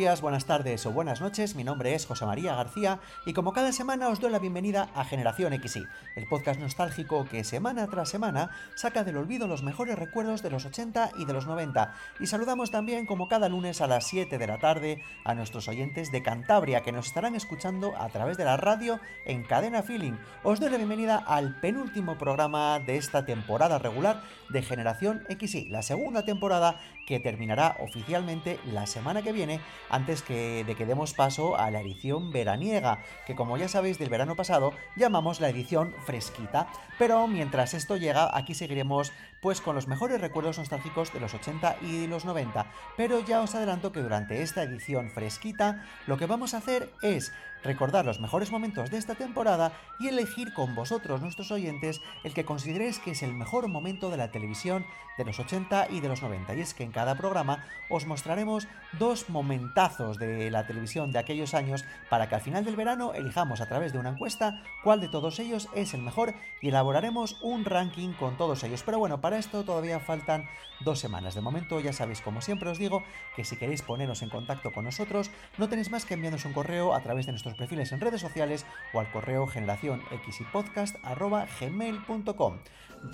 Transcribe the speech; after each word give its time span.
buenas 0.00 0.46
tardes 0.46 0.86
o 0.86 0.92
buenas 0.92 1.20
noches, 1.20 1.54
mi 1.54 1.62
nombre 1.62 1.94
es 1.94 2.06
José 2.06 2.24
María 2.24 2.54
García 2.54 3.00
y 3.26 3.34
como 3.34 3.52
cada 3.52 3.70
semana 3.70 4.08
os 4.08 4.18
doy 4.18 4.30
la 4.30 4.38
bienvenida 4.38 4.88
a 4.94 5.04
Generación 5.04 5.52
XY, 5.52 5.84
el 6.16 6.26
podcast 6.26 6.58
nostálgico 6.58 7.26
que 7.30 7.44
semana 7.44 7.86
tras 7.86 8.08
semana 8.08 8.48
saca 8.76 9.04
del 9.04 9.18
olvido 9.18 9.46
los 9.46 9.62
mejores 9.62 9.98
recuerdos 9.98 10.42
de 10.42 10.48
los 10.48 10.64
80 10.64 11.12
y 11.18 11.26
de 11.26 11.32
los 11.34 11.46
90 11.46 11.92
y 12.18 12.28
saludamos 12.28 12.70
también 12.70 13.04
como 13.04 13.28
cada 13.28 13.50
lunes 13.50 13.82
a 13.82 13.86
las 13.86 14.06
7 14.06 14.38
de 14.38 14.46
la 14.46 14.58
tarde 14.58 15.02
a 15.26 15.34
nuestros 15.34 15.68
oyentes 15.68 16.10
de 16.10 16.22
Cantabria 16.22 16.80
que 16.80 16.92
nos 16.92 17.08
estarán 17.08 17.34
escuchando 17.34 17.92
a 17.98 18.08
través 18.08 18.38
de 18.38 18.46
la 18.46 18.56
radio 18.56 19.00
en 19.26 19.44
Cadena 19.44 19.82
Feeling. 19.82 20.14
Os 20.44 20.60
doy 20.60 20.70
la 20.70 20.78
bienvenida 20.78 21.22
al 21.26 21.60
penúltimo 21.60 22.16
programa 22.16 22.78
de 22.78 22.96
esta 22.96 23.26
temporada 23.26 23.78
regular 23.78 24.22
de 24.50 24.62
Generación 24.62 25.24
XY, 25.28 25.68
la 25.68 25.82
segunda 25.82 26.24
temporada 26.24 26.80
que 27.06 27.20
terminará 27.20 27.76
oficialmente 27.80 28.58
la 28.66 28.86
semana 28.86 29.22
que 29.22 29.32
viene 29.32 29.60
antes 29.88 30.22
que, 30.22 30.64
de 30.64 30.74
que 30.74 30.86
demos 30.86 31.14
paso 31.14 31.56
a 31.56 31.70
la 31.70 31.80
edición 31.80 32.32
veraniega, 32.32 33.02
que 33.26 33.34
como 33.34 33.56
ya 33.56 33.68
sabéis 33.68 33.98
del 33.98 34.10
verano 34.10 34.36
pasado 34.36 34.72
llamamos 34.96 35.40
la 35.40 35.48
edición 35.48 35.94
fresquita. 36.04 36.68
Pero 36.98 37.26
mientras 37.26 37.74
esto 37.74 37.96
llega, 37.96 38.36
aquí 38.36 38.54
seguiremos 38.54 39.12
pues 39.40 39.60
con 39.60 39.74
los 39.74 39.88
mejores 39.88 40.20
recuerdos 40.20 40.58
nostálgicos 40.58 41.12
de 41.12 41.20
los 41.20 41.34
80 41.34 41.76
y 41.82 42.06
los 42.06 42.24
90. 42.24 42.66
Pero 42.96 43.20
ya 43.20 43.40
os 43.40 43.54
adelanto 43.54 43.92
que 43.92 44.02
durante 44.02 44.42
esta 44.42 44.62
edición 44.62 45.10
fresquita 45.10 45.84
lo 46.06 46.16
que 46.18 46.26
vamos 46.26 46.54
a 46.54 46.58
hacer 46.58 46.90
es 47.02 47.32
recordar 47.62 48.04
los 48.04 48.20
mejores 48.20 48.50
momentos 48.50 48.90
de 48.90 48.98
esta 48.98 49.14
temporada 49.14 49.72
y 49.98 50.08
elegir 50.08 50.52
con 50.54 50.74
vosotros, 50.74 51.20
nuestros 51.20 51.50
oyentes, 51.50 52.00
el 52.24 52.34
que 52.34 52.44
consideréis 52.44 52.98
que 52.98 53.12
es 53.12 53.22
el 53.22 53.32
mejor 53.32 53.68
momento 53.68 54.10
de 54.10 54.16
la 54.16 54.30
televisión 54.30 54.84
de 55.18 55.24
los 55.24 55.38
80 55.38 55.88
y 55.90 56.00
de 56.00 56.08
los 56.08 56.22
90. 56.22 56.54
Y 56.54 56.60
es 56.60 56.74
que 56.74 56.82
en 56.82 56.92
cada 56.92 57.14
programa 57.14 57.64
os 57.90 58.06
mostraremos 58.06 58.68
dos 58.98 59.28
momentazos 59.28 60.18
de 60.18 60.50
la 60.50 60.66
televisión 60.66 61.12
de 61.12 61.18
aquellos 61.18 61.54
años 61.54 61.84
para 62.08 62.28
que 62.28 62.36
al 62.36 62.40
final 62.40 62.64
del 62.64 62.76
verano 62.76 63.12
elijamos 63.14 63.60
a 63.60 63.68
través 63.68 63.92
de 63.92 63.98
una 63.98 64.10
encuesta 64.10 64.62
cuál 64.82 65.00
de 65.00 65.08
todos 65.08 65.38
ellos 65.38 65.68
es 65.74 65.92
el 65.94 66.02
mejor 66.02 66.34
y 66.62 66.68
elaboraremos 66.68 67.36
un 67.42 67.64
ranking 67.64 68.12
con 68.12 68.36
todos 68.36 68.64
ellos. 68.64 68.82
Pero 68.82 68.98
bueno, 68.98 69.20
para 69.20 69.38
esto 69.38 69.64
todavía 69.64 70.00
faltan 70.00 70.48
dos 70.80 70.98
semanas. 70.98 71.34
De 71.34 71.40
momento 71.40 71.80
ya 71.80 71.92
sabéis, 71.92 72.20
como 72.20 72.40
siempre 72.40 72.70
os 72.70 72.78
digo, 72.78 73.02
que 73.36 73.44
si 73.44 73.56
queréis 73.56 73.82
poneros 73.82 74.22
en 74.22 74.30
contacto 74.30 74.72
con 74.72 74.84
nosotros, 74.84 75.30
no 75.58 75.68
tenéis 75.68 75.90
más 75.90 76.04
que 76.04 76.14
enviarnos 76.14 76.44
un 76.44 76.52
correo 76.52 76.94
a 76.94 77.00
través 77.02 77.26
de 77.26 77.32
nuestros 77.32 77.56
perfiles 77.56 77.92
en 77.92 78.00
redes 78.00 78.20
sociales 78.20 78.66
o 78.92 79.00
al 79.00 79.10
correo 79.10 79.46
generación. 79.46 80.02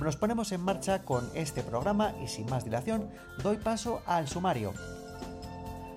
Nos 0.00 0.16
ponemos 0.16 0.52
en 0.52 0.60
marcha 0.60 1.04
con 1.04 1.30
este 1.34 1.62
programa 1.62 2.14
y 2.22 2.28
sin 2.28 2.46
más 2.46 2.64
dilación 2.64 3.10
doy 3.42 3.56
paso 3.56 4.02
al 4.06 4.28
sumario. 4.28 4.72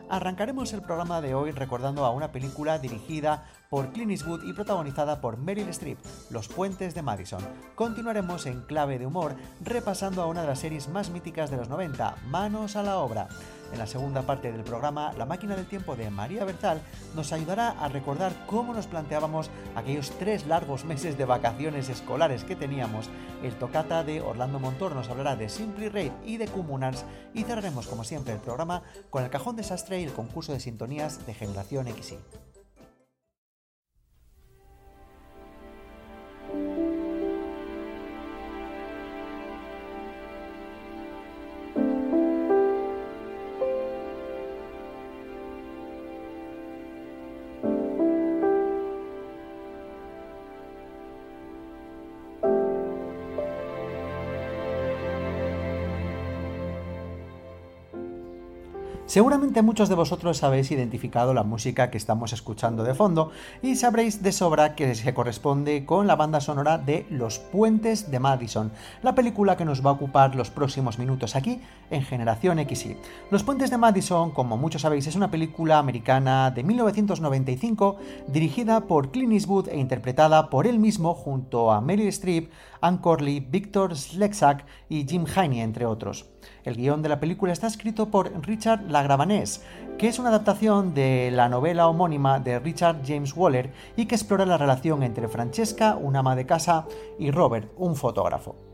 Arrancaremos 0.09 0.73
el 0.73 0.81
programa 0.81 1.22
de 1.22 1.36
hoy 1.36 1.52
recordando 1.52 2.06
a 2.06 2.12
una 2.12 2.31
película 2.31 2.80
dirigida 2.80 3.45
por 3.70 3.92
Clint 3.92 4.09
Eastwood 4.12 4.44
y 4.45 4.53
protagonizada 4.53 5.22
por 5.22 5.38
Meryl 5.38 5.70
Streep, 5.70 6.00
Los 6.31 6.48
Puentes 6.48 6.95
de 6.95 7.03
Madison. 7.03 7.42
Continuaremos 7.75 8.48
en 8.48 8.62
clave 8.62 8.98
de 8.98 9.06
humor 9.06 9.36
repasando 9.64 10.23
a 10.23 10.25
una 10.25 10.42
de 10.42 10.48
las 10.48 10.59
series 10.59 10.89
más 10.89 11.12
míticas 11.12 11.52
de 11.52 11.58
los 11.58 11.70
90, 11.70 12.17
Manos 12.28 12.75
a 12.75 12.81
la 12.81 12.97
obra. 12.97 13.28
En 13.72 13.78
la 13.78 13.86
segunda 13.86 14.23
parte 14.23 14.52
del 14.52 14.64
programa, 14.64 15.14
La 15.14 15.28
máquina 15.28 15.56
del 15.56 15.67
tiempo 15.67 15.95
de 15.95 16.09
María 16.09 16.45
Berzal 16.45 16.81
nos 17.16 17.31
ayudará 17.31 17.70
a 17.70 17.88
recordar 17.90 18.34
cómo 18.47 18.73
nos 18.73 18.88
planteábamos 18.88 19.52
aquellos 19.75 20.09
tres 20.17 20.47
largos 20.47 20.84
meses 20.84 21.16
de 21.19 21.25
vacaciones 21.25 21.90
escolares 21.90 22.44
que 22.44 22.56
teníamos. 22.56 23.07
El 23.44 23.53
tocata 23.53 24.03
de 24.03 24.22
Orlando 24.22 24.59
Montor 24.59 24.96
nos 24.96 25.09
hablará 25.09 25.36
de 25.36 25.47
Simply 25.47 25.90
Ray 25.90 26.12
y 26.25 26.38
de 26.38 26.47
Comunars 26.47 27.06
y 27.36 27.44
cerraremos 27.44 27.86
como 27.86 28.03
siempre 28.03 28.34
el 28.34 28.40
programa 28.40 28.81
con 29.12 29.24
el 29.24 29.30
cajón 29.30 29.56
desastre 29.56 30.01
y 30.01 30.06
el 30.06 30.13
concurso 30.13 30.53
de 30.53 30.59
sintonías 30.59 31.24
de 31.28 31.36
Generación 31.36 31.86
XY. 31.86 32.18
Seguramente 59.09 59.64
muchos 59.64 59.90
de 59.90 59.96
vosotros 59.96 60.44
habéis 60.44 60.70
identificado 60.70 61.34
la 61.34 61.42
música 61.42 61.90
que 61.90 61.97
estamos 61.97 62.31
escuchando 62.31 62.84
de 62.84 62.94
fondo 62.94 63.31
y 63.64 63.75
sabréis 63.75 64.22
de 64.22 64.31
sobra 64.31 64.75
que 64.75 64.94
se 64.94 65.16
corresponde 65.16 65.84
con 65.84 66.06
la 66.06 66.16
banda 66.16 66.40
sonora 66.40 66.78
de 66.78 67.08
Los 67.09 67.40
Puentes 67.40 68.12
de 68.12 68.19
Madison, 68.19 68.72
la 69.02 69.16
película 69.16 69.58
que 69.58 69.66
nos 69.66 69.84
va 69.84 69.90
a 69.90 69.94
ocupar 69.94 70.36
los 70.36 70.52
próximos 70.52 71.00
minutos 71.00 71.36
aquí 71.36 71.59
en 71.90 72.03
Generación 72.03 72.59
XY. 72.59 72.98
Los 73.31 73.42
Puentes 73.42 73.72
de 73.72 73.80
Madison, 73.80 74.30
como 74.30 74.58
muchos 74.58 74.84
sabéis, 74.84 75.08
es 75.08 75.16
una 75.16 75.31
película 75.31 75.80
americana 75.80 76.52
de 76.52 76.62
1995 76.62 77.98
dirigida 78.28 78.81
por 78.81 79.09
Clint 79.09 79.34
Eastwood 79.34 79.69
e 79.69 79.80
interpretada 79.80 80.52
por 80.52 80.68
él 80.68 80.78
mismo 80.78 81.16
junto 81.16 81.72
a 81.72 81.81
Meryl 81.81 82.09
Streep, 82.09 82.52
Ann 82.81 82.97
Corley, 82.97 83.40
Victor 83.40 83.95
Slexak 83.95 84.66
y 84.90 85.06
Jim 85.07 85.25
Heine, 85.35 85.62
entre 85.63 85.85
otros. 85.85 86.25
El 86.63 86.75
guion 86.75 87.01
de 87.01 87.09
la 87.09 87.19
película 87.19 87.53
está 87.53 87.67
escrito 87.67 88.09
por 88.09 88.31
Richard 88.45 88.90
Lagravanés, 88.90 89.63
que 89.97 90.07
es 90.07 90.19
una 90.19 90.29
adaptación 90.29 90.94
de 90.94 91.31
la 91.31 91.50
novela 91.50 91.88
homónima 91.88 92.39
de 92.39 92.59
Richard 92.59 93.01
James 93.06 93.35
Waller 93.35 93.73
y 93.95 94.06
que 94.06 94.16
explora 94.16 94.45
la 94.45 94.57
relación 94.57 95.03
entre 95.03 95.28
Francesca, 95.28 95.95
una 95.95 96.19
ama 96.19 96.35
de 96.35 96.45
casa, 96.45 96.85
y 97.18 97.31
Robert, 97.31 97.72
un 97.78 97.95
fotógrafo. 97.95 98.69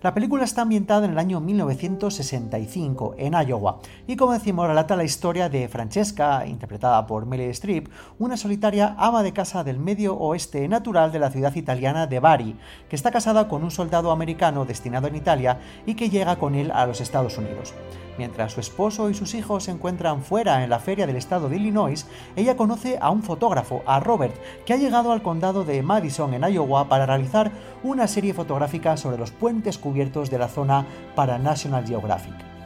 La 0.00 0.14
película 0.14 0.44
está 0.44 0.62
ambientada 0.62 1.06
en 1.06 1.10
el 1.10 1.18
año 1.18 1.40
1965, 1.40 3.16
en 3.18 3.32
Iowa, 3.34 3.80
y 4.06 4.14
como 4.14 4.32
decimos, 4.32 4.68
relata 4.68 4.94
la 4.94 5.02
historia 5.02 5.48
de 5.48 5.66
Francesca, 5.66 6.46
interpretada 6.46 7.04
por 7.04 7.26
Meryl 7.26 7.50
Streep, 7.50 7.88
una 8.16 8.36
solitaria 8.36 8.94
ama 8.96 9.24
de 9.24 9.32
casa 9.32 9.64
del 9.64 9.80
medio 9.80 10.14
oeste 10.14 10.68
natural 10.68 11.10
de 11.10 11.18
la 11.18 11.32
ciudad 11.32 11.56
italiana 11.56 12.06
de 12.06 12.20
Bari, 12.20 12.56
que 12.88 12.94
está 12.94 13.10
casada 13.10 13.48
con 13.48 13.64
un 13.64 13.72
soldado 13.72 14.12
americano 14.12 14.64
destinado 14.64 15.08
en 15.08 15.16
Italia 15.16 15.58
y 15.84 15.94
que 15.94 16.10
llega 16.10 16.36
con 16.36 16.54
él 16.54 16.70
a 16.70 16.86
los 16.86 17.00
Estados 17.00 17.36
Unidos. 17.36 17.74
Mientras 18.18 18.52
su 18.52 18.60
esposo 18.60 19.08
y 19.08 19.14
sus 19.14 19.34
hijos 19.34 19.64
se 19.64 19.70
encuentran 19.70 20.22
fuera 20.22 20.64
en 20.64 20.70
la 20.70 20.80
feria 20.80 21.06
del 21.06 21.14
estado 21.14 21.48
de 21.48 21.56
Illinois, 21.56 22.04
ella 22.34 22.56
conoce 22.56 22.98
a 23.00 23.10
un 23.10 23.22
fotógrafo, 23.22 23.82
a 23.86 24.00
Robert, 24.00 24.34
que 24.66 24.72
ha 24.72 24.76
llegado 24.76 25.12
al 25.12 25.22
condado 25.22 25.64
de 25.64 25.82
Madison, 25.82 26.34
en 26.34 26.42
Iowa, 26.42 26.88
para 26.88 27.06
realizar 27.06 27.52
una 27.84 28.08
serie 28.08 28.34
fotográfica 28.34 28.96
sobre 28.96 29.18
los 29.18 29.30
puentes 29.30 29.78
cubiertos 29.78 30.30
de 30.30 30.38
la 30.38 30.48
zona 30.48 30.84
para 31.14 31.38
National 31.38 31.86
Geographic. 31.86 32.57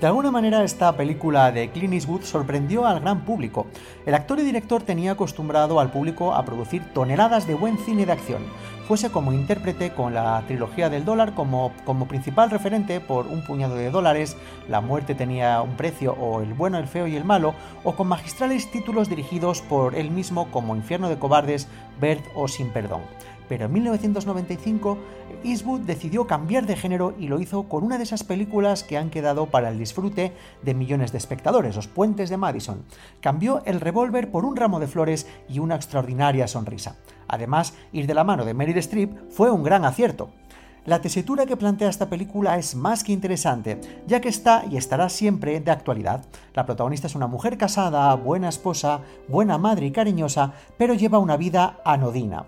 De 0.00 0.08
alguna 0.08 0.32
manera 0.32 0.64
esta 0.64 0.94
película 0.96 1.52
de 1.52 1.70
Clint 1.70 1.94
Eastwood 1.94 2.22
sorprendió 2.22 2.84
al 2.84 3.00
gran 3.00 3.24
público. 3.24 3.66
El 4.04 4.14
actor 4.14 4.40
y 4.40 4.42
director 4.42 4.82
tenía 4.82 5.12
acostumbrado 5.12 5.78
al 5.78 5.92
público 5.92 6.34
a 6.34 6.44
producir 6.44 6.82
toneladas 6.92 7.46
de 7.46 7.54
buen 7.54 7.78
cine 7.78 8.04
de 8.04 8.12
acción, 8.12 8.42
fuese 8.88 9.10
como 9.10 9.32
intérprete 9.32 9.94
con 9.94 10.12
la 10.12 10.42
trilogía 10.46 10.90
del 10.90 11.04
dólar 11.04 11.34
como, 11.34 11.72
como 11.84 12.08
principal 12.08 12.50
referente 12.50 13.00
por 13.00 13.28
un 13.28 13.44
puñado 13.46 13.76
de 13.76 13.90
dólares, 13.90 14.36
La 14.68 14.80
muerte 14.80 15.14
tenía 15.14 15.62
un 15.62 15.76
precio 15.76 16.12
o 16.12 16.42
El 16.42 16.54
bueno, 16.54 16.76
el 16.78 16.88
feo 16.88 17.06
y 17.06 17.16
el 17.16 17.24
malo, 17.24 17.54
o 17.84 17.94
con 17.94 18.08
magistrales 18.08 18.70
títulos 18.70 19.08
dirigidos 19.08 19.62
por 19.62 19.94
él 19.94 20.10
mismo 20.10 20.50
como 20.50 20.74
Infierno 20.74 21.08
de 21.08 21.18
cobardes, 21.18 21.68
Bert 22.00 22.24
o 22.34 22.48
Sin 22.48 22.70
perdón. 22.70 23.02
Pero 23.48 23.66
en 23.66 23.72
1995 23.72 24.98
Eastwood 25.44 25.82
decidió 25.82 26.26
cambiar 26.26 26.66
de 26.66 26.74
género 26.74 27.14
y 27.18 27.28
lo 27.28 27.38
hizo 27.38 27.68
con 27.68 27.84
una 27.84 27.98
de 27.98 28.04
esas 28.04 28.24
películas 28.24 28.82
que 28.82 28.96
han 28.96 29.10
quedado 29.10 29.46
para 29.46 29.68
el 29.68 29.78
disfrute 29.78 30.32
de 30.62 30.74
millones 30.74 31.12
de 31.12 31.18
espectadores, 31.18 31.76
Los 31.76 31.86
Puentes 31.86 32.30
de 32.30 32.36
Madison. 32.36 32.84
Cambió 33.20 33.62
el 33.66 33.80
revólver 33.80 34.30
por 34.30 34.44
un 34.44 34.56
ramo 34.56 34.80
de 34.80 34.86
flores 34.86 35.26
y 35.48 35.58
una 35.58 35.76
extraordinaria 35.76 36.48
sonrisa. 36.48 36.96
Además, 37.28 37.74
ir 37.92 38.06
de 38.06 38.14
la 38.14 38.24
mano 38.24 38.44
de 38.44 38.54
Meryl 38.54 38.78
Streep 38.78 39.30
fue 39.30 39.50
un 39.50 39.62
gran 39.62 39.84
acierto. 39.84 40.30
La 40.86 41.00
tesitura 41.00 41.46
que 41.46 41.56
plantea 41.56 41.88
esta 41.88 42.10
película 42.10 42.58
es 42.58 42.74
más 42.74 43.04
que 43.04 43.12
interesante, 43.12 43.80
ya 44.06 44.20
que 44.20 44.28
está 44.28 44.64
y 44.70 44.76
estará 44.76 45.08
siempre 45.08 45.60
de 45.60 45.70
actualidad. 45.70 46.26
La 46.52 46.66
protagonista 46.66 47.06
es 47.06 47.14
una 47.14 47.26
mujer 47.26 47.56
casada, 47.56 48.14
buena 48.16 48.50
esposa, 48.50 49.00
buena 49.28 49.56
madre 49.56 49.86
y 49.86 49.92
cariñosa, 49.92 50.52
pero 50.76 50.92
lleva 50.92 51.18
una 51.18 51.38
vida 51.38 51.80
anodina. 51.86 52.44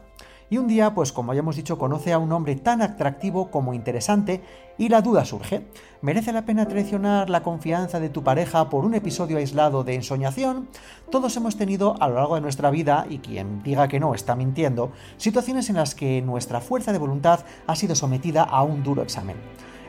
Y 0.48 0.58
un 0.58 0.68
día, 0.68 0.94
pues 0.94 1.12
como 1.12 1.34
ya 1.34 1.40
hemos 1.40 1.56
dicho, 1.56 1.76
conoce 1.76 2.12
a 2.12 2.18
un 2.18 2.30
hombre 2.30 2.54
tan 2.54 2.80
atractivo 2.80 3.50
como 3.50 3.74
interesante 3.74 4.42
y 4.78 4.88
la 4.88 5.02
duda 5.02 5.24
surge. 5.24 5.66
¿Merece 6.02 6.32
la 6.32 6.44
pena 6.44 6.68
traicionar 6.68 7.30
la 7.30 7.42
confianza 7.42 7.98
de 7.98 8.10
tu 8.10 8.22
pareja 8.22 8.70
por 8.70 8.84
un 8.84 8.94
episodio 8.94 9.38
aislado 9.38 9.82
de 9.82 9.94
ensoñación? 9.94 10.68
Todos 11.10 11.36
hemos 11.36 11.56
tenido 11.56 12.00
a 12.00 12.08
lo 12.08 12.14
largo 12.14 12.36
de 12.36 12.42
nuestra 12.42 12.70
vida, 12.70 13.06
y 13.08 13.18
quien 13.18 13.62
diga 13.64 13.88
que 13.88 13.98
no 13.98 14.14
está 14.14 14.36
mintiendo, 14.36 14.92
situaciones 15.16 15.68
en 15.68 15.76
las 15.76 15.94
que 15.96 16.22
nuestra 16.22 16.60
fuerza 16.60 16.92
de 16.92 16.98
voluntad 16.98 17.40
ha 17.66 17.74
sido 17.74 17.96
sometida 17.96 18.44
a 18.44 18.62
un 18.62 18.84
duro 18.84 19.02
examen 19.02 19.36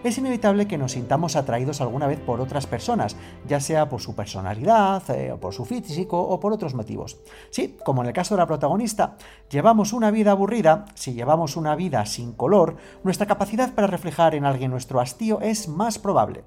es 0.03 0.17
inevitable 0.17 0.67
que 0.67 0.77
nos 0.77 0.93
sintamos 0.93 1.35
atraídos 1.35 1.81
alguna 1.81 2.07
vez 2.07 2.19
por 2.19 2.41
otras 2.41 2.67
personas, 2.67 3.15
ya 3.47 3.59
sea 3.59 3.89
por 3.89 4.01
su 4.01 4.15
personalidad, 4.15 5.03
eh, 5.09 5.35
por 5.39 5.53
su 5.53 5.65
físico 5.65 6.19
o 6.21 6.39
por 6.39 6.53
otros 6.53 6.73
motivos. 6.73 7.17
Sí, 7.49 7.77
como 7.83 8.01
en 8.01 8.07
el 8.07 8.13
caso 8.13 8.35
de 8.35 8.39
la 8.39 8.47
protagonista, 8.47 9.17
llevamos 9.49 9.93
una 9.93 10.11
vida 10.11 10.31
aburrida, 10.31 10.85
si 10.93 11.13
llevamos 11.13 11.57
una 11.57 11.75
vida 11.75 12.05
sin 12.05 12.33
color, 12.33 12.77
nuestra 13.03 13.27
capacidad 13.27 13.73
para 13.73 13.87
reflejar 13.87 14.35
en 14.35 14.45
alguien 14.45 14.71
nuestro 14.71 14.99
hastío 14.99 15.41
es 15.41 15.67
más 15.67 15.99
probable. 15.99 16.43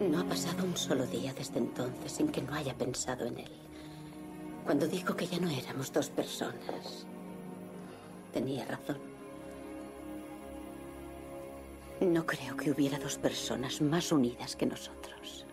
No 0.00 0.20
ha 0.20 0.24
pasado 0.24 0.64
un 0.64 0.76
solo 0.76 1.06
día 1.06 1.32
desde 1.32 1.58
entonces 1.58 2.12
sin 2.12 2.28
que 2.28 2.42
no 2.42 2.54
haya 2.54 2.74
pensado 2.74 3.24
en 3.26 3.38
él. 3.38 3.52
Cuando 4.64 4.86
dijo 4.86 5.14
que 5.14 5.26
ya 5.26 5.38
no 5.38 5.48
éramos 5.48 5.92
dos 5.92 6.08
personas, 6.08 7.06
tenía 8.32 8.64
razón. 8.64 9.13
No 12.00 12.26
creo 12.26 12.56
que 12.56 12.70
hubiera 12.70 12.98
dos 12.98 13.16
personas 13.16 13.80
más 13.80 14.10
unidas 14.12 14.56
que 14.56 14.66
nosotros. 14.66 15.46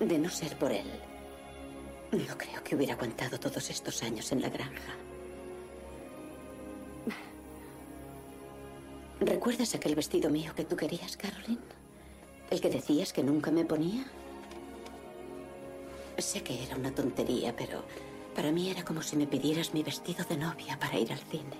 De 0.00 0.18
no 0.18 0.28
ser 0.30 0.56
por 0.56 0.72
él, 0.72 0.90
no 2.12 2.36
creo 2.36 2.62
que 2.64 2.74
hubiera 2.74 2.94
aguantado 2.94 3.38
todos 3.38 3.70
estos 3.70 4.02
años 4.02 4.32
en 4.32 4.42
la 4.42 4.48
granja. 4.48 4.94
¿Recuerdas 9.20 9.74
aquel 9.74 9.94
vestido 9.94 10.30
mío 10.30 10.52
que 10.56 10.64
tú 10.64 10.76
querías, 10.76 11.16
Caroline? 11.16 11.60
¿El 12.50 12.60
que 12.60 12.70
decías 12.70 13.12
que 13.12 13.22
nunca 13.22 13.50
me 13.50 13.64
ponía? 13.64 14.04
Sé 16.18 16.42
que 16.42 16.64
era 16.64 16.76
una 16.76 16.90
tontería, 16.94 17.54
pero 17.54 17.84
para 18.34 18.50
mí 18.50 18.70
era 18.70 18.84
como 18.84 19.02
si 19.02 19.16
me 19.16 19.26
pidieras 19.26 19.74
mi 19.74 19.82
vestido 19.82 20.24
de 20.24 20.36
novia 20.36 20.78
para 20.78 20.98
ir 20.98 21.12
al 21.12 21.18
cine. 21.18 21.56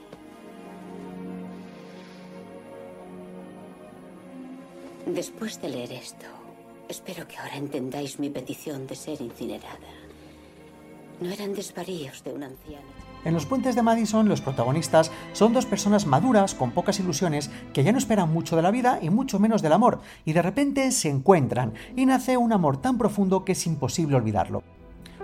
Después 5.14 5.60
de 5.60 5.68
leer 5.68 5.90
esto, 5.90 6.26
espero 6.88 7.26
que 7.26 7.36
ahora 7.36 7.56
entendáis 7.56 8.20
mi 8.20 8.30
petición 8.30 8.86
de 8.86 8.94
ser 8.94 9.20
incinerada. 9.20 9.90
No 11.20 11.30
eran 11.30 11.52
desvaríos 11.52 12.22
de 12.22 12.32
un 12.32 12.44
anciano. 12.44 12.86
En 13.24 13.34
los 13.34 13.44
puentes 13.44 13.74
de 13.74 13.82
Madison, 13.82 14.28
los 14.28 14.40
protagonistas 14.40 15.10
son 15.32 15.52
dos 15.52 15.66
personas 15.66 16.06
maduras, 16.06 16.54
con 16.54 16.70
pocas 16.70 17.00
ilusiones, 17.00 17.50
que 17.72 17.82
ya 17.82 17.90
no 17.90 17.98
esperan 17.98 18.32
mucho 18.32 18.54
de 18.54 18.62
la 18.62 18.70
vida 18.70 19.00
y 19.02 19.10
mucho 19.10 19.40
menos 19.40 19.62
del 19.62 19.72
amor, 19.72 20.00
y 20.24 20.32
de 20.32 20.42
repente 20.42 20.92
se 20.92 21.08
encuentran, 21.08 21.74
y 21.96 22.06
nace 22.06 22.36
un 22.36 22.52
amor 22.52 22.80
tan 22.80 22.96
profundo 22.96 23.44
que 23.44 23.52
es 23.52 23.66
imposible 23.66 24.14
olvidarlo 24.14 24.62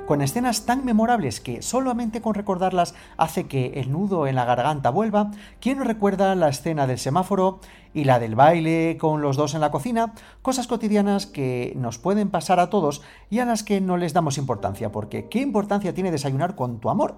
con 0.07 0.23
escenas 0.23 0.65
tan 0.65 0.85
memorables 0.85 1.41
que 1.41 1.63
solamente 1.63 2.23
con 2.23 2.35
recordarlas 2.35 2.95
hace 3.17 3.47
que 3.47 3.81
el 3.81 3.91
nudo 3.91 4.27
en 4.27 4.37
la 4.37 4.45
garganta 4.45 4.91
vuelva, 4.91 5.33
¿quién 5.61 5.79
no 5.79 5.85
recuerda 5.85 6.35
la 6.37 6.49
escena 6.49 6.87
del 6.87 6.99
semáforo 6.99 7.61
y 7.97 8.05
la 8.05 8.19
del 8.19 8.35
baile 8.35 8.99
con 9.01 9.23
los 9.23 9.37
dos 9.37 9.55
en 9.55 9.63
la 9.63 9.71
cocina? 9.71 10.13
Cosas 10.43 10.67
cotidianas 10.67 11.25
que 11.25 11.73
nos 11.77 11.97
pueden 11.97 12.29
pasar 12.29 12.61
a 12.61 12.69
todos 12.69 13.01
y 13.31 13.39
a 13.39 13.47
las 13.47 13.63
que 13.63 13.81
no 13.81 13.97
les 13.97 14.13
damos 14.13 14.37
importancia, 14.37 14.93
porque 14.93 15.29
¿qué 15.31 15.41
importancia 15.41 15.95
tiene 15.95 16.11
desayunar 16.11 16.57
con 16.57 16.79
tu 16.79 16.91
amor? 16.91 17.17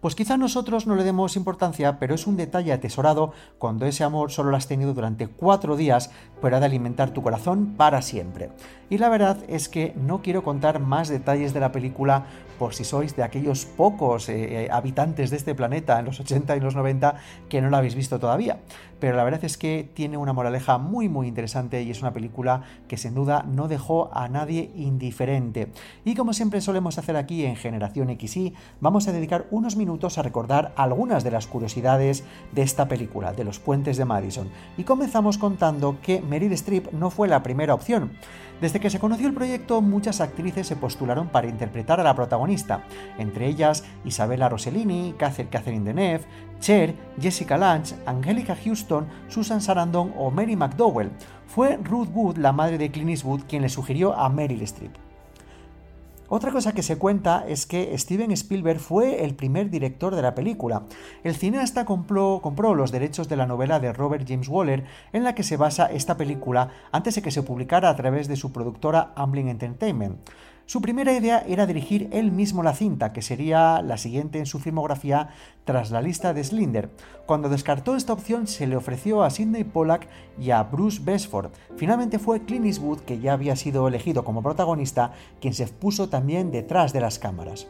Pues 0.00 0.14
quizá 0.14 0.36
nosotros 0.36 0.86
no 0.86 0.94
le 0.94 1.02
demos 1.02 1.34
importancia, 1.34 1.98
pero 1.98 2.14
es 2.14 2.28
un 2.28 2.36
detalle 2.36 2.72
atesorado 2.72 3.32
cuando 3.58 3.86
ese 3.86 4.04
amor 4.04 4.30
solo 4.30 4.50
lo 4.50 4.56
has 4.56 4.68
tenido 4.68 4.94
durante 4.94 5.26
cuatro 5.26 5.76
días, 5.76 6.12
pero 6.40 6.56
ha 6.56 6.60
de 6.60 6.66
alimentar 6.66 7.10
tu 7.10 7.22
corazón 7.22 7.74
para 7.76 8.00
siempre. 8.00 8.50
Y 8.88 8.98
la 8.98 9.08
verdad 9.08 9.38
es 9.48 9.68
que 9.68 9.94
no 9.96 10.22
quiero 10.22 10.44
contar 10.44 10.78
más 10.78 11.08
detalles 11.08 11.52
de 11.52 11.60
la 11.60 11.72
película 11.72 12.26
por 12.60 12.74
si 12.74 12.84
sois 12.84 13.16
de 13.16 13.22
aquellos 13.22 13.64
pocos 13.64 14.28
eh, 14.28 14.66
eh, 14.66 14.68
habitantes 14.70 15.30
de 15.30 15.38
este 15.38 15.54
planeta 15.54 15.98
en 15.98 16.04
los 16.04 16.20
80 16.20 16.58
y 16.58 16.60
los 16.60 16.76
90 16.76 17.14
que 17.48 17.62
no 17.62 17.70
la 17.70 17.78
habéis 17.78 17.94
visto 17.94 18.20
todavía. 18.20 18.58
Pero 19.00 19.16
la 19.16 19.24
verdad 19.24 19.42
es 19.46 19.56
que 19.56 19.88
tiene 19.94 20.18
una 20.18 20.34
moraleja 20.34 20.76
muy 20.76 21.08
muy 21.08 21.26
interesante 21.26 21.82
y 21.82 21.90
es 21.90 22.02
una 22.02 22.12
película 22.12 22.64
que 22.86 22.98
sin 22.98 23.14
duda 23.14 23.46
no 23.48 23.66
dejó 23.66 24.10
a 24.12 24.28
nadie 24.28 24.72
indiferente. 24.76 25.72
Y 26.04 26.14
como 26.14 26.34
siempre 26.34 26.60
solemos 26.60 26.98
hacer 26.98 27.16
aquí 27.16 27.46
en 27.46 27.56
Generación 27.56 28.14
XY, 28.20 28.52
vamos 28.78 29.08
a 29.08 29.12
dedicar 29.12 29.46
unos 29.50 29.76
minutos 29.76 30.18
a 30.18 30.22
recordar 30.22 30.74
algunas 30.76 31.24
de 31.24 31.30
las 31.30 31.46
curiosidades 31.46 32.24
de 32.52 32.60
esta 32.60 32.88
película, 32.88 33.32
de 33.32 33.44
los 33.44 33.58
puentes 33.58 33.96
de 33.96 34.04
Madison. 34.04 34.50
Y 34.76 34.84
comenzamos 34.84 35.38
contando 35.38 35.96
que 36.02 36.20
Meryl 36.20 36.52
Streep 36.52 36.92
no 36.92 37.08
fue 37.08 37.26
la 37.26 37.42
primera 37.42 37.72
opción. 37.72 38.10
Desde 38.60 38.78
que 38.78 38.90
se 38.90 38.98
conoció 38.98 39.26
el 39.26 39.34
proyecto, 39.34 39.80
muchas 39.80 40.20
actrices 40.20 40.66
se 40.66 40.76
postularon 40.76 41.28
para 41.28 41.48
interpretar 41.48 41.98
a 41.98 42.04
la 42.04 42.14
protagonista, 42.14 42.84
entre 43.18 43.46
ellas 43.46 43.84
Isabella 44.04 44.50
Rossellini, 44.50 45.14
Catherine 45.16 45.84
Deneuve, 45.84 46.26
Cher, 46.60 46.94
Jessica 47.18 47.56
Lange, 47.56 47.94
Angelica 48.04 48.54
Houston, 48.54 49.06
Susan 49.28 49.62
Sarandon 49.62 50.12
o 50.18 50.30
Mary 50.30 50.56
McDowell. 50.56 51.10
Fue 51.46 51.78
Ruth 51.82 52.10
Wood, 52.12 52.36
la 52.36 52.52
madre 52.52 52.76
de 52.76 52.90
Clint 52.90 53.10
Eastwood, 53.10 53.42
quien 53.48 53.62
le 53.62 53.70
sugirió 53.70 54.14
a 54.14 54.28
Meryl 54.28 54.62
Streep. 54.62 55.09
Otra 56.32 56.52
cosa 56.52 56.72
que 56.72 56.84
se 56.84 56.96
cuenta 56.96 57.44
es 57.48 57.66
que 57.66 57.98
Steven 57.98 58.30
Spielberg 58.30 58.78
fue 58.78 59.24
el 59.24 59.34
primer 59.34 59.68
director 59.68 60.14
de 60.14 60.22
la 60.22 60.36
película. 60.36 60.84
El 61.24 61.34
cineasta 61.34 61.84
compró, 61.84 62.40
los 62.76 62.92
derechos 62.92 63.28
de 63.28 63.34
la 63.34 63.46
novela 63.46 63.80
de 63.80 63.92
Robert 63.92 64.28
James 64.28 64.46
Waller 64.46 64.84
en 65.12 65.24
la 65.24 65.34
que 65.34 65.42
se 65.42 65.56
basa 65.56 65.86
esta 65.86 66.16
película 66.16 66.68
antes 66.92 67.16
de 67.16 67.22
que 67.22 67.32
se 67.32 67.42
publicara 67.42 67.88
a 67.88 67.96
través 67.96 68.28
de 68.28 68.36
su 68.36 68.52
productora 68.52 69.12
Amblin 69.16 69.48
Entertainment. 69.48 70.20
Su 70.70 70.80
primera 70.80 71.12
idea 71.12 71.42
era 71.48 71.66
dirigir 71.66 72.08
él 72.12 72.30
mismo 72.30 72.62
la 72.62 72.74
cinta, 72.74 73.12
que 73.12 73.22
sería 73.22 73.82
la 73.82 73.96
siguiente 73.96 74.38
en 74.38 74.46
su 74.46 74.60
filmografía 74.60 75.30
tras 75.64 75.90
la 75.90 76.00
lista 76.00 76.32
de 76.32 76.44
Slinder. 76.44 76.90
Cuando 77.26 77.48
descartó 77.48 77.96
esta 77.96 78.12
opción 78.12 78.46
se 78.46 78.68
le 78.68 78.76
ofreció 78.76 79.24
a 79.24 79.30
Sidney 79.30 79.64
Pollack 79.64 80.06
y 80.40 80.52
a 80.52 80.62
Bruce 80.62 81.00
Besford. 81.02 81.50
Finalmente 81.76 82.20
fue 82.20 82.44
Clint 82.44 82.66
Eastwood, 82.66 83.00
que 83.00 83.18
ya 83.18 83.32
había 83.32 83.56
sido 83.56 83.88
elegido 83.88 84.22
como 84.22 84.44
protagonista, 84.44 85.10
quien 85.40 85.54
se 85.54 85.66
puso 85.66 86.08
también 86.08 86.52
detrás 86.52 86.92
de 86.92 87.00
las 87.00 87.18
cámaras. 87.18 87.66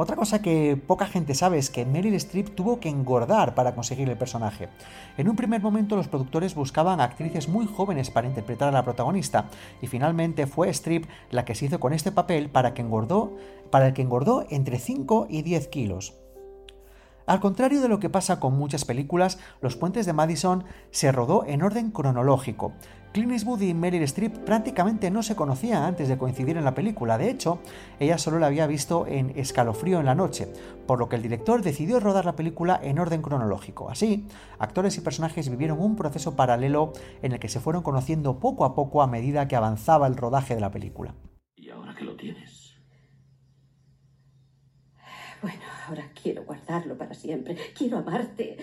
Otra 0.00 0.14
cosa 0.14 0.40
que 0.40 0.76
poca 0.76 1.06
gente 1.06 1.34
sabe 1.34 1.58
es 1.58 1.70
que 1.70 1.84
Meryl 1.84 2.14
Streep 2.14 2.54
tuvo 2.54 2.78
que 2.78 2.88
engordar 2.88 3.56
para 3.56 3.74
conseguir 3.74 4.08
el 4.08 4.16
personaje. 4.16 4.68
En 5.16 5.28
un 5.28 5.34
primer 5.34 5.60
momento 5.60 5.96
los 5.96 6.06
productores 6.06 6.54
buscaban 6.54 7.00
actrices 7.00 7.48
muy 7.48 7.66
jóvenes 7.66 8.08
para 8.08 8.28
interpretar 8.28 8.68
a 8.68 8.72
la 8.72 8.84
protagonista 8.84 9.46
y 9.82 9.88
finalmente 9.88 10.46
fue 10.46 10.68
Streep 10.68 11.06
la 11.32 11.44
que 11.44 11.56
se 11.56 11.64
hizo 11.64 11.80
con 11.80 11.92
este 11.92 12.12
papel 12.12 12.48
para, 12.48 12.74
que 12.74 12.82
engordó, 12.82 13.36
para 13.72 13.88
el 13.88 13.92
que 13.92 14.02
engordó 14.02 14.46
entre 14.50 14.78
5 14.78 15.26
y 15.28 15.42
10 15.42 15.66
kilos. 15.66 16.14
Al 17.26 17.40
contrario 17.40 17.80
de 17.82 17.88
lo 17.88 17.98
que 17.98 18.08
pasa 18.08 18.38
con 18.38 18.56
muchas 18.56 18.84
películas, 18.84 19.40
Los 19.60 19.76
Puentes 19.76 20.06
de 20.06 20.14
Madison 20.14 20.64
se 20.92 21.10
rodó 21.10 21.44
en 21.44 21.62
orden 21.62 21.90
cronológico. 21.90 22.72
Clint 23.12 23.32
Eastwood 23.32 23.62
y 23.62 23.72
Meryl 23.72 24.02
Streep 24.02 24.36
prácticamente 24.44 25.10
no 25.10 25.22
se 25.22 25.34
conocían 25.34 25.82
antes 25.82 26.08
de 26.08 26.18
coincidir 26.18 26.56
en 26.56 26.64
la 26.64 26.74
película. 26.74 27.16
De 27.16 27.30
hecho, 27.30 27.60
ella 27.98 28.18
solo 28.18 28.38
la 28.38 28.46
había 28.46 28.66
visto 28.66 29.06
en 29.06 29.30
Escalofrío 29.36 29.98
en 29.98 30.06
la 30.06 30.14
noche, 30.14 30.46
por 30.86 30.98
lo 30.98 31.08
que 31.08 31.16
el 31.16 31.22
director 31.22 31.62
decidió 31.62 32.00
rodar 32.00 32.26
la 32.26 32.36
película 32.36 32.78
en 32.82 32.98
orden 32.98 33.22
cronológico. 33.22 33.90
Así, 33.90 34.26
actores 34.58 34.96
y 34.98 35.00
personajes 35.00 35.48
vivieron 35.48 35.80
un 35.80 35.96
proceso 35.96 36.36
paralelo 36.36 36.92
en 37.22 37.32
el 37.32 37.40
que 37.40 37.48
se 37.48 37.60
fueron 37.60 37.82
conociendo 37.82 38.38
poco 38.38 38.64
a 38.64 38.74
poco 38.74 39.02
a 39.02 39.06
medida 39.06 39.48
que 39.48 39.56
avanzaba 39.56 40.06
el 40.06 40.16
rodaje 40.16 40.54
de 40.54 40.60
la 40.60 40.70
película. 40.70 41.14
¿Y 41.56 41.70
ahora 41.70 41.94
que 41.94 42.04
lo 42.04 42.14
tienes? 42.14 42.76
Bueno, 45.40 45.62
ahora 45.86 46.10
quiero 46.20 46.44
guardarlo 46.44 46.98
para 46.98 47.14
siempre. 47.14 47.56
Quiero 47.76 47.98
amarte 47.98 48.56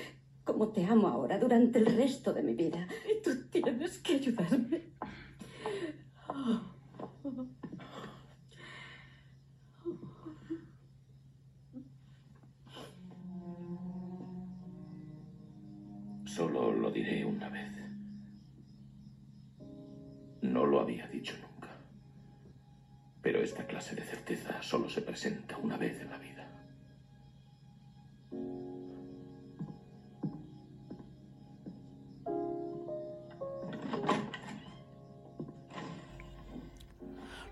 como 0.45 0.69
te 0.69 0.85
amo 0.85 1.07
ahora 1.07 1.37
durante 1.39 1.79
el 1.79 1.87
resto 1.87 2.31
de 2.31 2.43
mi 2.43 2.53
vida. 2.53 2.87
Y 3.11 3.21
tú 3.21 3.49
tienes 3.49 3.97
que 3.97 4.13
ayudarme. 4.13 4.81
Solo 16.25 16.71
lo 16.71 16.91
diré 16.91 17.25
una 17.25 17.49
vez. 17.49 17.71
No 20.41 20.65
lo 20.65 20.79
había 20.81 21.07
dicho 21.07 21.33
nunca. 21.37 21.69
Pero 23.21 23.41
esta 23.41 23.65
clase 23.65 23.95
de 23.95 24.03
certeza 24.03 24.61
solo 24.61 24.89
se 24.89 25.01
presenta 25.01 25.57
una 25.57 25.77
vez 25.77 25.99
en 26.01 26.09
la 26.09 26.17
vida. 26.17 26.34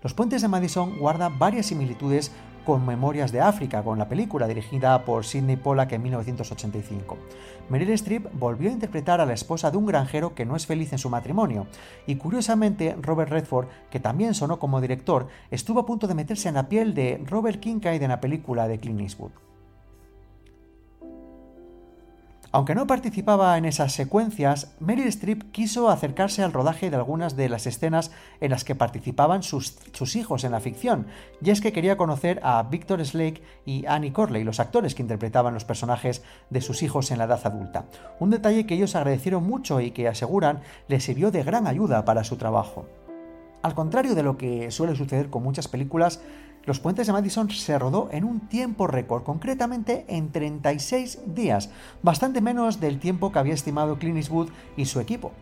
Los 0.04 0.12
puentes 0.12 0.42
de 0.42 0.48
Madison 0.48 0.98
guardan 0.98 1.38
varias 1.38 1.64
similitudes 1.64 2.30
con 2.66 2.84
Memorias 2.84 3.32
de 3.32 3.40
África, 3.40 3.82
con 3.82 3.98
la 3.98 4.06
película 4.06 4.46
dirigida 4.46 5.02
por 5.02 5.24
Sidney 5.24 5.56
Pollack 5.56 5.92
en 5.92 6.02
1985. 6.02 7.16
Meryl 7.70 7.88
Streep 7.92 8.28
volvió 8.34 8.68
a 8.68 8.74
interpretar 8.74 9.22
a 9.22 9.24
la 9.24 9.32
esposa 9.32 9.70
de 9.70 9.78
un 9.78 9.86
granjero 9.86 10.34
que 10.34 10.44
no 10.44 10.56
es 10.56 10.66
feliz 10.66 10.92
en 10.92 10.98
su 10.98 11.08
matrimonio, 11.08 11.68
y 12.06 12.16
curiosamente 12.16 12.94
Robert 13.00 13.30
Redford, 13.30 13.68
que 13.90 13.98
también 13.98 14.34
sonó 14.34 14.58
como 14.58 14.82
director, 14.82 15.28
estuvo 15.50 15.80
a 15.80 15.86
punto 15.86 16.06
de 16.06 16.14
meterse 16.14 16.50
en 16.50 16.56
la 16.56 16.68
piel 16.68 16.92
de 16.92 17.24
Robert 17.24 17.58
Kincaid 17.58 18.02
en 18.02 18.10
la 18.10 18.20
película 18.20 18.68
de 18.68 18.78
Clint 18.78 19.00
Eastwood. 19.00 19.32
Aunque 22.54 22.76
no 22.76 22.86
participaba 22.86 23.58
en 23.58 23.64
esas 23.64 23.94
secuencias, 23.94 24.76
Meryl 24.78 25.08
Streep 25.08 25.50
quiso 25.50 25.90
acercarse 25.90 26.40
al 26.44 26.52
rodaje 26.52 26.88
de 26.88 26.94
algunas 26.94 27.34
de 27.34 27.48
las 27.48 27.66
escenas 27.66 28.12
en 28.40 28.52
las 28.52 28.62
que 28.62 28.76
participaban 28.76 29.42
sus, 29.42 29.74
hijos 30.14 30.44
en 30.44 30.52
la 30.52 30.60
ficción, 30.60 31.08
y 31.42 31.50
es 31.50 31.60
que 31.60 31.72
quería 31.72 31.96
conocer 31.96 32.38
a 32.44 32.62
Victor 32.62 33.04
Slake 33.04 33.42
y 33.66 33.86
Annie 33.86 34.12
Corley, 34.12 34.44
los 34.44 34.60
actores 34.60 34.94
que 34.94 35.02
interpretaban 35.02 35.52
los 35.52 35.64
personajes 35.64 36.22
de 36.48 36.60
sus 36.60 36.84
hijos 36.84 37.10
en 37.10 37.18
la 37.18 37.24
edad 37.24 37.40
adulta. 37.42 37.86
Un 38.20 38.30
detalle 38.30 38.66
que 38.66 38.74
ellos 38.74 38.94
agradecieron 38.94 39.44
mucho 39.44 39.80
y 39.80 39.90
que 39.90 40.06
aseguran 40.06 40.60
les 40.86 41.02
sirvió 41.02 41.32
de 41.32 41.42
gran 41.42 41.66
ayuda 41.66 42.04
para 42.04 42.22
su 42.22 42.36
trabajo. 42.36 42.86
Al 43.62 43.74
contrario 43.74 44.14
de 44.14 44.22
lo 44.22 44.36
que 44.36 44.70
suele 44.70 44.94
suceder 44.94 45.28
con 45.28 45.42
muchas 45.42 45.66
películas, 45.66 46.20
los 46.66 46.80
Puentes 46.80 47.06
de 47.06 47.12
Madison 47.12 47.50
se 47.50 47.78
rodó 47.78 48.08
en 48.12 48.24
un 48.24 48.40
tiempo 48.40 48.86
récord, 48.86 49.22
concretamente 49.22 50.04
en 50.08 50.32
36 50.32 51.20
días, 51.34 51.70
bastante 52.02 52.40
menos 52.40 52.80
del 52.80 52.98
tiempo 52.98 53.32
que 53.32 53.38
había 53.38 53.54
estimado 53.54 53.98
Clint 53.98 54.28
y 54.76 54.84
su 54.86 55.00
equipo. 55.00 55.32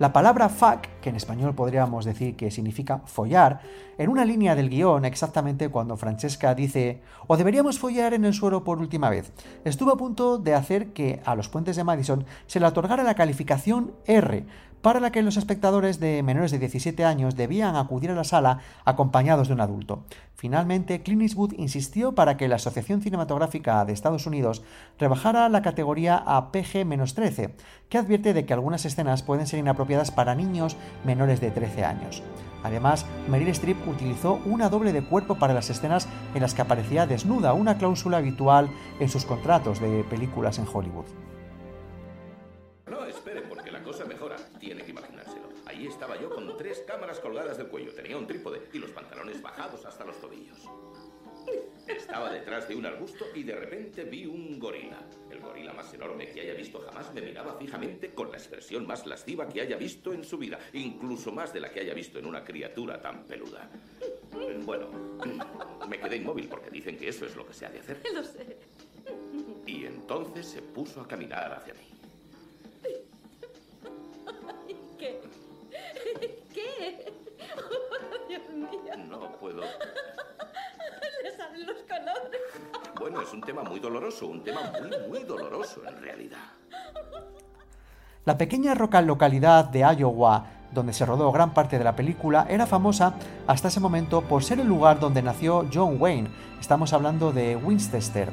La 0.00 0.12
palabra 0.12 0.48
fuck, 0.48 0.86
que 1.00 1.10
en 1.10 1.14
español 1.14 1.54
podríamos 1.54 2.04
decir 2.04 2.34
que 2.34 2.50
significa 2.50 3.02
follar, 3.04 3.60
en 3.96 4.10
una 4.10 4.24
línea 4.24 4.56
del 4.56 4.68
guion 4.68 5.04
exactamente 5.04 5.68
cuando 5.68 5.96
Francesca 5.96 6.52
dice 6.56 7.00
o 7.28 7.36
deberíamos 7.36 7.78
follar 7.78 8.12
en 8.12 8.24
el 8.24 8.34
suelo 8.34 8.64
por 8.64 8.80
última 8.80 9.08
vez, 9.08 9.32
estuvo 9.64 9.92
a 9.92 9.96
punto 9.96 10.38
de 10.38 10.54
hacer 10.54 10.92
que 10.92 11.22
a 11.24 11.36
los 11.36 11.48
puentes 11.48 11.76
de 11.76 11.84
Madison 11.84 12.24
se 12.48 12.58
le 12.58 12.66
otorgara 12.66 13.04
la 13.04 13.14
calificación 13.14 13.92
R, 14.06 14.44
para 14.84 15.00
la 15.00 15.12
que 15.12 15.22
los 15.22 15.38
espectadores 15.38 15.98
de 15.98 16.22
menores 16.22 16.50
de 16.50 16.58
17 16.58 17.06
años 17.06 17.36
debían 17.36 17.74
acudir 17.74 18.10
a 18.10 18.14
la 18.14 18.22
sala 18.22 18.58
acompañados 18.84 19.48
de 19.48 19.54
un 19.54 19.62
adulto. 19.62 20.04
Finalmente, 20.34 21.02
Clint 21.02 21.22
Eastwood 21.22 21.54
insistió 21.56 22.14
para 22.14 22.36
que 22.36 22.48
la 22.48 22.56
Asociación 22.56 23.00
Cinematográfica 23.00 23.82
de 23.86 23.94
Estados 23.94 24.26
Unidos 24.26 24.62
rebajara 24.98 25.48
la 25.48 25.62
categoría 25.62 26.22
a 26.26 26.52
PG-13, 26.52 27.54
que 27.88 27.96
advierte 27.96 28.34
de 28.34 28.44
que 28.44 28.52
algunas 28.52 28.84
escenas 28.84 29.22
pueden 29.22 29.46
ser 29.46 29.58
inapropiadas 29.58 30.10
para 30.10 30.34
niños 30.34 30.76
menores 31.02 31.40
de 31.40 31.50
13 31.50 31.82
años. 31.82 32.22
Además, 32.62 33.06
Meryl 33.30 33.48
Streep 33.48 33.88
utilizó 33.88 34.38
una 34.44 34.68
doble 34.68 34.92
de 34.92 35.02
cuerpo 35.02 35.36
para 35.38 35.54
las 35.54 35.70
escenas 35.70 36.08
en 36.34 36.42
las 36.42 36.52
que 36.52 36.60
aparecía 36.60 37.06
desnuda, 37.06 37.54
una 37.54 37.78
cláusula 37.78 38.18
habitual 38.18 38.68
en 39.00 39.08
sus 39.08 39.24
contratos 39.24 39.80
de 39.80 40.04
películas 40.10 40.58
en 40.58 40.66
Hollywood. 40.70 41.06
Cámaras 46.94 47.18
colgadas 47.18 47.58
del 47.58 47.66
cuello. 47.66 47.92
Tenía 47.92 48.16
un 48.16 48.24
trípode 48.24 48.68
y 48.72 48.78
los 48.78 48.92
pantalones 48.92 49.42
bajados 49.42 49.84
hasta 49.84 50.04
los 50.04 50.20
tobillos. 50.20 50.58
Estaba 51.88 52.32
detrás 52.32 52.68
de 52.68 52.76
un 52.76 52.86
arbusto 52.86 53.26
y 53.34 53.42
de 53.42 53.56
repente 53.56 54.04
vi 54.04 54.26
un 54.26 54.60
gorila. 54.60 55.00
El 55.28 55.40
gorila 55.40 55.72
más 55.72 55.92
enorme 55.92 56.30
que 56.30 56.42
haya 56.42 56.54
visto 56.54 56.80
jamás 56.80 57.12
me 57.12 57.20
miraba 57.20 57.58
fijamente 57.58 58.14
con 58.14 58.30
la 58.30 58.38
expresión 58.38 58.86
más 58.86 59.06
lasciva 59.06 59.48
que 59.48 59.60
haya 59.60 59.76
visto 59.76 60.12
en 60.12 60.22
su 60.22 60.38
vida, 60.38 60.60
incluso 60.72 61.32
más 61.32 61.52
de 61.52 61.60
la 61.60 61.70
que 61.72 61.80
haya 61.80 61.94
visto 61.94 62.20
en 62.20 62.26
una 62.26 62.44
criatura 62.44 63.00
tan 63.00 63.24
peluda. 63.24 63.68
Bueno, 64.64 64.88
me 65.88 65.98
quedé 65.98 66.16
inmóvil 66.16 66.48
porque 66.48 66.70
dicen 66.70 66.96
que 66.96 67.08
eso 67.08 67.26
es 67.26 67.34
lo 67.34 67.44
que 67.44 67.54
se 67.54 67.66
ha 67.66 67.70
de 67.70 67.80
hacer. 67.80 68.00
Lo 68.14 68.22
sé. 68.22 68.56
Y 69.66 69.84
entonces 69.84 70.46
se 70.46 70.62
puso 70.62 71.00
a 71.00 71.08
caminar 71.08 71.52
hacia 71.54 71.74
mí. 71.74 71.93
Es 83.22 83.32
un 83.32 83.40
tema 83.40 83.62
muy 83.62 83.80
doloroso, 83.80 84.26
un 84.26 84.42
tema 84.42 84.60
muy, 84.80 85.08
muy 85.08 85.24
doloroso 85.24 85.80
en 85.86 86.02
realidad. 86.02 86.38
La 88.24 88.38
pequeña 88.38 88.74
localidad 88.74 89.66
de 89.66 89.80
Iowa, 89.80 90.46
donde 90.72 90.92
se 90.92 91.06
rodó 91.06 91.30
gran 91.30 91.54
parte 91.54 91.78
de 91.78 91.84
la 91.84 91.94
película, 91.94 92.46
era 92.48 92.66
famosa 92.66 93.14
hasta 93.46 93.68
ese 93.68 93.80
momento 93.80 94.22
por 94.22 94.42
ser 94.42 94.60
el 94.60 94.66
lugar 94.66 94.98
donde 94.98 95.22
nació 95.22 95.66
John 95.72 95.96
Wayne. 96.00 96.30
Estamos 96.60 96.92
hablando 96.92 97.32
de 97.32 97.56
Winchester. 97.56 98.32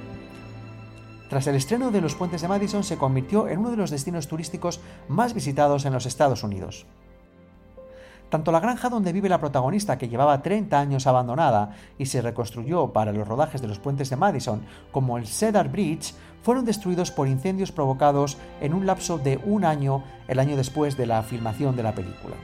Tras 1.29 1.47
el 1.47 1.55
estreno 1.55 1.91
de 1.91 2.01
Los 2.01 2.15
Puentes 2.15 2.41
de 2.41 2.47
Madison 2.47 2.83
se 2.83 2.97
convirtió 2.97 3.47
en 3.47 3.59
uno 3.59 3.71
de 3.71 3.77
los 3.77 3.89
destinos 3.89 4.27
turísticos 4.27 4.81
más 5.07 5.33
visitados 5.33 5.85
en 5.85 5.93
los 5.93 6.05
Estados 6.05 6.43
Unidos. 6.43 6.85
Tanto 8.31 8.53
la 8.53 8.61
granja 8.61 8.88
donde 8.88 9.11
vive 9.11 9.27
la 9.27 9.41
protagonista, 9.41 9.97
que 9.97 10.07
llevaba 10.07 10.41
30 10.41 10.79
años 10.79 11.05
abandonada 11.05 11.75
y 11.97 12.05
se 12.05 12.21
reconstruyó 12.21 12.93
para 12.93 13.11
los 13.11 13.27
rodajes 13.27 13.61
de 13.61 13.67
los 13.67 13.77
puentes 13.77 14.09
de 14.09 14.15
Madison, 14.15 14.61
como 14.93 15.17
el 15.17 15.27
Cedar 15.27 15.67
Bridge, 15.67 16.15
fueron 16.41 16.63
destruidos 16.63 17.11
por 17.11 17.27
incendios 17.27 17.73
provocados 17.73 18.38
en 18.61 18.73
un 18.73 18.85
lapso 18.85 19.17
de 19.17 19.38
un 19.43 19.65
año 19.65 20.05
el 20.29 20.39
año 20.39 20.55
después 20.55 20.95
de 20.95 21.07
la 21.07 21.23
filmación 21.23 21.75
de 21.75 21.83
la 21.83 21.93
película. 21.93 22.35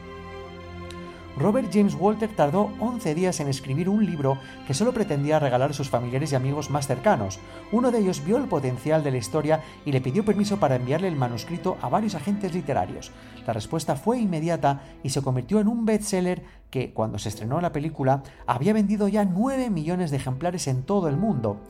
Robert 1.40 1.70
James 1.72 1.96
Walter 2.00 2.30
tardó 2.36 2.72
11 2.80 3.14
días 3.14 3.40
en 3.40 3.48
escribir 3.48 3.90
un 3.90 4.04
libro 4.04 4.40
que 4.66 4.74
solo 4.74 4.92
pretendía 4.92 5.38
regalar 5.38 5.70
a 5.70 5.74
sus 5.74 5.88
familiares 5.88 6.32
y 6.32 6.36
amigos 6.36 6.72
más 6.72 6.88
cercanos. 6.88 7.40
Uno 7.72 7.92
de 7.92 8.00
ellos 8.00 8.24
vio 8.26 8.38
el 8.38 8.48
potencial 8.48 9.04
de 9.04 9.12
la 9.12 9.18
historia 9.18 9.62
y 9.86 9.92
le 9.92 10.02
pidió 10.02 10.26
permiso 10.26 10.58
para 10.58 10.78
enviarle 10.78 11.08
el 11.08 11.16
manuscrito 11.16 11.78
a 11.82 11.90
varios 11.90 12.16
agentes 12.16 12.56
literarios. 12.56 13.12
La 13.46 13.54
respuesta 13.54 13.96
fue 13.96 14.20
inmediata 14.20 14.82
y 15.04 15.10
se 15.10 15.22
convirtió 15.22 15.60
en 15.60 15.68
un 15.68 15.86
bestseller 15.86 16.44
que, 16.72 16.92
cuando 16.92 17.20
se 17.20 17.30
estrenó 17.30 17.62
la 17.62 17.72
película, 17.72 18.24
había 18.48 18.74
vendido 18.74 19.08
ya 19.08 19.24
9 19.24 19.70
millones 19.70 20.10
de 20.10 20.18
ejemplares 20.18 20.68
en 20.68 20.82
todo 20.84 21.08
el 21.08 21.18
mundo. 21.18 21.62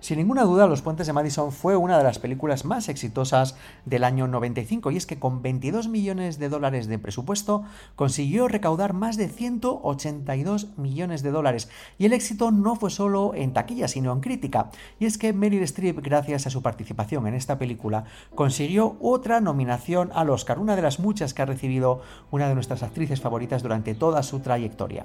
Sin 0.00 0.16
ninguna 0.16 0.44
duda, 0.44 0.66
Los 0.66 0.80
Puentes 0.80 1.06
de 1.06 1.12
Madison 1.12 1.52
fue 1.52 1.76
una 1.76 1.98
de 1.98 2.04
las 2.04 2.18
películas 2.18 2.64
más 2.64 2.88
exitosas 2.88 3.54
del 3.84 4.02
año 4.02 4.26
95 4.28 4.90
y 4.90 4.96
es 4.96 5.04
que 5.04 5.18
con 5.18 5.42
22 5.42 5.88
millones 5.88 6.38
de 6.38 6.48
dólares 6.48 6.86
de 6.86 6.98
presupuesto 6.98 7.64
consiguió 7.96 8.48
recaudar 8.48 8.94
más 8.94 9.18
de 9.18 9.28
182 9.28 10.78
millones 10.78 11.22
de 11.22 11.30
dólares 11.30 11.68
y 11.98 12.06
el 12.06 12.14
éxito 12.14 12.50
no 12.50 12.76
fue 12.76 12.88
solo 12.88 13.34
en 13.34 13.52
taquilla 13.52 13.88
sino 13.88 14.14
en 14.14 14.20
crítica 14.20 14.70
y 14.98 15.04
es 15.04 15.18
que 15.18 15.34
Meryl 15.34 15.62
Streep 15.64 16.00
gracias 16.02 16.46
a 16.46 16.50
su 16.50 16.62
participación 16.62 17.26
en 17.26 17.34
esta 17.34 17.58
película 17.58 18.04
consiguió 18.34 18.96
otra 19.02 19.42
nominación 19.42 20.10
al 20.14 20.30
Oscar, 20.30 20.58
una 20.58 20.76
de 20.76 20.82
las 20.82 20.98
muchas 20.98 21.34
que 21.34 21.42
ha 21.42 21.46
recibido 21.46 22.00
una 22.30 22.48
de 22.48 22.54
nuestras 22.54 22.82
actrices 22.82 23.20
favoritas 23.20 23.62
durante 23.62 23.94
toda 23.94 24.22
su 24.22 24.40
trayectoria. 24.40 25.04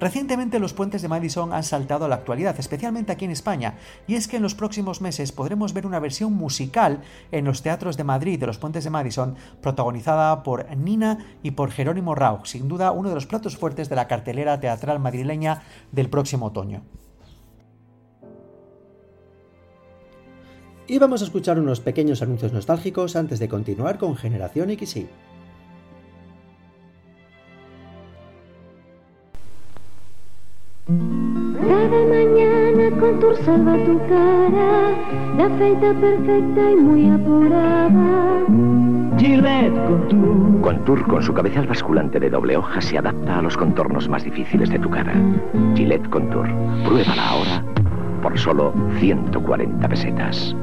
Recientemente 0.00 0.60
los 0.60 0.74
puentes 0.74 1.02
de 1.02 1.08
Madison 1.08 1.52
han 1.52 1.64
saltado 1.64 2.04
a 2.04 2.08
la 2.08 2.14
actualidad, 2.14 2.58
especialmente 2.58 3.10
aquí 3.10 3.24
en 3.24 3.32
España, 3.32 3.74
y 4.06 4.14
es 4.14 4.28
que 4.28 4.36
en 4.36 4.42
los 4.42 4.54
próximos 4.54 5.00
meses 5.00 5.32
podremos 5.32 5.72
ver 5.72 5.86
una 5.86 5.98
versión 5.98 6.34
musical 6.34 7.02
en 7.32 7.44
los 7.44 7.62
teatros 7.62 7.96
de 7.96 8.04
Madrid 8.04 8.38
de 8.38 8.46
los 8.46 8.58
puentes 8.58 8.84
de 8.84 8.90
Madison, 8.90 9.34
protagonizada 9.60 10.42
por 10.44 10.66
Nina 10.76 11.18
y 11.42 11.50
por 11.50 11.72
Jerónimo 11.72 12.14
Rauch, 12.14 12.46
sin 12.46 12.68
duda 12.68 12.92
uno 12.92 13.08
de 13.08 13.16
los 13.16 13.26
platos 13.26 13.56
fuertes 13.56 13.88
de 13.88 13.96
la 13.96 14.06
cartelera 14.06 14.60
teatral 14.60 15.00
madrileña 15.00 15.62
del 15.90 16.08
próximo 16.08 16.46
otoño. 16.46 16.82
Y 20.86 20.98
vamos 20.98 21.20
a 21.20 21.24
escuchar 21.24 21.58
unos 21.58 21.80
pequeños 21.80 22.22
anuncios 22.22 22.52
nostálgicos 22.52 23.14
antes 23.16 23.38
de 23.40 23.48
continuar 23.48 23.98
con 23.98 24.16
Generación 24.16 24.70
XY. 24.70 25.08
Cada 30.88 32.00
mañana 32.08 32.88
Contour 32.98 33.36
salva 33.44 33.76
tu 33.84 33.98
cara, 34.08 34.96
la 35.36 35.44
afeita 35.44 35.92
perfecta 35.92 36.70
y 36.70 36.76
muy 36.76 37.10
apurada. 37.10 38.46
Gillette 39.18 39.84
Contour. 39.86 40.60
Contour 40.62 41.06
con 41.06 41.22
su 41.22 41.34
cabezal 41.34 41.66
basculante 41.66 42.18
de 42.18 42.30
doble 42.30 42.56
hoja 42.56 42.80
se 42.80 42.96
adapta 42.96 43.38
a 43.38 43.42
los 43.42 43.54
contornos 43.58 44.08
más 44.08 44.24
difíciles 44.24 44.70
de 44.70 44.78
tu 44.78 44.88
cara. 44.88 45.12
Gillette 45.74 46.08
Contour. 46.08 46.48
Pruébala 46.86 47.28
ahora 47.28 47.62
por 48.22 48.38
solo 48.38 48.72
140 48.98 49.88
pesetas. 49.88 50.56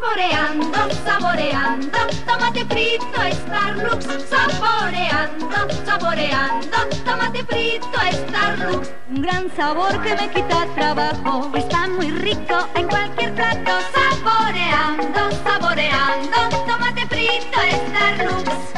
Saboreando, 0.00 0.78
saboreando, 1.04 1.98
tomate 2.24 2.64
frito 2.66 3.20
Starlux. 3.32 4.06
Saboreando, 4.30 5.58
saboreando, 5.84 6.78
tomate 7.04 7.42
frito 7.42 7.98
Starlux. 8.12 8.92
Un 9.10 9.22
gran 9.22 9.50
sabor 9.56 10.00
que 10.02 10.14
me 10.14 10.30
quita 10.30 10.66
trabajo. 10.76 11.50
Está 11.52 11.88
muy 11.88 12.12
rico 12.12 12.68
en 12.76 12.86
cualquier 12.86 13.34
plato. 13.34 13.72
Saboreando, 13.92 15.30
saboreando, 15.42 16.48
tomate 16.68 17.04
frito 17.08 17.58
Starlux. 17.88 18.68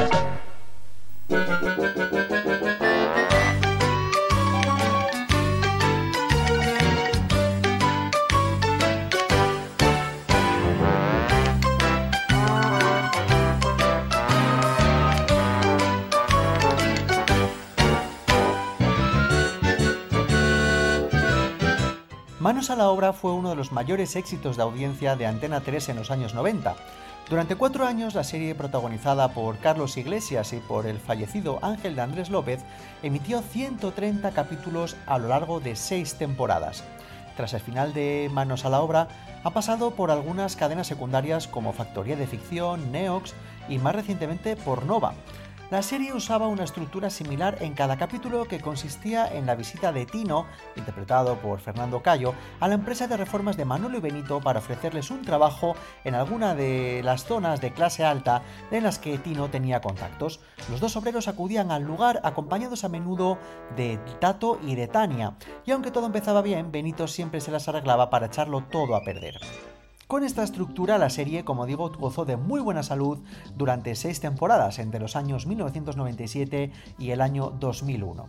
Manos 22.40 22.70
a 22.70 22.74
la 22.74 22.88
obra 22.88 23.12
fue 23.12 23.34
uno 23.34 23.50
de 23.50 23.54
los 23.54 23.70
mayores 23.70 24.16
éxitos 24.16 24.56
de 24.56 24.62
audiencia 24.62 25.14
de 25.14 25.26
Antena 25.26 25.60
3 25.60 25.90
en 25.90 25.96
los 25.96 26.10
años 26.10 26.32
90. 26.32 26.74
Durante 27.28 27.54
cuatro 27.54 27.84
años, 27.86 28.14
la 28.14 28.24
serie 28.24 28.54
protagonizada 28.54 29.34
por 29.34 29.58
Carlos 29.58 29.98
Iglesias 29.98 30.54
y 30.54 30.56
por 30.56 30.86
el 30.86 30.98
fallecido 30.98 31.58
Ángel 31.60 31.96
de 31.96 32.00
Andrés 32.00 32.30
López 32.30 32.64
emitió 33.02 33.42
130 33.42 34.30
capítulos 34.30 34.96
a 35.04 35.18
lo 35.18 35.28
largo 35.28 35.60
de 35.60 35.76
seis 35.76 36.14
temporadas. 36.14 36.82
Tras 37.36 37.52
el 37.52 37.60
final 37.60 37.92
de 37.92 38.30
Manos 38.32 38.64
a 38.64 38.70
la 38.70 38.80
obra, 38.80 39.08
ha 39.44 39.50
pasado 39.50 39.90
por 39.90 40.10
algunas 40.10 40.56
cadenas 40.56 40.86
secundarias 40.86 41.46
como 41.46 41.74
Factoría 41.74 42.16
de 42.16 42.26
Ficción, 42.26 42.90
Neox 42.90 43.34
y 43.68 43.76
más 43.76 43.94
recientemente 43.94 44.56
por 44.56 44.86
Nova. 44.86 45.12
La 45.70 45.82
serie 45.82 46.12
usaba 46.12 46.48
una 46.48 46.64
estructura 46.64 47.10
similar 47.10 47.58
en 47.60 47.74
cada 47.74 47.96
capítulo 47.96 48.46
que 48.46 48.58
consistía 48.58 49.32
en 49.32 49.46
la 49.46 49.54
visita 49.54 49.92
de 49.92 50.04
Tino, 50.04 50.46
interpretado 50.74 51.36
por 51.36 51.60
Fernando 51.60 52.02
Cayo, 52.02 52.34
a 52.58 52.66
la 52.66 52.74
empresa 52.74 53.06
de 53.06 53.16
reformas 53.16 53.56
de 53.56 53.64
Manolo 53.64 53.98
y 53.98 54.00
Benito 54.00 54.40
para 54.40 54.58
ofrecerles 54.58 55.12
un 55.12 55.22
trabajo 55.22 55.76
en 56.02 56.16
alguna 56.16 56.56
de 56.56 57.02
las 57.04 57.24
zonas 57.24 57.60
de 57.60 57.72
clase 57.72 58.04
alta 58.04 58.42
en 58.72 58.82
las 58.82 58.98
que 58.98 59.16
Tino 59.18 59.48
tenía 59.48 59.80
contactos. 59.80 60.40
Los 60.72 60.80
dos 60.80 60.96
obreros 60.96 61.28
acudían 61.28 61.70
al 61.70 61.84
lugar 61.84 62.20
acompañados 62.24 62.82
a 62.82 62.88
menudo 62.88 63.38
de 63.76 63.98
Tato 64.18 64.58
y 64.66 64.74
de 64.74 64.88
Tania, 64.88 65.36
y 65.64 65.70
aunque 65.70 65.92
todo 65.92 66.06
empezaba 66.06 66.42
bien, 66.42 66.72
Benito 66.72 67.06
siempre 67.06 67.40
se 67.40 67.52
las 67.52 67.68
arreglaba 67.68 68.10
para 68.10 68.26
echarlo 68.26 68.64
todo 68.72 68.96
a 68.96 69.04
perder. 69.04 69.38
Con 70.10 70.24
esta 70.24 70.42
estructura, 70.42 70.98
la 70.98 71.08
serie, 71.08 71.44
como 71.44 71.66
digo, 71.66 71.92
gozó 71.96 72.24
de 72.24 72.36
muy 72.36 72.60
buena 72.60 72.82
salud 72.82 73.20
durante 73.56 73.94
seis 73.94 74.18
temporadas, 74.18 74.80
entre 74.80 74.98
los 74.98 75.14
años 75.14 75.46
1997 75.46 76.72
y 76.98 77.10
el 77.12 77.20
año 77.20 77.50
2001. 77.60 78.26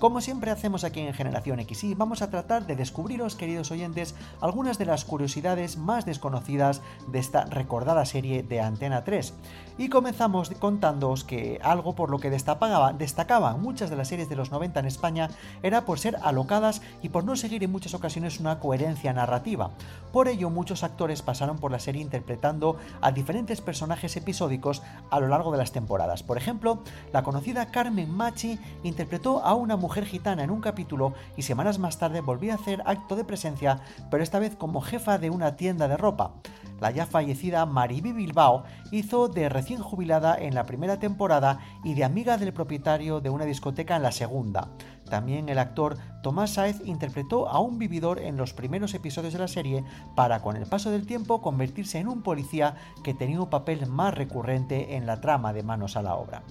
Como 0.00 0.20
siempre 0.20 0.50
hacemos 0.50 0.82
aquí 0.82 1.00
en 1.00 1.14
Generación 1.14 1.60
XY, 1.60 1.94
vamos 1.94 2.20
a 2.20 2.28
tratar 2.28 2.66
de 2.66 2.74
descubriros, 2.74 3.36
queridos 3.36 3.70
oyentes, 3.70 4.16
algunas 4.40 4.76
de 4.76 4.86
las 4.86 5.04
curiosidades 5.04 5.78
más 5.78 6.04
desconocidas 6.04 6.82
de 7.06 7.20
esta 7.20 7.44
recordada 7.44 8.04
serie 8.04 8.42
de 8.42 8.60
Antena 8.60 9.04
3. 9.04 9.32
Y 9.78 9.88
comenzamos 9.88 10.50
contándoos 10.50 11.24
que 11.24 11.60
algo 11.62 11.94
por 11.94 12.10
lo 12.10 12.18
que 12.18 12.30
destacaban 12.30 13.62
muchas 13.62 13.88
de 13.88 13.96
las 13.96 14.08
series 14.08 14.28
de 14.28 14.36
los 14.36 14.50
90 14.50 14.80
en 14.80 14.86
España 14.86 15.30
era 15.62 15.84
por 15.84 15.98
ser 15.98 16.18
alocadas 16.22 16.82
y 17.02 17.08
por 17.08 17.24
no 17.24 17.36
seguir 17.36 17.62
en 17.62 17.72
muchas 17.72 17.94
ocasiones 17.94 18.40
una 18.40 18.58
coherencia 18.58 19.12
narrativa. 19.12 19.70
Por 20.12 20.28
ello, 20.28 20.50
muchos 20.50 20.82
actores 20.82 21.22
pasaron 21.22 21.58
por 21.58 21.70
la 21.70 21.78
serie 21.78 22.02
interpretando 22.02 22.76
a 23.00 23.12
diferentes 23.12 23.60
personajes 23.60 24.16
episódicos 24.16 24.82
a 25.10 25.20
lo 25.20 25.28
largo 25.28 25.50
de 25.52 25.58
las 25.58 25.72
temporadas. 25.72 26.22
Por 26.22 26.36
ejemplo, 26.36 26.82
la 27.12 27.22
conocida 27.22 27.70
Carmen 27.70 28.10
Machi 28.10 28.58
interpretó 28.82 29.42
a 29.44 29.54
una 29.54 29.76
mujer 29.76 29.83
gitana 29.88 30.44
en 30.44 30.50
un 30.50 30.60
capítulo 30.60 31.14
y 31.36 31.42
semanas 31.42 31.78
más 31.78 31.98
tarde 31.98 32.20
volvió 32.20 32.52
a 32.52 32.56
hacer 32.56 32.82
acto 32.86 33.16
de 33.16 33.24
presencia, 33.24 33.80
pero 34.10 34.22
esta 34.22 34.38
vez 34.38 34.56
como 34.56 34.80
jefa 34.80 35.18
de 35.18 35.30
una 35.30 35.56
tienda 35.56 35.88
de 35.88 35.96
ropa. 35.96 36.34
La 36.80 36.90
ya 36.90 37.06
fallecida 37.06 37.66
Mariby 37.66 38.12
Bilbao 38.12 38.64
hizo 38.90 39.28
de 39.28 39.48
recién 39.48 39.80
jubilada 39.80 40.36
en 40.36 40.54
la 40.54 40.64
primera 40.64 40.98
temporada 40.98 41.60
y 41.84 41.94
de 41.94 42.04
amiga 42.04 42.36
del 42.36 42.52
propietario 42.52 43.20
de 43.20 43.30
una 43.30 43.44
discoteca 43.44 43.96
en 43.96 44.02
la 44.02 44.12
segunda. 44.12 44.68
También 45.08 45.48
el 45.48 45.58
actor 45.58 45.96
Tomás 46.22 46.54
Saez 46.54 46.80
interpretó 46.84 47.48
a 47.48 47.60
un 47.60 47.78
vividor 47.78 48.18
en 48.18 48.36
los 48.36 48.54
primeros 48.54 48.94
episodios 48.94 49.32
de 49.32 49.38
la 49.38 49.48
serie 49.48 49.84
para 50.16 50.40
con 50.40 50.56
el 50.56 50.66
paso 50.66 50.90
del 50.90 51.06
tiempo 51.06 51.40
convertirse 51.42 51.98
en 51.98 52.08
un 52.08 52.22
policía 52.22 52.76
que 53.02 53.14
tenía 53.14 53.40
un 53.40 53.50
papel 53.50 53.86
más 53.86 54.14
recurrente 54.14 54.96
en 54.96 55.06
la 55.06 55.20
trama 55.20 55.52
de 55.52 55.62
Manos 55.62 55.96
a 55.96 56.02
la 56.02 56.16
obra. 56.16 56.42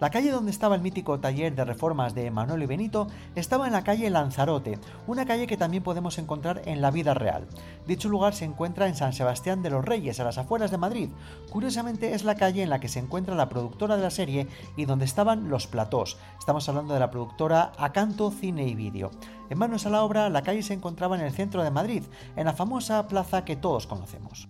La 0.00 0.08
calle 0.08 0.30
donde 0.30 0.50
estaba 0.50 0.74
el 0.74 0.80
mítico 0.80 1.20
taller 1.20 1.54
de 1.54 1.62
reformas 1.62 2.14
de 2.14 2.30
Manuel 2.30 2.62
y 2.62 2.66
Benito 2.66 3.06
estaba 3.34 3.66
en 3.66 3.74
la 3.74 3.84
calle 3.84 4.08
Lanzarote, 4.08 4.78
una 5.06 5.26
calle 5.26 5.46
que 5.46 5.58
también 5.58 5.82
podemos 5.82 6.16
encontrar 6.16 6.62
en 6.64 6.80
la 6.80 6.90
vida 6.90 7.12
real. 7.12 7.46
Dicho 7.86 8.08
lugar 8.08 8.34
se 8.34 8.46
encuentra 8.46 8.88
en 8.88 8.96
San 8.96 9.12
Sebastián 9.12 9.62
de 9.62 9.68
los 9.68 9.84
Reyes, 9.84 10.18
a 10.18 10.24
las 10.24 10.38
afueras 10.38 10.70
de 10.70 10.78
Madrid. 10.78 11.10
Curiosamente 11.50 12.14
es 12.14 12.24
la 12.24 12.34
calle 12.34 12.62
en 12.62 12.70
la 12.70 12.80
que 12.80 12.88
se 12.88 12.98
encuentra 12.98 13.34
la 13.34 13.50
productora 13.50 13.98
de 13.98 14.02
la 14.02 14.10
serie 14.10 14.46
y 14.74 14.86
donde 14.86 15.04
estaban 15.04 15.50
los 15.50 15.66
platós. 15.66 16.16
Estamos 16.38 16.66
hablando 16.70 16.94
de 16.94 17.00
la 17.00 17.10
productora 17.10 17.72
Acanto 17.76 18.30
Cine 18.30 18.66
y 18.66 18.74
Vídeo. 18.74 19.10
En 19.50 19.58
manos 19.58 19.84
a 19.84 19.90
la 19.90 20.02
obra, 20.02 20.30
la 20.30 20.42
calle 20.42 20.62
se 20.62 20.72
encontraba 20.72 21.18
en 21.18 21.26
el 21.26 21.32
centro 21.32 21.62
de 21.62 21.70
Madrid, 21.70 22.04
en 22.36 22.46
la 22.46 22.54
famosa 22.54 23.06
plaza 23.06 23.44
que 23.44 23.56
todos 23.56 23.86
conocemos. 23.86 24.48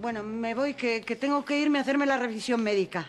Bueno, 0.00 0.24
me 0.24 0.56
voy, 0.56 0.74
que, 0.74 1.02
que 1.02 1.14
tengo 1.14 1.44
que 1.44 1.60
irme 1.60 1.78
a 1.78 1.82
hacerme 1.82 2.04
la 2.04 2.16
revisión 2.16 2.64
médica. 2.64 3.08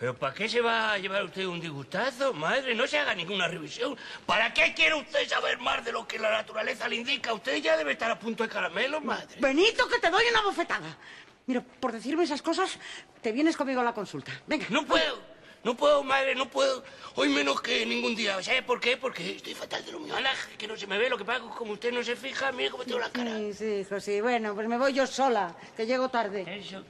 ¿Pero 0.00 0.16
para 0.16 0.32
qué 0.32 0.48
se 0.48 0.62
va 0.62 0.94
a 0.94 0.98
llevar 0.98 1.22
usted 1.24 1.44
un 1.44 1.60
disgustazo, 1.60 2.32
madre? 2.32 2.74
No 2.74 2.86
se 2.86 2.98
haga 2.98 3.14
ninguna 3.14 3.46
revisión. 3.48 3.94
¿Para 4.24 4.50
qué 4.54 4.72
quiere 4.72 4.94
usted 4.94 5.28
saber 5.28 5.58
más 5.58 5.84
de 5.84 5.92
lo 5.92 6.08
que 6.08 6.18
la 6.18 6.30
naturaleza 6.30 6.88
le 6.88 6.96
indica? 6.96 7.34
Usted 7.34 7.58
ya 7.58 7.76
debe 7.76 7.92
estar 7.92 8.10
a 8.10 8.18
punto 8.18 8.42
de 8.42 8.48
caramelo, 8.48 9.02
madre. 9.02 9.36
Benito, 9.38 9.86
que 9.88 9.98
te 9.98 10.08
doy 10.08 10.24
una 10.30 10.40
bofetada. 10.40 10.96
Mira, 11.44 11.62
por 11.80 11.92
decirme 11.92 12.24
esas 12.24 12.40
cosas, 12.40 12.78
te 13.20 13.30
vienes 13.30 13.58
conmigo 13.58 13.82
a 13.82 13.84
la 13.84 13.92
consulta. 13.92 14.32
Venga. 14.46 14.64
No 14.70 14.86
puedo. 14.86 15.18
No 15.62 15.76
puedo, 15.76 16.02
madre, 16.02 16.34
no 16.34 16.48
puedo. 16.48 16.82
Hoy 17.16 17.28
menos 17.28 17.60
que 17.60 17.84
ningún 17.84 18.16
día. 18.16 18.42
¿Sabe 18.42 18.62
por 18.62 18.80
qué? 18.80 18.96
Porque 18.96 19.36
estoy 19.36 19.52
fatal 19.52 19.84
de 19.84 19.92
lo 19.92 20.00
mío. 20.00 20.16
Ana, 20.16 20.30
que 20.56 20.66
no 20.66 20.78
se 20.78 20.86
me 20.86 20.96
ve. 20.96 21.10
Lo 21.10 21.18
que 21.18 21.26
pasa 21.26 21.44
es 21.44 21.50
que 21.50 21.58
como 21.58 21.74
usted 21.74 21.92
no 21.92 22.02
se 22.02 22.16
fija, 22.16 22.50
mire 22.52 22.70
cómo 22.70 22.84
tengo 22.84 23.00
la 23.00 23.10
cara. 23.10 23.36
Sí, 23.36 23.52
sí, 23.52 23.64
hijo, 23.82 24.00
sí. 24.00 24.22
Bueno, 24.22 24.54
pues 24.54 24.66
me 24.66 24.78
voy 24.78 24.94
yo 24.94 25.06
sola, 25.06 25.54
que 25.76 25.84
llego 25.84 26.08
tarde. 26.08 26.46
Eso. 26.48 26.82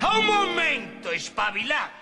¡A 0.00 0.18
un 0.18 0.26
momento, 0.26 1.10
espabilá! 1.10 1.99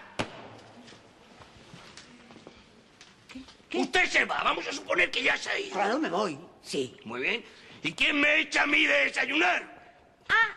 ¿Qué? 3.68 3.78
Usted 3.78 4.07
se 4.07 4.24
va. 4.24 4.42
Vamos 4.42 4.66
a 4.66 4.72
suponer 4.72 5.11
que 5.11 5.22
ya 5.22 5.37
se 5.37 5.50
ha 5.50 5.59
ido. 5.59 5.72
Claro, 5.72 5.98
me 5.98 6.09
voy. 6.09 6.38
Sí. 6.62 6.96
Muy 7.04 7.20
bien. 7.20 7.44
¿Y 7.83 7.92
quién 7.92 8.20
me 8.20 8.40
echa 8.40 8.62
a 8.62 8.66
mí 8.66 8.85
de 8.85 9.04
desayunar? 9.04 9.94
Ah, 10.28 10.57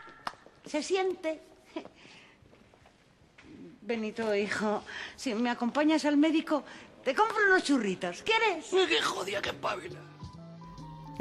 se 0.66 0.82
siente. 0.82 1.42
Benito, 3.82 4.34
hijo, 4.36 4.84
si 5.16 5.34
me 5.34 5.50
acompañas 5.50 6.06
al 6.06 6.16
médico, 6.16 6.64
te 7.04 7.16
compro 7.16 7.38
unos 7.48 7.64
churritos. 7.64 8.24
¿Quieres? 8.24 8.68
Qué 8.70 9.02
jodida, 9.02 9.42
qué 9.42 9.54
pávila. 9.54 10.00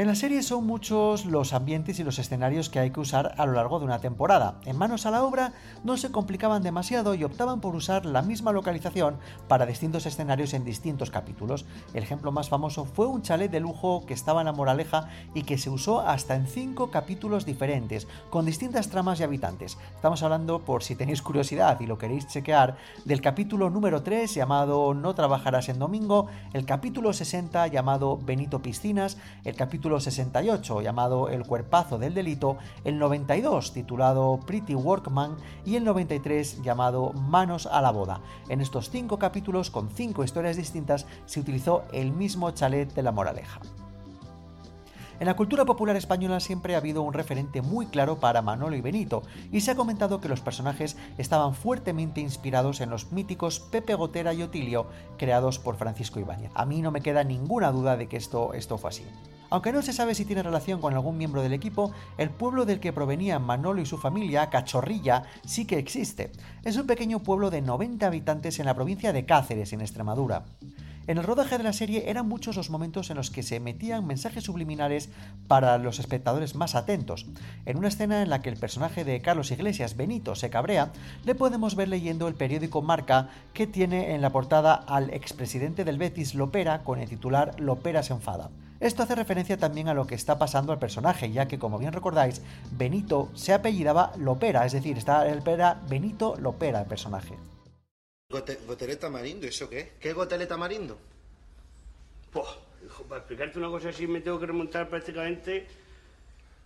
En 0.00 0.06
la 0.06 0.14
serie 0.14 0.42
son 0.42 0.66
muchos 0.66 1.26
los 1.26 1.52
ambientes 1.52 1.98
y 1.98 2.04
los 2.04 2.18
escenarios 2.18 2.70
que 2.70 2.78
hay 2.78 2.90
que 2.90 3.00
usar 3.00 3.34
a 3.36 3.44
lo 3.44 3.52
largo 3.52 3.78
de 3.78 3.84
una 3.84 3.98
temporada. 3.98 4.58
En 4.64 4.78
manos 4.78 5.04
a 5.04 5.10
la 5.10 5.22
obra 5.22 5.52
no 5.84 5.98
se 5.98 6.10
complicaban 6.10 6.62
demasiado 6.62 7.14
y 7.14 7.22
optaban 7.22 7.60
por 7.60 7.76
usar 7.76 8.06
la 8.06 8.22
misma 8.22 8.50
localización 8.50 9.18
para 9.46 9.66
distintos 9.66 10.06
escenarios 10.06 10.54
en 10.54 10.64
distintos 10.64 11.10
capítulos. 11.10 11.66
El 11.92 12.02
ejemplo 12.02 12.32
más 12.32 12.48
famoso 12.48 12.86
fue 12.86 13.08
un 13.08 13.20
chalet 13.20 13.50
de 13.50 13.60
lujo 13.60 14.06
que 14.06 14.14
estaba 14.14 14.40
en 14.40 14.46
la 14.46 14.54
Moraleja 14.54 15.06
y 15.34 15.42
que 15.42 15.58
se 15.58 15.68
usó 15.68 16.00
hasta 16.00 16.34
en 16.34 16.46
cinco 16.46 16.90
capítulos 16.90 17.44
diferentes, 17.44 18.08
con 18.30 18.46
distintas 18.46 18.88
tramas 18.88 19.20
y 19.20 19.24
habitantes. 19.24 19.76
Estamos 19.96 20.22
hablando, 20.22 20.60
por 20.60 20.82
si 20.82 20.96
tenéis 20.96 21.20
curiosidad 21.20 21.78
y 21.78 21.86
lo 21.86 21.98
queréis 21.98 22.26
chequear, 22.26 22.78
del 23.04 23.20
capítulo 23.20 23.68
número 23.68 24.02
3 24.02 24.32
llamado 24.32 24.94
No 24.94 25.14
trabajarás 25.14 25.68
en 25.68 25.78
domingo, 25.78 26.28
el 26.54 26.64
capítulo 26.64 27.12
60 27.12 27.66
llamado 27.66 28.16
Benito 28.16 28.62
Piscinas, 28.62 29.18
el 29.44 29.56
capítulo 29.56 29.89
68 29.98 30.82
llamado 30.82 31.28
El 31.28 31.44
cuerpazo 31.44 31.98
del 31.98 32.14
delito, 32.14 32.58
el 32.84 32.98
92 32.98 33.72
titulado 33.72 34.38
Pretty 34.46 34.74
Workman 34.74 35.36
y 35.64 35.76
el 35.76 35.84
93 35.84 36.62
llamado 36.62 37.12
Manos 37.14 37.66
a 37.66 37.80
la 37.80 37.90
boda. 37.90 38.20
En 38.48 38.60
estos 38.60 38.90
cinco 38.90 39.18
capítulos 39.18 39.70
con 39.70 39.90
cinco 39.90 40.22
historias 40.22 40.56
distintas 40.56 41.06
se 41.26 41.40
utilizó 41.40 41.82
el 41.92 42.12
mismo 42.12 42.50
chalet 42.52 42.92
de 42.94 43.02
la 43.02 43.10
moraleja. 43.10 43.60
En 45.20 45.26
la 45.26 45.36
cultura 45.36 45.66
popular 45.66 45.96
española 45.96 46.40
siempre 46.40 46.74
ha 46.74 46.78
habido 46.78 47.02
un 47.02 47.12
referente 47.12 47.60
muy 47.60 47.84
claro 47.84 48.18
para 48.20 48.40
Manolo 48.40 48.74
y 48.74 48.80
Benito, 48.80 49.22
y 49.52 49.60
se 49.60 49.70
ha 49.70 49.74
comentado 49.74 50.18
que 50.18 50.30
los 50.30 50.40
personajes 50.40 50.96
estaban 51.18 51.54
fuertemente 51.54 52.22
inspirados 52.22 52.80
en 52.80 52.88
los 52.88 53.12
míticos 53.12 53.60
Pepe 53.60 53.94
Gotera 53.94 54.32
y 54.32 54.42
Otilio, 54.42 54.86
creados 55.18 55.58
por 55.58 55.76
Francisco 55.76 56.20
Ibáñez. 56.20 56.50
A 56.54 56.64
mí 56.64 56.80
no 56.80 56.90
me 56.90 57.02
queda 57.02 57.22
ninguna 57.22 57.70
duda 57.70 57.98
de 57.98 58.08
que 58.08 58.16
esto, 58.16 58.54
esto 58.54 58.78
fue 58.78 58.88
así. 58.88 59.04
Aunque 59.50 59.72
no 59.72 59.82
se 59.82 59.92
sabe 59.92 60.14
si 60.14 60.24
tiene 60.24 60.44
relación 60.44 60.80
con 60.80 60.94
algún 60.94 61.18
miembro 61.18 61.42
del 61.42 61.52
equipo, 61.52 61.92
el 62.18 62.30
pueblo 62.30 62.64
del 62.64 62.78
que 62.78 62.92
provenían 62.92 63.42
Manolo 63.42 63.82
y 63.82 63.86
su 63.86 63.98
familia, 63.98 64.48
Cachorrilla, 64.48 65.24
sí 65.44 65.66
que 65.66 65.78
existe. 65.78 66.30
Es 66.64 66.76
un 66.76 66.86
pequeño 66.86 67.18
pueblo 67.18 67.50
de 67.50 67.60
90 67.60 68.06
habitantes 68.06 68.60
en 68.60 68.66
la 68.66 68.74
provincia 68.74 69.12
de 69.12 69.26
Cáceres, 69.26 69.72
en 69.72 69.80
Extremadura. 69.80 70.44
En 71.08 71.18
el 71.18 71.24
rodaje 71.24 71.58
de 71.58 71.64
la 71.64 71.72
serie 71.72 72.08
eran 72.08 72.28
muchos 72.28 72.54
los 72.54 72.70
momentos 72.70 73.10
en 73.10 73.16
los 73.16 73.32
que 73.32 73.42
se 73.42 73.56
emitían 73.56 74.06
mensajes 74.06 74.44
subliminares 74.44 75.08
para 75.48 75.76
los 75.78 75.98
espectadores 75.98 76.54
más 76.54 76.76
atentos. 76.76 77.26
En 77.66 77.78
una 77.78 77.88
escena 77.88 78.22
en 78.22 78.30
la 78.30 78.42
que 78.42 78.50
el 78.50 78.56
personaje 78.56 79.02
de 79.02 79.20
Carlos 79.20 79.50
Iglesias, 79.50 79.96
Benito, 79.96 80.36
se 80.36 80.50
cabrea, 80.50 80.92
le 81.24 81.34
podemos 81.34 81.74
ver 81.74 81.88
leyendo 81.88 82.28
el 82.28 82.34
periódico 82.34 82.82
Marca 82.82 83.30
que 83.54 83.66
tiene 83.66 84.14
en 84.14 84.20
la 84.20 84.30
portada 84.30 84.74
al 84.74 85.10
expresidente 85.10 85.84
del 85.84 85.98
Betis 85.98 86.36
Lopera 86.36 86.84
con 86.84 87.00
el 87.00 87.08
titular 87.08 87.58
Lopera 87.58 88.04
se 88.04 88.12
enfada. 88.12 88.50
Esto 88.80 89.02
hace 89.02 89.14
referencia 89.14 89.58
también 89.58 89.88
a 89.88 89.94
lo 89.94 90.06
que 90.06 90.14
está 90.14 90.38
pasando 90.38 90.72
al 90.72 90.78
personaje, 90.78 91.30
ya 91.30 91.46
que 91.46 91.58
como 91.58 91.78
bien 91.78 91.92
recordáis, 91.92 92.40
Benito 92.72 93.28
se 93.34 93.52
apellidaba 93.52 94.12
Lopera, 94.16 94.64
es 94.64 94.72
decir, 94.72 94.96
está 94.96 95.28
el 95.28 95.42
pera 95.42 95.78
Benito 95.88 96.36
Lopera 96.40 96.80
el 96.80 96.86
personaje. 96.86 97.34
Gote- 98.30 98.58
¿Goteleta 98.66 99.10
Marindo? 99.10 99.46
¿Eso 99.46 99.68
qué? 99.68 99.92
¿Qué 100.00 100.10
es 100.10 100.14
goteleta 100.14 100.56
Marindo? 100.56 100.96
Pues, 102.32 102.46
hijo 102.86 103.02
para 103.04 103.18
explicarte 103.18 103.58
una 103.58 103.68
cosa 103.68 103.90
así 103.90 104.06
me 104.06 104.20
tengo 104.20 104.40
que 104.40 104.46
remontar 104.46 104.88
prácticamente 104.88 105.66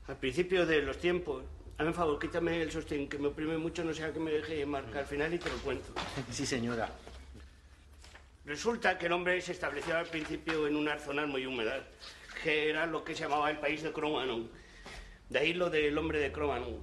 al 0.06 0.16
principio 0.16 0.66
de 0.66 0.82
los 0.82 0.98
tiempos. 0.98 1.42
Hazme 1.78 1.88
un 1.88 1.94
favor, 1.94 2.18
quítame 2.20 2.62
el 2.62 2.70
sostén, 2.70 3.08
que 3.08 3.18
me 3.18 3.26
oprime 3.28 3.58
mucho, 3.58 3.82
no 3.82 3.92
sea 3.92 4.12
que 4.12 4.20
me 4.20 4.30
deje 4.30 4.64
marcar 4.64 4.98
al 4.98 5.06
final 5.06 5.34
y 5.34 5.38
te 5.38 5.48
lo 5.50 5.56
cuento. 5.56 5.88
Sí, 6.30 6.46
señora. 6.46 6.88
Resulta 8.46 8.98
que 8.98 9.06
el 9.06 9.12
hombre 9.12 9.40
se 9.40 9.52
estableció 9.52 9.96
al 9.96 10.06
principio 10.06 10.66
en 10.66 10.76
unas 10.76 11.02
zonas 11.02 11.26
muy 11.26 11.46
húmedas, 11.46 11.82
que 12.42 12.68
era 12.68 12.86
lo 12.86 13.02
que 13.02 13.14
se 13.14 13.22
llamaba 13.22 13.50
el 13.50 13.58
país 13.58 13.82
de 13.82 13.92
Cromanon. 13.92 14.50
De 15.30 15.38
ahí 15.38 15.54
lo 15.54 15.70
del 15.70 15.96
hombre 15.96 16.18
de 16.18 16.30
Cromanon. 16.30 16.78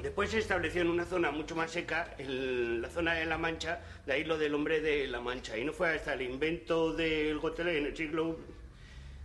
Después 0.00 0.30
se 0.30 0.38
estableció 0.38 0.82
en 0.82 0.88
una 0.88 1.04
zona 1.04 1.30
mucho 1.30 1.56
más 1.56 1.70
seca, 1.70 2.14
en 2.18 2.80
la 2.80 2.88
zona 2.88 3.14
de 3.14 3.26
La 3.26 3.38
Mancha, 3.38 3.80
de 4.06 4.12
ahí 4.12 4.24
lo 4.24 4.38
del 4.38 4.54
hombre 4.54 4.80
de 4.80 5.06
La 5.08 5.20
Mancha. 5.20 5.58
Y 5.58 5.64
no 5.64 5.72
fue 5.72 5.94
hasta 5.94 6.14
el 6.14 6.22
invento 6.22 6.92
del 6.92 7.38
Gotelé 7.38 7.78
en 7.78 7.86
el 7.86 7.96
siglo 7.96 8.38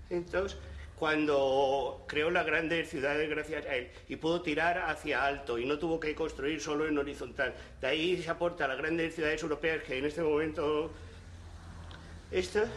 entonces, 0.09 0.57
cuando 0.97 2.03
creó 2.07 2.31
las 2.31 2.45
grandes 2.45 2.89
ciudades 2.89 3.29
gracias 3.29 3.65
a 3.65 3.75
él 3.75 3.89
y 4.07 4.15
pudo 4.15 4.41
tirar 4.41 4.77
hacia 4.79 5.25
alto 5.25 5.59
y 5.59 5.65
no 5.65 5.77
tuvo 5.77 5.99
que 5.99 6.15
construir 6.15 6.61
solo 6.61 6.87
en 6.87 6.97
horizontal. 6.97 7.53
De 7.81 7.87
ahí 7.87 8.21
se 8.21 8.29
aporta 8.29 8.65
a 8.65 8.67
las 8.69 8.77
grandes 8.77 9.15
ciudades 9.15 9.43
europeas 9.43 9.83
que 9.83 9.97
en 9.97 10.05
este 10.05 10.21
momento 10.21 10.91
estas, 12.31 12.69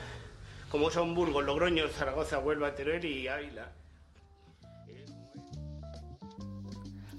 como 0.71 0.91
son 0.91 1.15
Burgos, 1.15 1.45
Logroño, 1.45 1.89
Zaragoza, 1.89 2.39
Huelva, 2.39 2.75
Teruel 2.75 3.05
y 3.05 3.29
Ávila. 3.29 3.73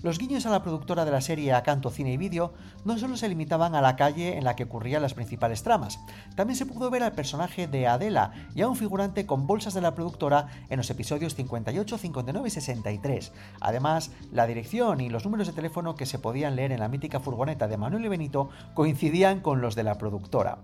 Los 0.04 0.18
guiños 0.18 0.48
a 0.48 0.50
la 0.50 0.64
productora 0.64 1.06
de 1.06 1.12
la 1.12 1.22
serie 1.22 1.54
Acanto 1.54 1.92
Cine 1.92 2.14
y 2.14 2.18
Vídeo 2.18 2.54
no 2.86 2.98
solo 2.98 3.18
se 3.18 3.30
limitaban 3.30 3.76
a 3.76 3.82
la 3.82 3.96
calle 3.96 4.36
en 4.36 4.44
la 4.44 4.56
que 4.56 4.64
ocurrían 4.64 5.04
las 5.04 5.14
principales 5.14 5.62
tramas, 5.62 6.00
también 6.36 6.58
se 6.58 6.66
pudo 6.66 6.90
ver 6.90 7.04
al 7.04 7.12
personaje 7.12 7.68
de 7.68 7.86
Adela 7.86 8.32
y 8.56 8.64
a 8.64 8.68
un 8.68 8.76
figurante 8.76 9.28
con 9.28 9.46
bolsas 9.46 9.76
de 9.76 9.82
la 9.82 9.94
productora 9.94 10.48
en 10.72 10.78
los 10.78 10.90
episodios 10.90 11.36
58, 11.36 12.00
59 12.00 12.48
y 12.48 12.52
63. 12.52 13.32
Además, 13.60 14.12
la 14.32 14.48
dirección 14.48 15.02
y 15.02 15.10
los 15.10 15.24
números 15.24 15.46
de 15.46 15.54
teléfono 15.54 15.94
que 15.94 16.08
se 16.08 16.18
podían 16.18 16.56
leer 16.56 16.72
en 16.72 16.80
la 16.80 16.88
mítica 16.88 17.20
furgoneta 17.20 17.68
de 17.68 17.78
Manuel 17.78 18.06
y 18.06 18.08
Benito 18.08 18.50
coincidían 18.74 19.40
con 19.40 19.62
los 19.62 19.76
de 19.76 19.84
la 19.84 20.00
productora. 20.00 20.58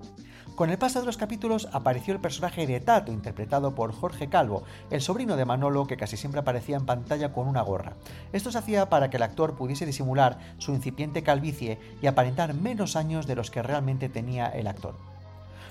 Con 0.58 0.72
el 0.72 0.80
paso 0.80 1.00
de 1.00 1.06
los 1.06 1.18
capítulos 1.18 1.70
apareció 1.72 2.16
el 2.16 2.20
personaje 2.20 2.66
de 2.66 2.80
Tato, 2.80 3.12
interpretado 3.12 3.76
por 3.76 3.94
Jorge 3.94 4.28
Calvo, 4.28 4.64
el 4.90 5.02
sobrino 5.02 5.36
de 5.36 5.46
Manolo 5.46 5.86
que 5.86 5.98
casi 5.98 6.18
siempre 6.18 6.42
aparecía 6.42 6.78
en 6.78 6.88
pantalla 6.88 7.32
con 7.32 7.48
una 7.48 7.62
gorra. 7.62 7.94
Esto 8.34 8.52
se 8.52 8.58
hacía 8.58 8.90
para 8.90 9.12
que 9.12 9.18
el 9.18 9.24
actor 9.24 9.56
pudiese 9.56 9.86
disimular 9.86 10.40
su 10.58 10.74
incipiente 10.74 11.22
calvicie 11.22 11.78
y 12.02 12.08
aparentar 12.08 12.56
menos 12.56 12.96
años 12.96 13.28
de 13.28 13.36
los 13.36 13.52
que 13.52 13.62
realmente 13.62 14.10
tenía 14.10 14.48
el 14.48 14.66
actor. 14.66 14.96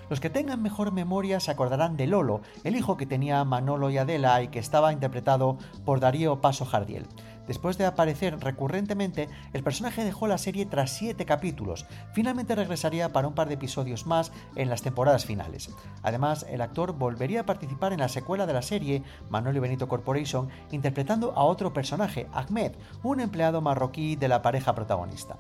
Los 0.09 0.21
que 0.21 0.31
tengan 0.31 0.63
mejor 0.63 0.93
memoria 0.93 1.41
se 1.41 1.51
acordarán 1.51 1.97
de 1.97 2.07
Lolo, 2.07 2.43
el 2.63 2.77
hijo 2.77 2.97
que 2.97 3.07
tenía 3.07 3.43
Manolo 3.43 3.91
y 3.91 3.99
Adela 3.99 4.41
y 4.41 4.49
que 4.49 4.61
estaba 4.61 4.93
interpretado 4.93 5.59
por 5.85 5.99
Darío 5.99 6.41
Paso 6.41 6.65
Jardiel. 6.65 7.09
Después 7.47 7.79
de 7.79 7.87
aparecer 7.87 8.39
recurrentemente, 8.41 9.29
el 9.53 9.63
personaje 9.63 10.05
dejó 10.05 10.27
la 10.27 10.39
serie 10.39 10.67
tras 10.67 10.91
siete 10.91 11.25
capítulos. 11.25 11.87
Finalmente 12.13 12.55
regresaría 12.55 13.13
para 13.13 13.29
un 13.29 13.35
par 13.35 13.49
de 13.49 13.55
episodios 13.55 14.07
más 14.07 14.33
en 14.55 14.69
las 14.69 14.83
temporadas 14.83 15.27
finales. 15.27 15.71
Además, 16.03 16.47
el 16.49 16.61
actor 16.61 16.93
volvería 16.93 17.41
a 17.41 17.47
participar 17.47 17.93
en 17.93 18.01
la 18.01 18.09
secuela 18.09 18.47
de 18.47 18.53
la 18.53 18.63
serie, 18.63 19.03
Manolo 19.31 19.59
y 19.59 19.61
Benito 19.61 19.89
Corporation, 19.89 20.49
interpretando 20.71 21.33
a 21.33 21.45
otro 21.45 21.73
personaje, 21.73 22.27
Ahmed, 22.33 22.73
un 23.03 23.21
empleado 23.21 23.61
marroquí 23.61 24.17
de 24.17 24.29
la 24.29 24.43
pareja 24.43 24.75
protagonista. 24.75 25.37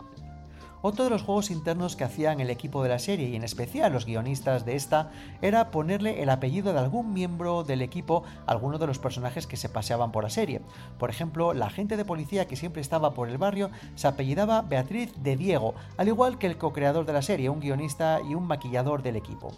Otro 0.88 1.02
de 1.02 1.10
los 1.10 1.24
juegos 1.24 1.50
internos 1.50 1.96
que 1.96 2.04
hacían 2.04 2.38
el 2.38 2.48
equipo 2.48 2.80
de 2.84 2.88
la 2.88 3.00
serie 3.00 3.28
y 3.28 3.34
en 3.34 3.42
especial 3.42 3.92
los 3.92 4.06
guionistas 4.06 4.64
de 4.64 4.76
esta 4.76 5.10
era 5.42 5.72
ponerle 5.72 6.22
el 6.22 6.30
apellido 6.30 6.72
de 6.72 6.78
algún 6.78 7.12
miembro 7.12 7.64
del 7.64 7.82
equipo 7.82 8.22
a 8.46 8.52
alguno 8.52 8.78
de 8.78 8.86
los 8.86 9.00
personajes 9.00 9.48
que 9.48 9.56
se 9.56 9.68
paseaban 9.68 10.12
por 10.12 10.22
la 10.22 10.30
serie. 10.30 10.60
Por 10.96 11.10
ejemplo, 11.10 11.54
la 11.54 11.66
agente 11.66 11.96
de 11.96 12.04
policía 12.04 12.46
que 12.46 12.54
siempre 12.54 12.82
estaba 12.82 13.14
por 13.14 13.28
el 13.28 13.36
barrio 13.36 13.72
se 13.96 14.06
apellidaba 14.06 14.62
Beatriz 14.62 15.12
de 15.16 15.34
Diego, 15.34 15.74
al 15.96 16.06
igual 16.06 16.38
que 16.38 16.46
el 16.46 16.56
co-creador 16.56 17.04
de 17.04 17.14
la 17.14 17.22
serie, 17.22 17.50
un 17.50 17.58
guionista 17.58 18.20
y 18.20 18.36
un 18.36 18.46
maquillador 18.46 19.02
del 19.02 19.16
equipo. 19.16 19.56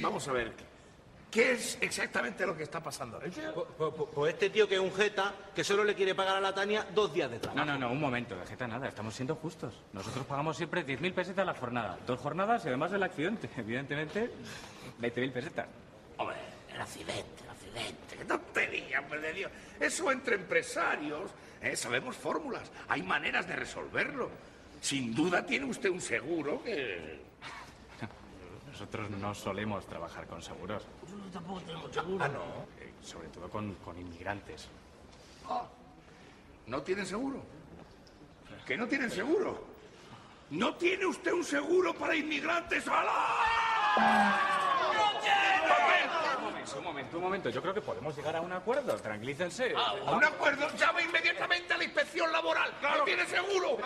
Vamos 0.00 0.26
a 0.26 0.32
ver, 0.32 0.54
¿qué 1.30 1.52
es 1.52 1.78
exactamente 1.80 2.46
lo 2.46 2.56
que 2.56 2.64
está 2.64 2.82
pasando? 2.82 3.20
Pues, 4.14 4.32
este 4.32 4.50
tío 4.50 4.68
que 4.68 4.74
es 4.74 4.80
un 4.80 4.92
jeta 4.92 5.32
que 5.54 5.64
solo 5.64 5.84
le 5.84 5.94
quiere 5.94 6.14
pagar 6.14 6.36
a 6.36 6.40
la 6.40 6.54
Tania 6.54 6.86
dos 6.94 7.12
días 7.12 7.30
de 7.30 7.38
trabajo. 7.38 7.64
No, 7.64 7.72
no, 7.72 7.78
no, 7.78 7.92
un 7.92 8.00
momento, 8.00 8.36
de 8.36 8.46
jeta 8.46 8.66
nada, 8.66 8.88
estamos 8.88 9.14
siendo 9.14 9.36
justos. 9.36 9.74
Nosotros 9.92 10.26
pagamos 10.26 10.56
siempre 10.56 10.84
10.000 10.84 11.14
pesetas 11.14 11.46
la 11.46 11.54
jornada. 11.54 11.98
Dos 12.06 12.18
jornadas 12.20 12.64
y 12.64 12.68
además 12.68 12.90
del 12.90 13.02
accidente. 13.02 13.48
Evidentemente, 13.56 14.30
20.000 15.00 15.32
pesetas. 15.32 15.66
Hombre, 16.16 16.36
el 16.74 16.80
accidente, 16.80 17.44
el 17.44 17.50
accidente. 17.50 18.16
¡Qué 18.16 18.24
tontería, 18.24 19.00
hombre 19.00 19.20
de 19.20 19.32
Dios! 19.32 19.52
Eso 19.78 20.10
entre 20.12 20.34
empresarios, 20.34 21.30
¿eh? 21.62 21.76
sabemos 21.76 22.16
fórmulas, 22.16 22.70
hay 22.88 23.02
maneras 23.02 23.46
de 23.46 23.56
resolverlo. 23.56 24.30
Sin 24.80 25.14
duda 25.14 25.44
tiene 25.44 25.66
usted 25.66 25.90
un 25.90 26.00
seguro 26.00 26.62
que... 26.62 27.29
Nosotros 28.80 29.10
no 29.10 29.34
solemos 29.34 29.84
trabajar 29.84 30.26
con 30.26 30.40
seguros. 30.40 30.82
Nosotros 31.02 31.30
tampoco 31.30 31.60
tenemos 31.60 31.92
seguro. 31.92 32.24
Ah, 32.24 32.28
no. 32.28 32.42
Eh, 32.82 32.94
sobre 33.02 33.28
todo 33.28 33.50
con, 33.50 33.74
con 33.74 33.98
inmigrantes. 33.98 34.68
Ah, 35.46 35.66
¿No 36.66 36.80
tienen 36.80 37.04
seguro? 37.04 37.42
¿Que 38.66 38.78
no 38.78 38.88
tienen 38.88 39.10
seguro? 39.10 39.62
¿No 40.48 40.74
tiene 40.76 41.04
usted 41.04 41.30
un 41.30 41.44
seguro 41.44 41.92
para 41.92 42.16
inmigrantes? 42.16 42.88
¡Alá! 42.88 43.12
Un 46.38 46.42
momento, 46.42 46.78
un 46.78 46.84
momento, 46.84 47.16
un 47.18 47.22
momento. 47.22 47.50
Yo 47.50 47.60
creo 47.60 47.74
que 47.74 47.82
podemos 47.82 48.16
llegar 48.16 48.36
a 48.36 48.40
un 48.40 48.52
acuerdo. 48.54 48.96
Tranquilícense. 48.96 49.74
¿A 49.76 49.92
un 50.14 50.24
acuerdo? 50.24 50.74
Llama 50.78 51.02
inmediatamente 51.02 51.74
a 51.74 51.76
la 51.76 51.84
inspección 51.84 52.32
laboral. 52.32 52.72
¡No 52.80 53.04
tiene 53.04 53.26
seguro! 53.26 53.76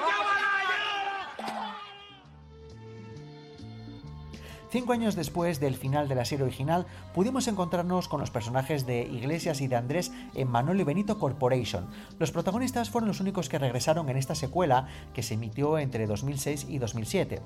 Cinco 4.74 4.92
años 4.92 5.14
después 5.14 5.60
del 5.60 5.76
final 5.76 6.08
de 6.08 6.16
la 6.16 6.24
serie 6.24 6.46
original, 6.46 6.84
pudimos 7.14 7.46
encontrarnos 7.46 8.08
con 8.08 8.18
los 8.18 8.32
personajes 8.32 8.86
de 8.86 9.02
Iglesias 9.02 9.60
y 9.60 9.68
de 9.68 9.76
Andrés 9.76 10.10
en 10.34 10.48
Manuel 10.48 10.80
y 10.80 10.82
Benito 10.82 11.16
Corporation. 11.20 11.86
Los 12.18 12.32
protagonistas 12.32 12.90
fueron 12.90 13.06
los 13.06 13.20
únicos 13.20 13.48
que 13.48 13.60
regresaron 13.60 14.08
en 14.08 14.16
esta 14.16 14.34
secuela 14.34 14.88
que 15.12 15.22
se 15.22 15.34
emitió 15.34 15.78
entre 15.78 16.08
2006 16.08 16.66
y 16.68 16.78
2007. 16.78 17.40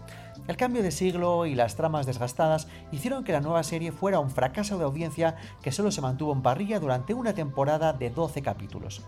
El 0.47 0.57
cambio 0.57 0.83
de 0.83 0.91
siglo 0.91 1.45
y 1.45 1.55
las 1.55 1.77
tramas 1.77 2.07
desgastadas 2.07 2.67
hicieron 2.93 3.25
que 3.25 3.33
la 3.33 3.43
nueva 3.43 3.63
serie 3.63 3.93
fuera 3.93 4.21
un 4.21 4.31
fracaso 4.31 4.79
de 4.79 4.85
audiencia 4.85 5.37
que 5.61 5.71
solo 5.71 5.91
se 5.91 6.01
mantuvo 6.01 6.33
en 6.33 6.41
parrilla 6.41 6.81
durante 6.81 7.13
una 7.13 7.35
temporada 7.35 7.93
de 7.93 8.09
12 8.09 8.41
capítulos. 8.41 9.03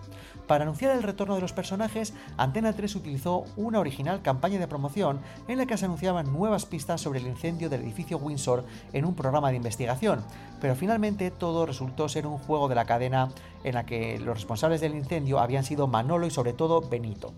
Para 0.46 0.64
anunciar 0.64 0.94
el 0.94 1.04
retorno 1.04 1.37
de 1.37 1.40
los 1.40 1.54
personajes, 1.54 2.12
Antena 2.37 2.74
3 2.74 2.96
utilizó 2.96 3.44
una 3.56 3.80
original 3.80 4.20
campaña 4.20 4.59
de 4.59 4.68
promoción 4.68 5.20
en 5.48 5.56
la 5.56 5.64
que 5.64 5.78
se 5.78 5.87
anunciaban 5.87 6.30
nuevas 6.30 6.66
pistas 6.66 7.00
sobre 7.00 7.20
el 7.20 7.26
incendio 7.26 7.70
del 7.70 7.80
edificio 7.80 8.09
Windsor 8.18 8.64
en 8.92 9.04
un 9.04 9.14
programa 9.14 9.50
de 9.50 9.56
investigación, 9.56 10.22
pero 10.60 10.74
finalmente 10.74 11.30
todo 11.30 11.66
resultó 11.66 12.08
ser 12.08 12.26
un 12.26 12.38
juego 12.38 12.68
de 12.68 12.74
la 12.74 12.84
cadena 12.84 13.30
en 13.64 13.74
la 13.74 13.86
que 13.86 14.18
los 14.18 14.34
responsables 14.34 14.80
del 14.80 14.94
incendio 14.94 15.38
habían 15.38 15.64
sido 15.64 15.86
Manolo 15.86 16.26
y 16.26 16.30
sobre 16.30 16.52
todo 16.52 16.80
Benito. 16.80 17.32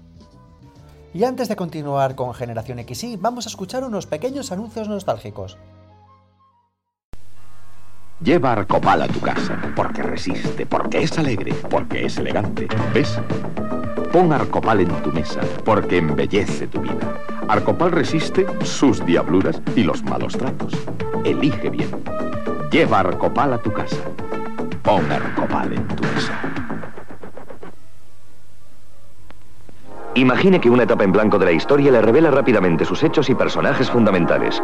Y 1.14 1.24
antes 1.24 1.48
de 1.48 1.56
continuar 1.56 2.14
con 2.14 2.32
Generación 2.32 2.78
XY, 2.78 3.16
vamos 3.16 3.46
a 3.46 3.50
escuchar 3.50 3.84
unos 3.84 4.06
pequeños 4.06 4.50
anuncios 4.50 4.88
nostálgicos. 4.88 5.58
Lleva 8.22 8.52
Arcopal 8.52 9.02
a 9.02 9.08
tu 9.08 9.20
casa, 9.20 9.60
porque 9.74 10.02
resiste, 10.02 10.64
porque 10.64 11.02
es 11.02 11.18
alegre, 11.18 11.52
porque 11.68 12.06
es 12.06 12.16
elegante. 12.18 12.68
¿Ves? 12.94 13.18
Pon 14.12 14.30
Arcopal 14.30 14.80
en 14.80 14.90
tu 15.02 15.10
mesa, 15.10 15.40
porque 15.64 15.96
embellece 15.96 16.66
tu 16.66 16.82
vida. 16.82 17.16
Arcopal 17.48 17.92
resiste 17.92 18.46
sus 18.62 19.02
diabluras 19.06 19.62
y 19.74 19.84
los 19.84 20.02
malos 20.04 20.36
tratos. 20.36 20.74
Elige 21.24 21.70
bien. 21.70 21.88
Lleva 22.70 23.00
Arcopal 23.00 23.54
a 23.54 23.58
tu 23.58 23.72
casa. 23.72 23.96
Pon 24.82 25.10
Arcopal 25.10 25.72
en 25.72 25.88
tu 25.88 26.02
mesa. 26.02 26.38
Imagine 30.14 30.60
que 30.60 30.68
una 30.68 30.82
etapa 30.82 31.04
en 31.04 31.12
blanco 31.12 31.38
de 31.38 31.46
la 31.46 31.52
historia 31.52 31.90
le 31.90 32.02
revela 32.02 32.30
rápidamente 32.30 32.84
sus 32.84 33.02
hechos 33.02 33.30
y 33.30 33.34
personajes 33.34 33.90
fundamentales. 33.90 34.62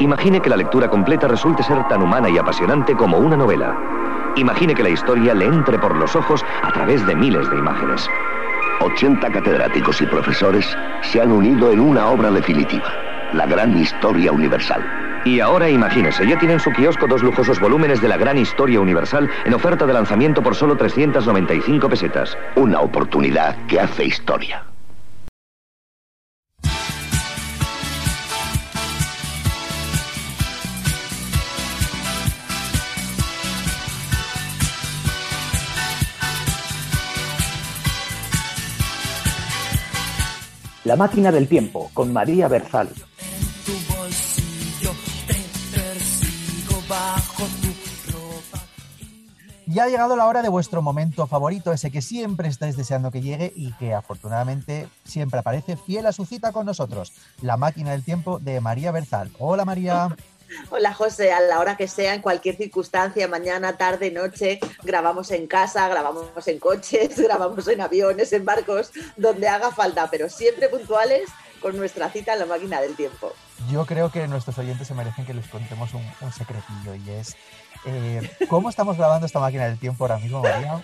Imagine 0.00 0.42
que 0.42 0.50
la 0.50 0.56
lectura 0.56 0.90
completa 0.90 1.28
resulte 1.28 1.62
ser 1.62 1.86
tan 1.86 2.02
humana 2.02 2.28
y 2.28 2.36
apasionante 2.36 2.96
como 2.96 3.18
una 3.18 3.36
novela. 3.36 3.78
Imagine 4.34 4.74
que 4.74 4.82
la 4.82 4.90
historia 4.90 5.34
le 5.34 5.44
entre 5.44 5.78
por 5.78 5.94
los 5.94 6.16
ojos 6.16 6.44
a 6.62 6.72
través 6.72 7.06
de 7.06 7.14
miles 7.14 7.48
de 7.48 7.58
imágenes. 7.58 8.10
80 8.80 9.30
catedráticos 9.30 10.00
y 10.00 10.06
profesores 10.06 10.66
se 11.02 11.20
han 11.20 11.32
unido 11.32 11.70
en 11.72 11.80
una 11.80 12.08
obra 12.08 12.30
definitiva, 12.30 12.92
la 13.32 13.46
gran 13.46 13.76
historia 13.76 14.32
universal. 14.32 14.82
Y 15.24 15.40
ahora 15.40 15.68
imagínese, 15.68 16.26
ya 16.26 16.38
tienen 16.38 16.56
en 16.56 16.60
su 16.60 16.72
kiosco 16.72 17.06
dos 17.06 17.22
lujosos 17.22 17.60
volúmenes 17.60 18.00
de 18.00 18.08
la 18.08 18.16
gran 18.16 18.38
historia 18.38 18.80
universal 18.80 19.28
en 19.44 19.54
oferta 19.54 19.84
de 19.84 19.92
lanzamiento 19.92 20.42
por 20.42 20.54
solo 20.54 20.76
395 20.76 21.88
pesetas. 21.88 22.36
Una 22.54 22.80
oportunidad 22.80 23.56
que 23.66 23.80
hace 23.80 24.04
historia. 24.04 24.64
La 40.88 40.96
máquina 40.96 41.30
del 41.30 41.48
tiempo 41.48 41.90
con 41.92 42.14
María 42.14 42.48
Berzal. 42.48 42.88
Ya 49.66 49.84
ha 49.84 49.88
llegado 49.88 50.16
la 50.16 50.24
hora 50.24 50.40
de 50.40 50.48
vuestro 50.48 50.80
momento 50.80 51.26
favorito, 51.26 51.74
ese 51.74 51.90
que 51.90 52.00
siempre 52.00 52.48
estáis 52.48 52.74
deseando 52.74 53.10
que 53.10 53.20
llegue 53.20 53.52
y 53.54 53.72
que 53.72 53.92
afortunadamente 53.92 54.88
siempre 55.04 55.40
aparece 55.40 55.76
fiel 55.76 56.06
a 56.06 56.12
su 56.12 56.24
cita 56.24 56.52
con 56.52 56.64
nosotros, 56.64 57.12
la 57.42 57.58
máquina 57.58 57.90
del 57.90 58.02
tiempo 58.02 58.38
de 58.38 58.62
María 58.62 58.90
Berzal. 58.90 59.30
Hola 59.38 59.66
María. 59.66 60.16
Hola 60.70 60.92
José, 60.92 61.32
a 61.32 61.40
la 61.40 61.60
hora 61.60 61.76
que 61.76 61.88
sea, 61.88 62.14
en 62.14 62.22
cualquier 62.22 62.56
circunstancia, 62.56 63.28
mañana, 63.28 63.76
tarde, 63.76 64.10
noche, 64.10 64.60
grabamos 64.82 65.30
en 65.30 65.46
casa, 65.46 65.88
grabamos 65.88 66.46
en 66.46 66.58
coches, 66.58 67.18
grabamos 67.22 67.66
en 67.68 67.80
aviones, 67.80 68.32
en 68.32 68.44
barcos, 68.44 68.90
donde 69.16 69.48
haga 69.48 69.70
falta, 69.70 70.08
pero 70.10 70.28
siempre 70.28 70.68
puntuales 70.68 71.30
con 71.60 71.76
nuestra 71.76 72.10
cita 72.10 72.34
en 72.34 72.40
la 72.40 72.46
máquina 72.46 72.80
del 72.80 72.94
tiempo. 72.94 73.32
Yo 73.70 73.84
creo 73.86 74.12
que 74.12 74.28
nuestros 74.28 74.58
oyentes 74.58 74.86
se 74.86 74.94
merecen 74.94 75.26
que 75.26 75.34
les 75.34 75.46
contemos 75.48 75.90
un, 75.94 76.32
secretillo 76.32 76.94
y 76.94 77.10
es 77.10 77.36
eh, 77.84 78.30
¿Cómo 78.48 78.68
estamos 78.68 78.96
grabando 78.96 79.26
esta 79.26 79.40
máquina 79.40 79.66
del 79.66 79.78
tiempo 79.78 80.04
ahora 80.04 80.18
mismo, 80.18 80.42
María? 80.42 80.82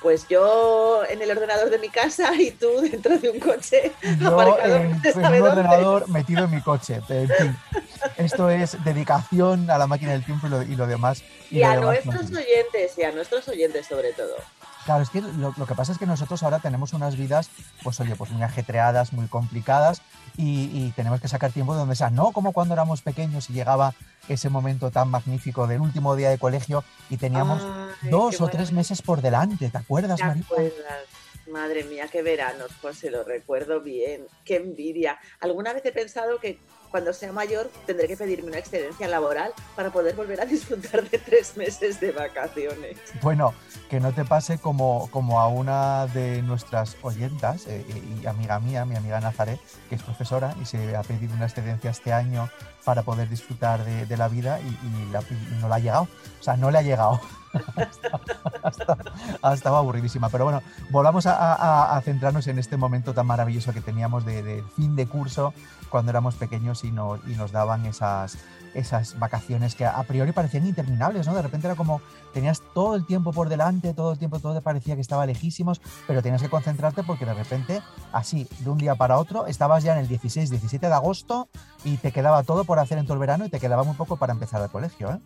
Pues 0.00 0.28
yo 0.28 1.02
en 1.08 1.20
el 1.22 1.30
ordenador 1.30 1.70
de 1.70 1.78
mi 1.78 1.88
casa 1.88 2.34
y 2.34 2.52
tú 2.52 2.68
dentro 2.82 3.18
de 3.18 3.30
un 3.30 3.40
coche 3.40 3.92
yo 4.20 4.58
en, 4.64 5.00
un 5.04 5.42
ordenador 5.42 6.08
metido 6.08 6.44
en 6.44 6.50
mi 6.50 6.60
coche. 6.60 7.00
En 7.08 7.28
fin, 7.28 7.56
esto 8.16 8.50
es 8.50 8.82
dedicación 8.84 9.70
a 9.70 9.78
la 9.78 9.86
máquina 9.86 10.12
del 10.12 10.24
tiempo 10.24 10.46
y 10.46 10.76
lo, 10.76 10.86
demás. 10.86 11.22
Y, 11.50 11.62
a 11.62 11.76
nuestros 11.76 12.30
oyentes, 12.30 12.96
y 12.96 13.02
a 13.02 13.12
nuestros 13.12 13.48
oyentes 13.48 13.86
sobre 13.86 14.12
todo. 14.12 14.36
Claro, 14.88 15.02
es 15.02 15.10
que 15.10 15.20
lo, 15.20 15.52
que 15.52 15.74
pasa 15.74 15.92
es 15.92 15.98
que 15.98 16.06
nosotros 16.06 16.42
ahora 16.42 16.60
tenemos 16.60 16.94
unas 16.94 17.14
vidas, 17.14 17.50
pues 17.82 18.00
oye, 18.00 18.16
pues 18.16 18.30
muy 18.30 18.42
ajetreadas, 18.42 19.12
muy 19.12 19.26
complicadas 19.26 20.00
y, 20.34 20.92
tenemos 20.96 21.20
que 21.20 21.28
sacar 21.28 21.52
tiempo 21.52 21.74
de 21.74 21.80
donde 21.80 21.94
sea. 21.94 22.08
No 22.08 22.32
como 22.32 22.54
cuando 22.54 22.72
éramos 22.72 23.02
pequeños 23.02 23.50
y 23.50 23.52
llegaba 23.52 23.92
ese 24.30 24.48
momento 24.48 24.90
tan 24.90 25.10
magnífico 25.10 25.66
del 25.66 25.82
último 25.82 26.16
día 26.16 26.30
de 26.30 26.38
colegio 26.38 26.84
y 27.10 27.18
teníamos 27.18 27.62
dos 28.10 28.40
o 28.40 28.48
tres 28.48 28.72
meses 28.72 29.02
por 29.02 29.20
delante, 29.20 29.68
¿te 29.68 29.76
acuerdas, 29.76 30.20
María? 30.20 30.42
Madre 31.52 31.84
mía, 31.84 32.08
qué 32.10 32.22
veranos, 32.22 32.70
pues 32.80 32.96
se 32.96 33.10
lo 33.10 33.24
recuerdo 33.24 33.82
bien, 33.82 34.26
qué 34.46 34.56
envidia. 34.56 35.18
Alguna 35.40 35.74
vez 35.74 35.84
he 35.84 35.92
pensado 35.92 36.40
que 36.40 36.58
cuando 36.90 37.12
sea 37.12 37.32
mayor 37.32 37.70
tendré 37.86 38.08
que 38.08 38.16
pedirme 38.16 38.48
una 38.48 38.58
excedencia 38.58 39.08
laboral 39.08 39.52
para 39.76 39.90
poder 39.90 40.14
volver 40.14 40.40
a 40.40 40.44
disfrutar 40.44 41.08
de 41.08 41.18
tres 41.18 41.56
meses 41.56 42.00
de 42.00 42.12
vacaciones. 42.12 42.98
Bueno, 43.22 43.54
que 43.88 44.00
no 44.00 44.12
te 44.12 44.24
pase 44.24 44.58
como, 44.58 45.08
como 45.10 45.40
a 45.40 45.48
una 45.48 46.06
de 46.06 46.42
nuestras 46.42 46.96
oyentas 47.02 47.66
eh, 47.66 47.84
y 48.22 48.26
amiga 48.26 48.58
mía, 48.60 48.84
mi 48.84 48.96
amiga 48.96 49.20
Nazaret, 49.20 49.60
que 49.88 49.94
es 49.94 50.02
profesora 50.02 50.54
y 50.60 50.64
se 50.64 50.96
ha 50.96 51.02
pedido 51.02 51.34
una 51.34 51.46
excedencia 51.46 51.90
este 51.90 52.12
año 52.12 52.48
para 52.84 53.02
poder 53.02 53.28
disfrutar 53.28 53.84
de, 53.84 54.16
la 54.16 54.28
vida 54.28 54.60
y, 54.60 54.78
no 55.60 55.68
le 55.68 55.74
ha 55.74 55.78
llegado. 55.78 56.08
O 56.40 56.42
sea, 56.42 56.56
no 56.56 56.70
le 56.70 56.78
ha 56.78 56.82
llegado. 56.82 57.20
Estaba 59.52 59.78
aburridísima. 59.78 60.28
Pero 60.28 60.44
bueno, 60.44 60.62
volvamos 60.90 61.26
a, 61.26 62.00
centrarnos 62.04 62.46
en 62.46 62.58
este 62.58 62.76
momento 62.76 63.14
tan 63.14 63.26
maravilloso 63.26 63.72
que 63.72 63.80
teníamos 63.80 64.24
de, 64.24 64.62
fin 64.76 64.96
de 64.96 65.06
curso 65.06 65.52
cuando 65.90 66.10
éramos 66.10 66.34
pequeños 66.34 66.84
y, 66.84 66.88
y 66.88 67.36
nos 67.36 67.52
daban 67.52 67.86
esas, 67.86 68.38
esas 68.74 69.18
vacaciones 69.18 69.74
que 69.74 69.84
a 69.84 70.02
priori 70.04 70.32
parecían 70.32 70.66
interminables, 70.66 71.26
¿no? 71.26 71.34
De 71.34 71.42
repente 71.42 71.66
era 71.66 71.76
como 71.76 72.00
tenías 72.32 72.62
todo 72.74 72.94
el 72.94 73.06
tiempo 73.06 73.32
por 73.32 73.48
delante, 73.48 73.94
todo 73.94 74.12
el 74.12 74.18
tiempo 74.18 74.38
todo 74.38 74.54
te 74.54 74.60
parecía 74.60 74.94
que 74.94 75.00
estaba 75.00 75.26
lejísimos, 75.26 75.80
pero 76.06 76.22
tenías 76.22 76.42
que 76.42 76.48
concentrarte 76.48 77.02
porque 77.02 77.24
de 77.24 77.34
repente, 77.34 77.82
así, 78.12 78.48
de 78.60 78.70
un 78.70 78.78
día 78.78 78.94
para 78.94 79.18
otro, 79.18 79.46
estabas 79.46 79.82
ya 79.82 79.92
en 79.94 80.00
el 80.00 80.08
16, 80.08 80.50
17 80.50 80.86
de 80.86 80.94
agosto 80.94 81.48
y 81.84 81.96
te 81.96 82.12
quedaba 82.12 82.42
todo 82.42 82.64
por 82.64 82.78
hacer 82.78 82.98
en 82.98 83.04
todo 83.04 83.14
el 83.14 83.20
verano 83.20 83.44
y 83.44 83.50
te 83.50 83.60
quedaba 83.60 83.84
muy 83.84 83.94
poco 83.94 84.16
para 84.16 84.32
empezar 84.32 84.62
el 84.62 84.70
colegio, 84.70 85.10
¿eh? 85.12 85.18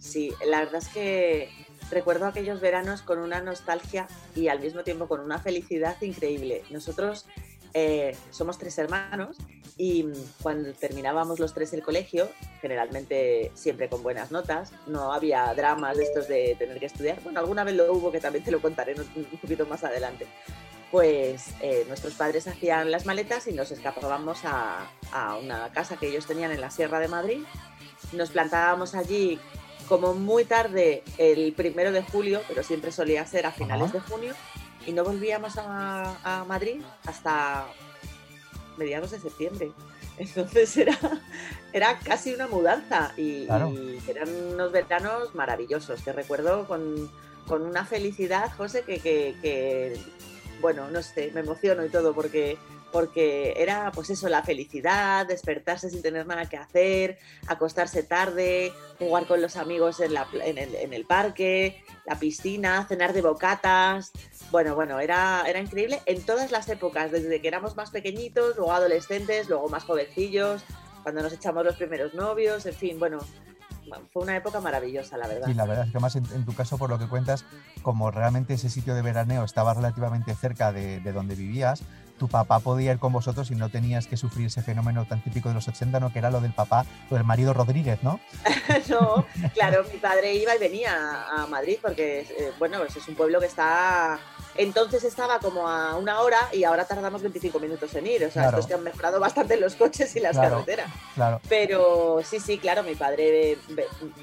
Sí, 0.00 0.32
la 0.44 0.60
verdad 0.60 0.82
es 0.82 0.88
que 0.88 1.50
recuerdo 1.90 2.26
aquellos 2.26 2.60
veranos 2.60 3.02
con 3.02 3.18
una 3.18 3.40
nostalgia 3.40 4.08
y 4.34 4.48
al 4.48 4.58
mismo 4.58 4.82
tiempo 4.82 5.06
con 5.06 5.20
una 5.20 5.38
felicidad 5.38 6.00
increíble. 6.00 6.62
Nosotros 6.70 7.26
eh, 7.74 8.16
somos 8.30 8.58
tres 8.58 8.76
hermanos 8.78 9.36
y 9.76 10.06
cuando 10.42 10.72
terminábamos 10.72 11.38
los 11.38 11.54
tres 11.54 11.72
el 11.72 11.82
colegio, 11.82 12.28
generalmente 12.60 13.52
siempre 13.54 13.88
con 13.88 14.02
buenas 14.02 14.30
notas, 14.30 14.72
no 14.86 15.12
había 15.12 15.52
dramas 15.54 15.96
de 15.96 16.04
estos 16.04 16.26
de 16.28 16.56
tener 16.58 16.80
que 16.80 16.86
estudiar. 16.86 17.20
Bueno, 17.22 17.40
alguna 17.40 17.64
vez 17.64 17.76
lo 17.76 17.92
hubo 17.92 18.10
que 18.10 18.20
también 18.20 18.44
te 18.44 18.50
lo 18.50 18.60
contaré 18.60 18.94
un 18.94 19.38
poquito 19.40 19.66
más 19.66 19.84
adelante. 19.84 20.26
Pues 20.90 21.50
eh, 21.62 21.84
nuestros 21.86 22.14
padres 22.14 22.48
hacían 22.48 22.90
las 22.90 23.06
maletas 23.06 23.46
y 23.46 23.52
nos 23.52 23.70
escapábamos 23.70 24.40
a, 24.44 24.90
una 25.40 25.70
casa 25.72 25.96
que 25.96 26.08
ellos 26.08 26.26
tenían 26.26 26.50
en 26.50 26.60
la 26.60 26.70
Sierra 26.70 26.98
de 26.98 27.06
Madrid. 27.06 27.42
Nos 28.12 28.30
plantábamos 28.30 28.94
allí 28.94 29.38
como 29.90 30.14
muy 30.14 30.44
tarde 30.44 31.02
el 31.18 31.52
primero 31.52 31.90
de 31.90 32.00
julio, 32.00 32.40
pero 32.46 32.62
siempre 32.62 32.92
solía 32.92 33.26
ser 33.26 33.44
a 33.44 33.50
finales 33.50 33.92
de 33.92 33.98
junio 33.98 34.34
y 34.86 34.92
no 34.92 35.02
volvíamos 35.02 35.54
a, 35.56 36.44
Madrid 36.46 36.80
hasta 37.04 37.66
mediados 38.76 39.10
de 39.10 39.18
septiembre. 39.18 39.72
Entonces 40.18 40.76
era, 40.76 40.96
era 41.72 41.98
casi 41.98 42.32
una 42.32 42.46
mudanza 42.46 43.12
y, 43.16 43.48
eran 44.08 44.28
unos 44.52 44.70
veranos 44.70 45.34
maravillosos. 45.34 46.04
Te 46.04 46.12
recuerdo 46.12 46.68
con, 46.68 47.10
una 47.48 47.84
felicidad, 47.84 48.52
José, 48.56 48.84
que, 48.84 49.98
bueno, 50.60 50.88
no 50.88 51.02
sé, 51.02 51.32
me 51.34 51.40
emociono 51.40 51.84
y 51.84 51.88
todo 51.88 52.14
porque 52.14 52.58
porque 52.92 53.54
era 53.56 53.90
pues 53.92 54.10
eso, 54.10 54.28
la 54.28 54.42
felicidad, 54.42 55.26
despertarse 55.26 55.90
sin 55.90 56.02
tener 56.02 56.26
nada 56.26 56.46
que 56.46 56.56
hacer, 56.56 57.18
acostarse 57.46 58.02
tarde, 58.02 58.72
jugar 58.98 59.26
con 59.26 59.40
los 59.40 59.56
amigos 59.56 60.00
en, 60.00 60.12
el, 60.92 61.06
parque, 61.06 61.82
la 62.06 62.18
piscina, 62.18 62.84
cenar 62.88 63.12
de 63.12 63.22
bocatas. 63.22 64.12
Bueno, 64.50 64.74
bueno, 64.74 65.00
era, 65.00 65.44
era 65.46 65.60
increíble 65.60 66.00
en 66.06 66.22
todas 66.22 66.50
las 66.50 66.68
épocas, 66.68 67.12
desde 67.12 67.40
que 67.40 67.48
éramos 67.48 67.76
más 67.76 67.90
pequeñitos, 67.90 68.56
luego 68.56 68.72
adolescentes, 68.72 69.48
luego 69.48 69.68
más 69.68 69.84
jovencillos, 69.84 70.62
cuando 71.02 71.22
nos 71.22 71.32
echamos 71.32 71.64
los 71.64 71.76
primeros 71.76 72.14
novios, 72.14 72.66
en 72.66 72.74
fin, 72.74 72.98
bueno, 72.98 73.20
fue 74.12 74.22
una 74.22 74.36
época 74.36 74.60
maravillosa, 74.60 75.16
la 75.16 75.26
verdad. 75.26 75.46
Sí, 75.46 75.54
la 75.54 75.64
verdad 75.64 75.86
es 75.86 75.92
que 75.92 75.98
más 75.98 76.16
en, 76.16 76.44
tu 76.44 76.54
caso, 76.54 76.78
por 76.78 76.90
lo 76.90 76.98
que 76.98 77.08
cuentas, 77.08 77.44
como 77.82 78.10
realmente 78.10 78.54
ese 78.54 78.68
sitio 78.68 78.94
de 78.94 79.02
veraneo 79.02 79.44
estaba 79.44 79.74
relativamente 79.74 80.34
cerca 80.34 80.72
de, 80.72 81.00
de 81.00 81.12
donde 81.12 81.34
vivías, 81.34 81.82
tu 82.20 82.28
papá 82.28 82.60
podía 82.60 82.92
ir 82.92 82.98
con 82.98 83.14
vosotros 83.14 83.50
y 83.50 83.54
no 83.54 83.70
tenías 83.70 84.06
que 84.06 84.18
sufrir 84.18 84.48
ese 84.48 84.60
fenómeno 84.60 85.06
tan 85.06 85.22
típico 85.22 85.48
de 85.48 85.54
los 85.54 85.66
80, 85.66 86.00
¿no? 86.00 86.12
Que 86.12 86.18
era 86.18 86.30
lo 86.30 86.42
del 86.42 86.52
papá, 86.52 86.84
lo 87.08 87.16
del 87.16 87.24
marido 87.24 87.54
Rodríguez, 87.54 88.02
¿no? 88.02 88.20
no, 88.90 89.24
claro, 89.54 89.86
mi 89.90 89.98
padre 89.98 90.34
iba 90.34 90.54
y 90.54 90.58
venía 90.58 91.24
a 91.30 91.46
Madrid 91.46 91.78
porque, 91.80 92.20
eh, 92.20 92.52
bueno, 92.58 92.76
pues 92.76 92.94
es 92.94 93.08
un 93.08 93.14
pueblo 93.14 93.40
que 93.40 93.46
está... 93.46 94.20
Entonces 94.60 95.04
estaba 95.04 95.38
como 95.38 95.66
a 95.66 95.96
una 95.96 96.20
hora 96.20 96.50
y 96.52 96.64
ahora 96.64 96.84
tardamos 96.84 97.22
25 97.22 97.58
minutos 97.58 97.94
en 97.94 98.06
ir. 98.06 98.24
O 98.26 98.30
sea, 98.30 98.50
estos 98.50 98.66
que 98.66 98.74
han 98.74 98.82
mejorado 98.82 99.18
bastante 99.18 99.56
los 99.56 99.74
coches 99.74 100.14
y 100.16 100.20
las 100.20 100.36
carreteras. 100.36 100.92
Claro. 101.14 101.40
Pero 101.48 102.20
sí, 102.22 102.40
sí, 102.40 102.58
claro, 102.58 102.82
mi 102.82 102.94
padre 102.94 103.56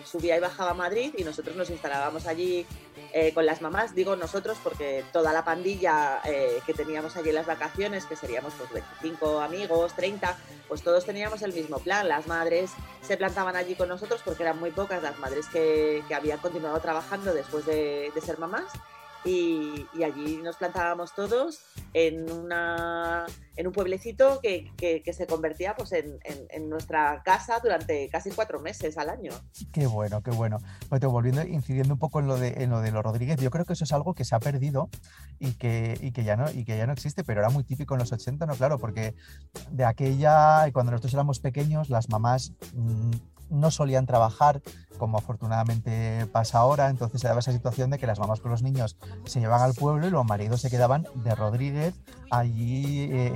subía 0.06 0.38
y 0.38 0.40
bajaba 0.40 0.72
a 0.72 0.74
Madrid 0.76 1.12
y 1.18 1.24
nosotros 1.24 1.56
nos 1.56 1.72
instalábamos 1.72 2.28
allí 2.28 2.68
eh, 3.14 3.34
con 3.34 3.48
las 3.48 3.64
mamás, 3.64 3.96
digo 3.96 4.16
nosotros 4.16 4.60
porque 4.64 5.04
toda 5.12 5.34
la 5.34 5.44
pandilla 5.44 6.22
eh, 6.24 6.60
que 6.68 6.74
teníamos 6.76 7.16
allí 7.18 7.30
en 7.30 7.36
las 7.36 7.48
vacaciones, 7.48 8.06
que 8.06 8.16
seríamos 8.16 8.54
pues 8.60 8.72
25 9.02 9.40
amigos, 9.40 9.96
30, 9.96 10.38
pues 10.68 10.84
todos 10.84 11.04
teníamos 11.04 11.42
el 11.42 11.52
mismo 11.52 11.80
plan. 11.80 12.08
Las 12.08 12.28
madres 12.28 12.70
se 13.02 13.18
plantaban 13.18 13.56
allí 13.56 13.74
con 13.74 13.90
nosotros 13.90 14.22
porque 14.24 14.44
eran 14.44 14.60
muy 14.60 14.70
pocas 14.70 15.02
las 15.02 15.18
madres 15.18 15.48
que, 15.48 16.04
habían 16.16 16.38
continuado 16.38 16.80
trabajando 16.80 17.34
después 17.34 17.66
de 17.66 18.12
ser 18.24 18.38
mamás 18.38 18.66
y, 19.28 20.04
allí 20.04 20.38
nos 20.38 20.56
plantábamos 20.58 21.14
todos 21.14 21.60
en, 21.94 22.32
una, 22.32 23.26
en 23.56 23.68
un 23.68 23.74
pueblecito 23.74 24.40
que, 24.42 24.72
se 25.12 25.28
convertía 25.28 25.76
pues, 25.76 25.92
en, 25.94 26.70
nuestra 26.70 27.22
casa 27.24 27.60
durante 27.62 28.10
casi 28.10 28.32
cuatro 28.32 28.60
meses 28.60 28.98
al 28.98 29.10
año. 29.10 29.32
Qué 29.72 29.88
bueno, 29.88 30.22
qué 30.22 30.32
bueno. 30.32 30.60
Bueno, 30.90 31.10
volviendo, 31.12 31.44
incidiendo 31.44 31.94
un 31.94 32.00
poco 32.00 32.20
en 32.20 32.28
lo, 32.28 32.38
de, 32.38 32.64
en 32.64 32.70
lo 32.70 32.82
de 32.82 32.92
los 32.92 33.04
Rodríguez, 33.04 33.40
yo 33.40 33.52
creo 33.52 33.66
que 33.66 33.74
eso 33.74 33.84
es 33.84 33.92
algo 33.92 34.14
que 34.14 34.26
se 34.26 34.36
ha 34.36 34.40
perdido 34.40 34.90
y 35.40 35.54
que, 35.54 35.98
y 36.02 36.12
que, 36.12 36.24
ya, 36.24 36.36
no, 36.36 36.50
y 36.52 36.64
que 36.64 36.78
ya 36.78 36.88
no 36.88 36.94
existe, 36.94 37.24
pero 37.24 37.42
era 37.42 37.50
muy 37.50 37.64
típico 37.64 37.96
en 37.96 38.00
los 38.00 38.12
80, 38.12 38.46
¿no? 38.46 38.56
Claro, 38.56 38.80
porque 38.80 39.16
de 39.72 39.86
aquella, 39.86 40.70
cuando 40.72 40.92
nosotros 40.92 41.14
éramos 41.14 41.40
pequeños, 41.40 41.90
las 41.90 42.10
mamás... 42.10 42.54
Mm, 42.74 43.12
no 43.50 43.72
solían 43.72 44.06
trabajar, 44.06 44.62
como 44.98 45.18
afortunadamente 45.18 46.26
pasa 46.32 46.60
ahora, 46.60 46.90
entonces 46.90 47.22
se 47.22 47.28
daba 47.28 47.40
esa 47.40 47.52
situación 47.52 47.90
de 47.90 47.98
que 47.98 48.08
las 48.08 48.20
mamás 48.20 48.40
con 48.40 48.52
los 48.52 48.62
niños 48.62 48.98
se 49.26 49.40
llevaban 49.40 49.70
al 49.70 49.74
pueblo 49.74 50.08
y 50.08 50.10
los 50.10 50.26
maridos 50.26 50.62
se 50.62 50.70
quedaban 50.70 51.08
de 51.16 51.36
Rodríguez 51.36 51.94
allí 52.30 53.04
eh, 53.04 53.32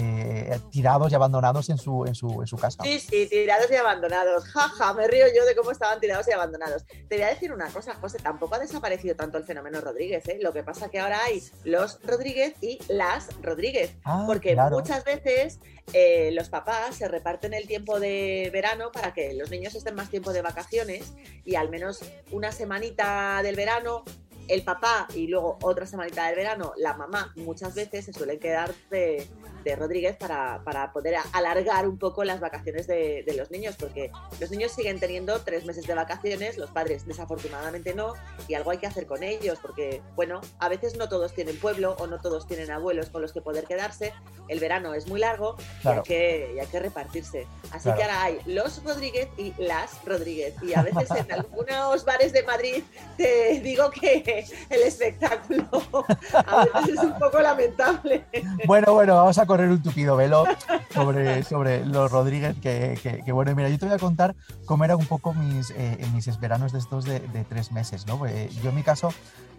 eh, 0.54 0.60
tirados 0.69 1.12
y 1.12 1.15
abandonados 1.15 1.69
en 1.69 1.78
su, 1.78 2.06
en, 2.06 2.15
su, 2.15 2.41
en 2.41 2.47
su 2.47 2.58
casa. 2.58 2.84
Sí, 2.84 3.00
sí, 3.00 3.28
tirados 3.30 3.71
y 3.71 3.76
abandonados. 3.76 4.43
Jaja, 4.45 4.93
me 4.93 5.08
río 5.08 5.26
yo 5.36 5.45
de 5.45 5.56
cómo 5.56 5.71
estaban 5.71 6.00
tirados 6.00 6.28
y 6.28 6.32
abandonados. 6.34 6.86
Te 7.08 7.15
voy 7.15 7.24
a 7.24 7.28
decir 7.30 7.54
una 7.54 7.67
cosa, 7.69 7.95
José, 7.95 8.17
tampoco 8.19 8.56
ha 8.56 8.60
desaparecido 8.60 9.15
tanto 9.15 9.38
el 9.38 9.45
fenómeno 9.45 9.80
Rodríguez, 9.82 10.28
¿eh? 10.28 10.39
Lo 10.41 10.52
que 10.52 10.63
pasa 10.63 10.89
que 10.89 11.00
ahora 11.00 11.24
hay 11.24 11.41
los 11.63 12.00
Rodríguez 12.04 12.56
y 12.62 12.80
las 12.89 13.30
Rodríguez, 13.41 13.95
Ah, 14.04 14.24
porque 14.28 14.54
claro. 14.54 14.78
muchas 14.78 15.04
veces 15.06 15.60
eh, 15.93 16.32
los 16.34 16.50
papás 16.50 16.95
se 16.95 17.08
reparten 17.08 17.54
el 17.54 17.67
tiempo 17.67 18.00
de 18.00 18.50
verano 18.52 18.91
para 18.91 19.13
que 19.13 19.34
los 19.34 19.50
niños 19.52 19.76
estén 19.76 19.95
más 19.95 20.10
tiempo 20.10 20.34
de 20.34 20.41
vacaciones 20.41 21.13
y 21.45 21.50
al 21.55 21.69
menos 21.69 21.99
una 22.31 22.51
semanita 22.51 23.41
del 23.43 23.55
verano 23.55 24.03
el 24.47 24.63
papá 24.63 25.07
y 25.15 25.27
luego 25.27 25.57
otra 25.61 25.85
semanita 25.85 26.27
del 26.27 26.35
verano 26.35 26.73
la 26.77 26.93
mamá 26.95 27.31
muchas 27.35 27.73
veces 27.73 28.05
se 28.05 28.13
suelen 28.13 28.39
quedar 28.39 28.73
de, 28.89 29.27
de 29.63 29.76
Rodríguez 29.76 30.15
para, 30.17 30.62
para 30.63 30.91
poder 30.93 31.15
alargar 31.34 31.88
un 31.88 31.97
poco 31.97 32.24
las 32.24 32.39
vacaciones 32.39 32.88
de, 32.88 33.24
de 33.26 33.34
los 33.36 33.52
niños 33.52 33.76
porque 33.78 34.12
los 34.39 34.52
niños 34.52 34.71
siguen 34.71 35.00
teniendo 35.00 35.41
tres 35.41 35.65
meses 35.65 35.86
de 35.88 35.93
vacaciones 35.93 36.58
los 36.58 36.69
padres 36.71 37.06
desafortunadamente 37.06 37.93
no 37.93 38.13
y 38.47 38.54
algo 38.56 38.71
hay 38.71 38.78
que 38.78 38.88
hacer 38.88 39.06
con 39.08 39.24
ellos 39.24 39.60
porque 39.62 40.02
bueno 40.15 40.41
a 40.60 40.69
veces 40.69 40.97
no 40.97 41.10
todos 41.10 41.34
tienen 41.34 41.58
pueblo 41.58 41.95
o 42.00 42.08
no 42.08 42.19
todos 42.19 42.47
tienen 42.47 42.71
abuelos 42.71 43.10
con 43.10 43.21
los 43.21 43.34
que 43.34 43.41
poder 43.41 43.65
quedarse 43.65 44.13
el 44.47 44.60
verano 44.60 44.93
es 44.93 45.08
muy 45.08 45.19
largo 45.19 45.56
Claro. 45.82 46.04
y, 46.08 46.13
hay 46.13 46.17
que, 46.17 46.54
y 46.56 46.60
hay 46.60 46.67
que 46.67 46.80
repartirse 46.80 47.47
así 47.71 47.84
Claro. 47.84 47.97
que 47.97 48.04
ahora 48.04 48.24
hay 48.24 48.39
los 48.45 48.84
Rodríguez 48.84 49.28
y 49.38 49.54
las 49.58 50.04
Rodríguez 50.06 50.56
y 50.62 50.74
a 50.74 50.82
veces 50.84 51.10
en 51.12 51.32
algunos 51.34 52.04
bares 52.06 52.34
de 52.34 52.43
Madrid 52.43 52.84
te 53.17 53.60
digo 53.62 53.89
que 53.91 54.45
el 54.69 54.82
espectáculo 54.82 55.67
a 56.34 56.65
veces 56.65 56.97
es 56.97 57.04
un 57.04 57.17
poco 57.17 57.39
lamentable. 57.39 58.26
Bueno, 58.65 58.93
bueno, 58.93 59.15
vamos 59.15 59.38
a 59.38 59.45
correr 59.51 59.69
un 59.69 59.83
tupido 59.83 60.15
velo 60.15 60.45
sobre, 60.93 61.43
sobre 61.43 61.85
los 61.85 62.09
Rodríguez, 62.09 62.55
que, 62.61 63.21
bueno, 63.33 63.53
mira, 63.53 63.67
yo 63.67 63.77
te 63.77 63.85
voy 63.85 63.95
a 63.95 63.99
contar 63.99 64.33
cómo 64.63 64.85
eran 64.85 64.95
un 64.97 65.07
poco 65.07 65.33
mis, 65.33 65.71
eh, 65.71 66.07
mis 66.13 66.39
veranos 66.39 66.71
de 66.71 66.79
estos 66.79 67.03
de, 67.03 67.19
tres 67.49 67.73
meses, 67.73 68.07
¿no? 68.07 68.25
Eh, 68.25 68.49
yo 68.63 68.69
en 68.69 68.75
mi 68.75 68.83
caso, 68.83 69.09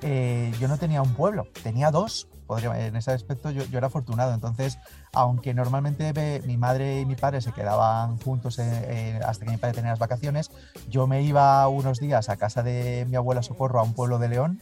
eh, 0.00 0.50
yo 0.58 0.66
no 0.66 0.78
tenía 0.78 1.02
un 1.02 1.12
pueblo, 1.12 1.46
tenía 1.62 1.90
dos. 1.90 2.26
Podría, 2.46 2.86
en 2.86 2.96
ese 2.96 3.12
aspecto 3.12 3.50
yo, 3.50 3.64
yo 3.66 3.78
era 3.78 3.88
afortunado, 3.88 4.32
entonces, 4.32 4.78
aunque 5.12 5.52
normalmente 5.52 6.40
mi 6.46 6.56
madre 6.56 7.00
y 7.00 7.06
mi 7.06 7.14
padre 7.14 7.42
se 7.42 7.52
quedaban 7.52 8.18
juntos 8.18 8.58
eh, 8.58 9.20
hasta 9.26 9.44
que 9.44 9.50
mi 9.50 9.58
padre 9.58 9.74
tenía 9.74 9.90
las 9.90 9.98
vacaciones, 9.98 10.50
yo 10.88 11.06
me 11.06 11.22
iba 11.22 11.68
unos 11.68 12.00
días 12.00 12.30
a 12.30 12.36
casa 12.36 12.62
de 12.62 13.06
mi 13.10 13.16
abuela 13.16 13.42
Socorro 13.42 13.78
a 13.78 13.82
un 13.82 13.92
pueblo 13.92 14.18
de 14.18 14.28
León 14.30 14.60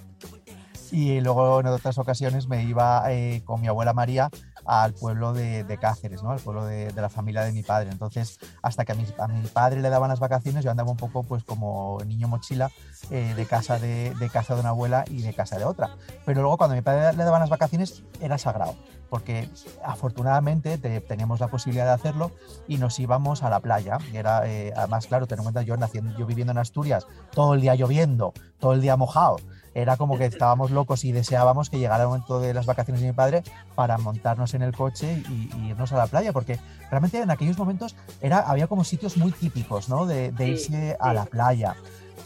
y 0.92 1.20
luego 1.20 1.60
en 1.60 1.66
otras 1.66 1.98
ocasiones 1.98 2.48
me 2.48 2.64
iba 2.64 3.04
eh, 3.12 3.42
con 3.44 3.60
mi 3.60 3.68
abuela 3.68 3.92
María 3.92 4.30
al 4.66 4.92
pueblo 4.92 5.32
de, 5.32 5.64
de 5.64 5.78
Cáceres, 5.78 6.22
¿no? 6.22 6.30
al 6.30 6.38
pueblo 6.40 6.64
de, 6.64 6.92
de 6.92 7.00
la 7.00 7.08
familia 7.08 7.42
de 7.42 7.52
mi 7.52 7.62
padre. 7.62 7.90
Entonces, 7.90 8.38
hasta 8.62 8.84
que 8.84 8.92
a 8.92 8.94
mi, 8.94 9.06
a 9.18 9.26
mi 9.26 9.46
padre 9.48 9.80
le 9.80 9.88
daban 9.88 10.10
las 10.10 10.20
vacaciones, 10.20 10.64
yo 10.64 10.70
andaba 10.70 10.90
un 10.90 10.96
poco 10.98 11.22
pues 11.22 11.42
como 11.44 11.98
niño 12.06 12.28
mochila 12.28 12.70
eh, 13.10 13.32
de, 13.34 13.46
casa 13.46 13.78
de, 13.78 14.14
de 14.20 14.28
casa 14.30 14.54
de 14.54 14.60
una 14.60 14.70
abuela 14.70 15.04
y 15.08 15.22
de 15.22 15.32
casa 15.34 15.58
de 15.58 15.64
otra. 15.64 15.96
Pero 16.26 16.42
luego 16.42 16.58
cuando 16.58 16.74
a 16.74 16.76
mi 16.76 16.82
padre 16.82 17.16
le 17.16 17.24
daban 17.24 17.40
las 17.40 17.48
vacaciones 17.50 18.02
era 18.20 18.36
sagrado, 18.38 18.74
porque 19.08 19.48
afortunadamente 19.82 20.78
te- 20.78 21.00
teníamos 21.00 21.40
la 21.40 21.48
posibilidad 21.48 21.86
de 21.86 21.92
hacerlo 21.92 22.30
y 22.68 22.78
nos 22.78 22.98
íbamos 22.98 23.42
a 23.42 23.50
la 23.50 23.60
playa. 23.60 23.98
Y 24.12 24.16
era, 24.16 24.46
eh, 24.46 24.72
además, 24.76 25.06
claro, 25.06 25.26
ten 25.26 25.38
en 25.38 25.44
cuenta 25.44 25.62
yo, 25.62 25.76
naciendo, 25.76 26.16
yo 26.16 26.26
viviendo 26.26 26.52
en 26.52 26.58
Asturias, 26.58 27.06
todo 27.32 27.54
el 27.54 27.60
día 27.60 27.74
lloviendo, 27.74 28.32
todo 28.58 28.72
el 28.72 28.80
día 28.80 28.96
mojado. 28.96 29.36
Era 29.74 29.96
como 29.96 30.18
que 30.18 30.24
estábamos 30.26 30.70
locos 30.70 31.04
y 31.04 31.12
deseábamos 31.12 31.70
que 31.70 31.78
llegara 31.78 32.02
el 32.02 32.08
momento 32.08 32.40
de 32.40 32.52
las 32.54 32.66
vacaciones 32.66 33.00
de 33.02 33.08
mi 33.08 33.12
padre 33.12 33.42
para 33.74 33.98
montarnos 33.98 34.52
en 34.54 34.62
el 34.62 34.72
coche 34.74 35.22
y, 35.28 35.50
y 35.56 35.68
irnos 35.70 35.92
a 35.92 35.96
la 35.98 36.06
playa, 36.06 36.32
porque 36.32 36.58
realmente 36.90 37.18
en 37.22 37.30
aquellos 37.30 37.56
momentos 37.58 37.94
era, 38.20 38.38
había 38.40 38.66
como 38.66 38.82
sitios 38.84 39.16
muy 39.16 39.30
típicos, 39.32 39.88
¿no? 39.88 40.06
De, 40.06 40.32
de 40.32 40.44
Sí, 40.56 40.72
irse 40.72 40.96
a 40.98 41.12
la 41.14 41.24
playa. 41.26 41.76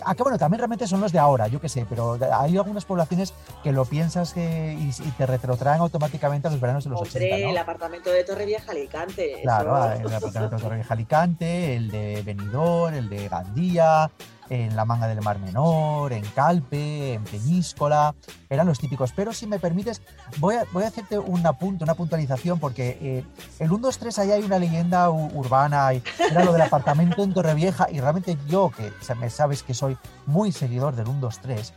Ah, 0.04 0.14
que 0.16 0.24
bueno, 0.24 0.37
también 0.38 0.59
realmente 0.59 0.88
son 0.88 1.00
los 1.00 1.12
de 1.12 1.20
ahora, 1.20 1.46
yo 1.46 1.61
qué 1.61 1.68
sé, 1.68 1.87
pero 1.88 2.18
hay 2.33 2.57
algunas 2.57 2.85
poblaciones 2.85 3.33
que 3.62 3.70
lo 3.72 3.85
piensas 3.85 4.33
que, 4.33 4.72
y, 4.76 4.88
y 4.88 5.11
te 5.12 5.24
retrotraen 5.24 5.80
automáticamente 5.80 6.48
a 6.48 6.50
los 6.50 6.61
veranos 6.61 6.83
de 6.85 6.90
los 6.90 7.00
Hombre, 7.00 7.26
80, 7.26 7.44
¿no? 7.44 7.50
el 7.52 7.59
apartamento 7.59 8.11
de 8.11 8.24
Torrevieja 8.24 8.72
Alicante. 8.72 9.38
Claro, 9.42 9.76
eso- 9.92 10.09
el 10.09 10.14
apartamento 10.14 10.57
de 10.57 10.62
Torrevieja 10.62 10.94
Alicante, 10.94 11.76
el 11.76 11.90
de 11.92 12.22
Benidorm, 12.22 12.94
el 12.94 13.09
de 13.09 13.28
Gandía, 13.28 14.11
en 14.50 14.76
la 14.76 14.85
Manga 14.85 15.09
del 15.09 15.20
Mar 15.20 15.38
Menor, 15.38 16.12
en 16.12 16.24
Calpe, 16.35 17.14
en 17.14 17.24
Peñíscola, 17.24 18.14
eran 18.48 18.66
los 18.66 18.78
típicos. 18.78 19.12
Pero 19.14 19.33
si 19.33 19.46
me 19.46 19.59
permites, 19.59 20.02
voy 20.38 20.57
a, 20.57 20.64
voy 20.72 20.85
a 20.85 20.88
hacerte 20.88 21.18
un 21.18 21.46
apunte, 21.46 21.85
una 21.85 21.94
puntualización, 21.94 22.59
porque 22.59 22.98
eh, 23.00 23.24
el 23.59 23.72
1, 23.72 23.87
2, 23.87 23.98
3 23.98 24.18
ahí 24.20 24.33
hay 24.33 24.42
una 24.42 24.59
leyenda 24.59 25.11
urbana, 25.11 25.94
y 25.94 26.02
era 26.30 26.44
lo 26.44 26.52
del 26.52 26.62
apartamento 26.62 27.22
en 27.22 27.33
Torrevieja, 27.33 27.88
y 27.90 28.00
realmente 28.00 28.37
yo, 28.46 28.70
que 28.70 28.92
me 29.14 29.30
sabes 29.30 29.62
que 29.62 29.74
soy 29.74 29.96
muy 30.26 30.52
seguidor 30.52 30.94
del 30.94 31.09
1, 31.09 31.20
2, 31.20 31.38
3, 31.40 31.72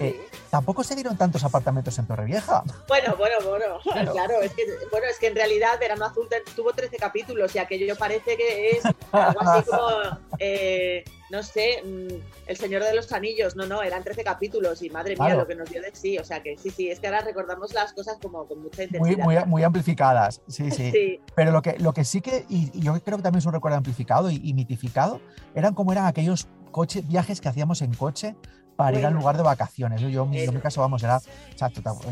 eh, 0.00 0.28
tampoco 0.50 0.84
se 0.84 0.94
dieron 0.94 1.16
tantos 1.16 1.44
apartamentos 1.44 1.98
en 1.98 2.06
Torrevieja. 2.06 2.62
Bueno, 2.86 3.16
bueno, 3.16 3.36
bueno, 3.44 3.64
Claro. 3.82 4.12
claro, 4.12 4.42
es 4.42 4.52
que, 4.54 4.64
bueno, 4.90 5.06
es 5.10 5.18
que 5.18 5.28
en 5.28 5.34
realidad 5.34 5.78
Verano 5.80 6.04
Azul 6.04 6.28
tuvo 6.54 6.72
13 6.72 6.96
capítulos 6.96 7.54
y 7.54 7.58
aquello 7.58 7.96
parece 7.96 8.36
que 8.36 8.70
es 8.70 8.84
algo 9.12 9.40
así 9.40 9.70
como, 9.70 10.18
eh, 10.38 11.04
no 11.30 11.42
sé, 11.42 11.82
mm, 11.84 12.14
El 12.46 12.56
Señor 12.56 12.82
de 12.84 12.94
los 12.94 13.12
Anillos, 13.12 13.54
no, 13.56 13.66
no, 13.66 13.82
eran 13.82 14.02
13 14.02 14.24
capítulos 14.24 14.82
y 14.82 14.90
madre 14.90 15.10
mía 15.10 15.26
Claro. 15.26 15.40
lo 15.40 15.46
que 15.46 15.54
nos 15.54 15.70
dio 15.70 15.82
de 15.82 15.90
sí, 15.94 16.18
o 16.18 16.24
sea 16.24 16.42
que 16.42 16.56
sí, 16.56 16.70
sí, 16.70 16.88
es 16.90 17.00
que 17.00 17.06
ahora 17.06 17.20
recordamos 17.20 17.72
las 17.74 17.92
cosas 17.92 18.16
como 18.20 18.46
con 18.46 18.62
mucha 18.62 18.78
Muy, 18.78 19.12
intensidad. 19.12 19.24
muy, 19.24 19.36
muy 19.46 19.62
amplificadas, 19.62 20.40
sí, 20.48 20.70
sí. 20.70 20.90
Sí. 20.92 21.20
Pero 21.34 21.50
lo 21.50 21.60
que, 21.62 21.78
lo 21.78 21.92
que 21.92 22.04
sí 22.04 22.20
que, 22.20 22.44
y, 22.48 22.70
y 22.72 22.80
yo 22.82 22.92
creo 23.02 23.16
que 23.18 23.22
también 23.22 23.38
es 23.40 23.46
un 23.46 23.52
recuerdo 23.52 23.76
amplificado 23.76 24.30
y, 24.30 24.40
y 24.42 24.54
mitificado, 24.54 25.20
eran 25.54 25.74
como 25.74 25.92
eran 25.92 26.06
aquellos 26.06 26.48
coches, 26.70 27.06
viajes 27.06 27.40
que 27.40 27.48
hacíamos 27.48 27.82
en 27.82 27.94
coche 27.94 28.34
para 28.78 28.96
ir 28.96 29.04
al 29.04 29.12
Bueno. 29.12 29.18
lugar 29.22 29.36
de 29.36 29.42
vacaciones. 29.42 30.00
Yo, 30.00 30.08
yo, 30.08 30.22
en 30.22 30.54
mi- 30.54 30.60
caso, 30.60 30.80
vamos, 30.80 31.02
era, 31.02 31.20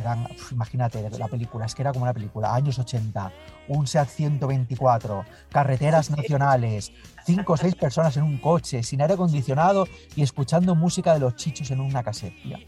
eran, 0.01 0.27
imagínate, 0.51 1.09
la 1.17 1.29
película, 1.29 1.65
es 1.65 1.77
que 1.77 1.83
era 1.83 1.93
como 1.93 2.03
una 2.03 2.13
película, 2.13 2.53
años 2.53 2.77
80, 2.81 3.31
un 3.69 3.87
SEAT 3.87 4.09
124, 4.09 5.25
carreteras 5.49 6.11
nacionales, 6.11 6.91
cinco 7.25 7.53
o 7.53 7.57
seis 7.57 7.77
personas 7.77 8.17
en 8.17 8.25
un 8.25 8.39
coche, 8.39 8.83
sin 8.83 9.01
aire 9.01 9.15
acondicionado 9.15 9.87
y 10.17 10.23
escuchando 10.25 10.75
música 10.75 11.15
de 11.15 11.21
los 11.21 11.37
chichos 11.37 11.71
en 11.71 11.79
una 11.79 12.03
casetilla. 12.03 12.59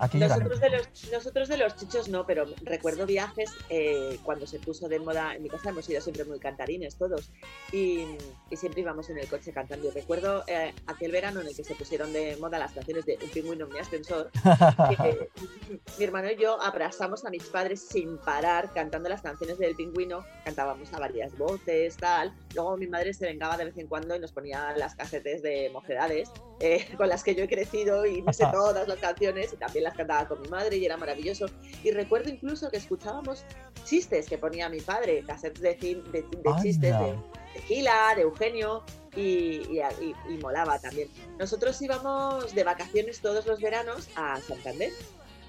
Aquello 0.00 0.28
Nosotros 0.28 0.60
de, 0.60 0.70
los, 0.70 1.12
nosotros 1.12 1.48
de 1.48 1.58
los 1.58 1.76
chichos 1.76 2.08
no, 2.08 2.26
pero 2.26 2.46
recuerdo 2.62 3.04
viajes 3.04 3.50
eh, 3.68 4.18
cuando 4.22 4.46
se 4.46 4.58
puso 4.58 4.88
de 4.88 4.98
moda. 4.98 5.34
En 5.34 5.42
mi 5.42 5.50
casa 5.50 5.68
hemos 5.68 5.84
sido 5.84 6.00
siempre 6.00 6.24
muy 6.24 6.38
cantarines 6.38 6.96
todos 6.96 7.30
y, 7.70 8.06
y 8.48 8.56
siempre 8.56 8.80
íbamos 8.80 9.10
en 9.10 9.18
el 9.18 9.28
coche 9.28 9.52
cantando. 9.52 9.88
Y 9.88 9.90
recuerdo 9.90 10.42
eh, 10.46 10.72
aquel 10.86 11.12
verano 11.12 11.42
en 11.42 11.48
el 11.48 11.54
que 11.54 11.64
se 11.64 11.74
pusieron 11.74 12.14
de 12.14 12.36
moda 12.38 12.58
las 12.58 12.72
canciones 12.72 13.04
de 13.04 13.18
Un 13.22 13.28
pingüino 13.28 13.66
en 13.66 13.72
mi 13.72 13.78
ascensor. 13.78 14.30
que, 14.32 15.28
mi 15.98 16.04
hermano 16.04 16.30
y 16.30 16.36
yo 16.36 16.58
abrazamos 16.62 17.26
a 17.26 17.30
mis 17.30 17.44
padres 17.44 17.86
sin 17.86 18.16
parar 18.18 18.72
cantando 18.72 19.10
las 19.10 19.20
canciones 19.20 19.58
del 19.58 19.76
pingüino. 19.76 20.24
Cantábamos 20.46 20.90
a 20.94 20.98
varias 20.98 21.36
voces, 21.36 21.98
tal. 21.98 22.34
Luego 22.54 22.78
mi 22.78 22.86
madre 22.86 23.12
se 23.12 23.26
vengaba 23.26 23.58
de 23.58 23.66
vez 23.66 23.76
en 23.76 23.86
cuando 23.86 24.16
y 24.16 24.18
nos 24.18 24.32
ponía 24.32 24.72
las 24.78 24.94
casetes 24.94 25.42
de 25.42 25.68
mocedades 25.74 26.30
eh, 26.60 26.86
con 26.96 27.08
las 27.08 27.24
que 27.24 27.34
yo 27.34 27.44
he 27.44 27.48
crecido 27.48 28.04
y 28.06 28.22
me 28.22 28.32
sé 28.32 28.44
todas 28.52 28.86
las 28.86 28.98
canciones 28.98 29.52
y 29.52 29.56
también 29.56 29.84
las 29.84 29.94
cantaba 29.96 30.28
con 30.28 30.40
mi 30.42 30.48
madre 30.48 30.76
y 30.76 30.84
era 30.84 30.96
maravilloso. 30.96 31.46
Y 31.82 31.90
recuerdo 31.90 32.28
incluso 32.30 32.70
que 32.70 32.76
escuchábamos 32.76 33.44
chistes 33.84 34.28
que 34.28 34.38
ponía 34.38 34.68
mi 34.68 34.80
padre, 34.80 35.24
cassettes 35.26 35.60
de, 35.62 35.74
de- 35.74 36.22
de 36.22 36.62
chistes 36.62 36.92
de, 36.98 37.12
de 37.54 37.60
Gila, 37.66 38.12
de 38.14 38.22
Eugenio 38.22 38.84
y, 39.16 39.20
y- 39.22 39.80
y- 40.00 40.14
y 40.34 40.38
molaba 40.38 40.78
también. 40.78 41.08
Nosotros 41.38 41.80
íbamos 41.82 42.54
de 42.54 42.62
vacaciones 42.62 43.20
todos 43.20 43.46
los 43.46 43.60
veranos 43.60 44.08
a 44.16 44.38
Santander, 44.40 44.90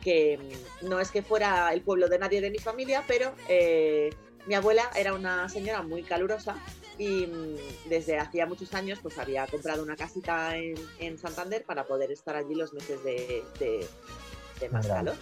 que 0.02 0.40
mm, 0.82 0.88
no 0.90 1.00
es 1.00 1.12
que 1.12 1.22
fuera 1.22 1.72
el 1.74 1.82
pueblo 1.82 2.08
de 2.10 2.18
nadie 2.20 2.42
de 2.42 2.50
mi 2.50 2.58
familia, 2.58 3.04
pero 3.08 3.34
eh, 3.50 4.10
mi 4.48 4.56
abuela 4.56 4.90
era 4.96 5.14
una 5.14 5.48
señora 5.50 5.84
muy 5.84 6.02
calurosa 6.04 6.56
y 7.02 7.26
mm, 7.26 7.89
desde 7.89 8.20
hacía 8.20 8.45
muchos 8.45 8.76
años 8.76 8.99
pues 9.02 9.18
había 9.18 9.47
comprado 9.47 9.82
una 9.82 9.95
casita 9.95 10.56
en, 10.56 10.76
en 10.99 11.18
Santander 11.18 11.64
para 11.66 11.86
poder 11.88 12.12
estar 12.12 12.36
allí 12.36 12.54
los 12.54 12.74
meses 12.74 13.04
de, 13.04 13.43
de- 13.60 13.88
de 14.60 14.70
más 14.70 14.86
calor, 14.86 15.16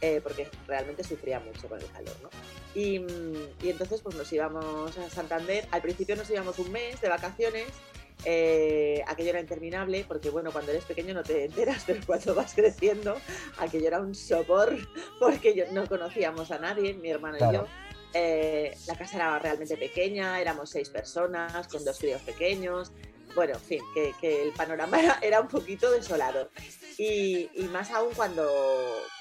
eh, 0.00 0.20
porque 0.22 0.48
realmente 0.68 1.02
sufría 1.02 1.40
mucho 1.40 1.68
con 1.68 1.80
el 1.80 1.90
calor, 1.90 2.14
¿no? 2.22 2.30
Y, 2.76 3.00
mm, 3.00 3.34
y 3.64 3.70
entonces 3.70 4.00
pues 4.00 4.14
nos 4.14 4.32
íbamos 4.32 4.96
a 4.96 5.10
Santander, 5.10 5.66
al 5.72 5.82
principio 5.82 6.14
nos 6.14 6.30
íbamos 6.30 6.56
un 6.60 6.70
mes 6.70 7.00
de 7.00 7.08
vacaciones, 7.08 7.66
eh, 8.24 9.02
aquello 9.08 9.30
era 9.30 9.40
interminable, 9.40 10.04
porque 10.06 10.30
bueno, 10.30 10.52
cuando 10.52 10.70
eres 10.70 10.84
pequeño 10.84 11.14
no 11.14 11.24
te 11.24 11.46
enteras, 11.46 11.82
pero 11.86 12.00
cuando 12.06 12.36
vas 12.36 12.54
creciendo, 12.54 13.16
aquello 13.58 13.88
era 13.88 14.00
un 14.00 14.14
sopor, 14.14 14.76
porque 15.18 15.56
yo, 15.56 15.64
no 15.72 15.88
conocíamos 15.88 16.52
a 16.52 16.60
nadie, 16.60 16.94
mi 16.94 17.10
hermano 17.10 17.38
y 17.38 17.40
Claro. 17.40 17.66
yo. 17.66 17.87
Eh, 18.14 18.76
la 18.86 18.96
casa 18.96 19.16
era 19.16 19.38
realmente 19.38 19.76
pequeña, 19.76 20.40
éramos 20.40 20.70
seis 20.70 20.88
personas 20.88 21.68
con 21.68 21.84
dos 21.84 21.98
críos 21.98 22.22
pequeños. 22.22 22.92
bueno, 23.34 23.54
en 23.54 23.60
fin, 23.60 23.82
que, 24.20 24.42
el 24.42 24.52
panorama 24.52 24.98
era, 25.22 25.40
un 25.40 25.48
poquito 25.48 25.90
desolado. 25.90 26.50
Y 26.96 27.48
más 27.70 27.90
aún 27.90 28.12
cuando, 28.14 28.48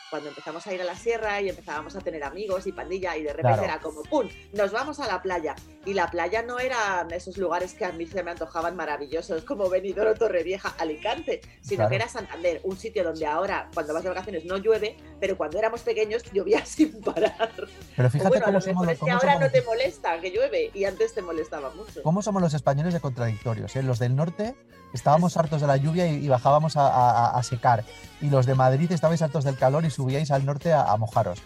cuando 0.09 0.29
empezamos 0.29 0.65
a 0.65 0.73
ir 0.73 0.81
a 0.81 0.85
la 0.85 0.95
sierra 0.95 1.41
y 1.41 1.49
empezábamos 1.49 1.95
a 1.95 1.99
tener 2.01 2.23
amigos 2.23 2.65
y 2.67 2.71
pandilla 2.71 3.17
y 3.17 3.23
de 3.23 3.29
repente 3.33 3.47
Claro. 3.59 3.63
era 3.63 3.79
como 3.79 4.03
¡pum! 4.03 4.27
Nos 4.53 4.71
vamos 4.71 4.99
a 4.99 5.07
la 5.07 5.21
playa. 5.21 5.55
Y 5.85 5.93
la 5.93 6.09
playa 6.09 6.41
no 6.43 6.59
eran 6.59 7.11
esos 7.11 7.37
lugares 7.37 7.73
que 7.73 7.85
a 7.85 7.91
mí 7.91 8.05
se 8.05 8.23
me 8.23 8.31
antojaban 8.31 8.75
maravillosos 8.75 9.43
como 9.43 9.69
Benidorm, 9.69 10.17
Torrevieja, 10.17 10.69
Alicante, 10.79 11.41
sino 11.61 11.77
Claro. 11.77 11.89
que 11.89 11.95
era 11.97 12.07
Santander, 12.09 12.61
un 12.63 12.77
sitio 12.77 13.03
donde 13.03 13.25
ahora 13.25 13.69
cuando 13.73 13.93
vas 13.93 14.03
de 14.03 14.09
vacaciones 14.09 14.45
no 14.45 14.57
llueve, 14.57 14.97
pero 15.19 15.37
cuando 15.37 15.59
éramos 15.59 15.81
pequeños 15.81 16.23
llovía 16.31 16.65
sin 16.65 17.01
parar. 17.01 17.51
Pero 17.95 18.09
fíjate 18.09 18.29
bueno, 18.29 18.45
cómo 18.45 18.61
somos, 18.61 18.87
que 18.87 18.95
cómo 18.97 19.13
ahora 19.13 19.33
somos- 19.33 19.41
no 19.47 19.51
te 19.51 19.61
molesta 19.63 20.19
que 20.21 20.31
llueve 20.31 20.71
y 20.73 20.85
antes 20.85 21.13
te 21.13 21.21
molestaba 21.21 21.69
mucho. 21.71 22.01
cómo 22.03 22.21
somos 22.21 22.41
los 22.41 22.53
españoles 22.53 22.93
de 22.93 22.99
contradictorios. 22.99 23.75
¿eh? 23.75 23.83
Los 23.83 23.99
del 23.99 24.15
norte 24.15 24.55
estábamos 24.93 25.38
hartos 25.38 25.61
de 25.61 25.67
la 25.67 25.77
lluvia 25.77 26.07
y, 26.07 26.25
y 26.25 26.27
bajábamos 26.27 26.77
a, 26.77 26.88
a- 26.88 27.38
a 27.38 27.43
secar. 27.43 27.83
Y 28.21 28.29
los 28.29 28.45
de 28.45 28.55
Madrid 28.55 28.91
estabais 28.91 29.21
hartos 29.21 29.43
del 29.43 29.57
calor 29.57 29.85
y 29.85 29.89
subíais 29.91 30.31
al 30.31 30.45
norte 30.45 30.73
a, 30.73 30.83
a 30.83 30.97
mojaros. 30.97 31.39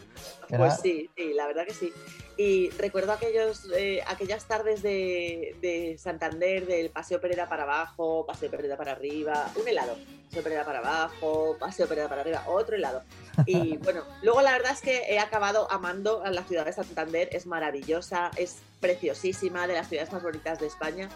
Era- 0.50 0.58
Pues 0.60 0.80
sí, 0.82 1.10
sí, 1.16 1.34
la 1.34 1.48
verdad 1.48 1.66
que 1.66 1.74
sí. 1.74 1.92
Y 2.38 2.70
recuerdo 2.72 3.12
aquellos, 3.12 3.68
eh, 3.76 4.02
aquellas 4.08 4.46
tardes 4.46 4.82
de, 4.82 5.56
de 5.62 5.98
Santander, 6.00 6.66
del 6.66 6.89
Paseo 6.89 7.20
Pereda 7.22 7.48
para 7.48 7.64
abajo, 7.64 8.26
Paseo 8.26 8.50
Pereda 8.50 8.78
para 8.78 8.94
arriba, 8.94 9.48
un 9.62 9.68
helado, 9.68 9.96
Paseo 10.30 10.42
Pereda 10.44 10.66
para 10.66 10.80
abajo, 10.80 11.56
Paseo 11.60 11.88
Pereda 11.88 12.08
para 12.10 12.22
arriba, 12.22 12.44
otro 12.48 12.76
helado. 12.76 13.04
Y 13.46 13.78
bueno, 13.84 14.04
luego 14.24 14.42
la 14.42 14.54
verdad 14.54 14.72
es 14.72 14.82
que 14.82 15.04
he 15.14 15.20
acabado 15.20 15.68
amando 15.72 16.24
a 16.24 16.32
la 16.32 16.44
ciudad 16.44 16.66
de 16.66 16.74
Santander, 16.74 17.30
es 17.32 17.46
maravillosa, 17.46 18.32
es 18.38 18.58
preciosísima, 18.80 19.68
de 19.68 19.74
las 19.76 19.88
ciudades 19.89 20.12
más 20.12 20.24
bonitas 20.24 20.60
de 20.60 20.68
España. 20.68 21.10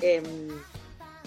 Em, 0.00 0.24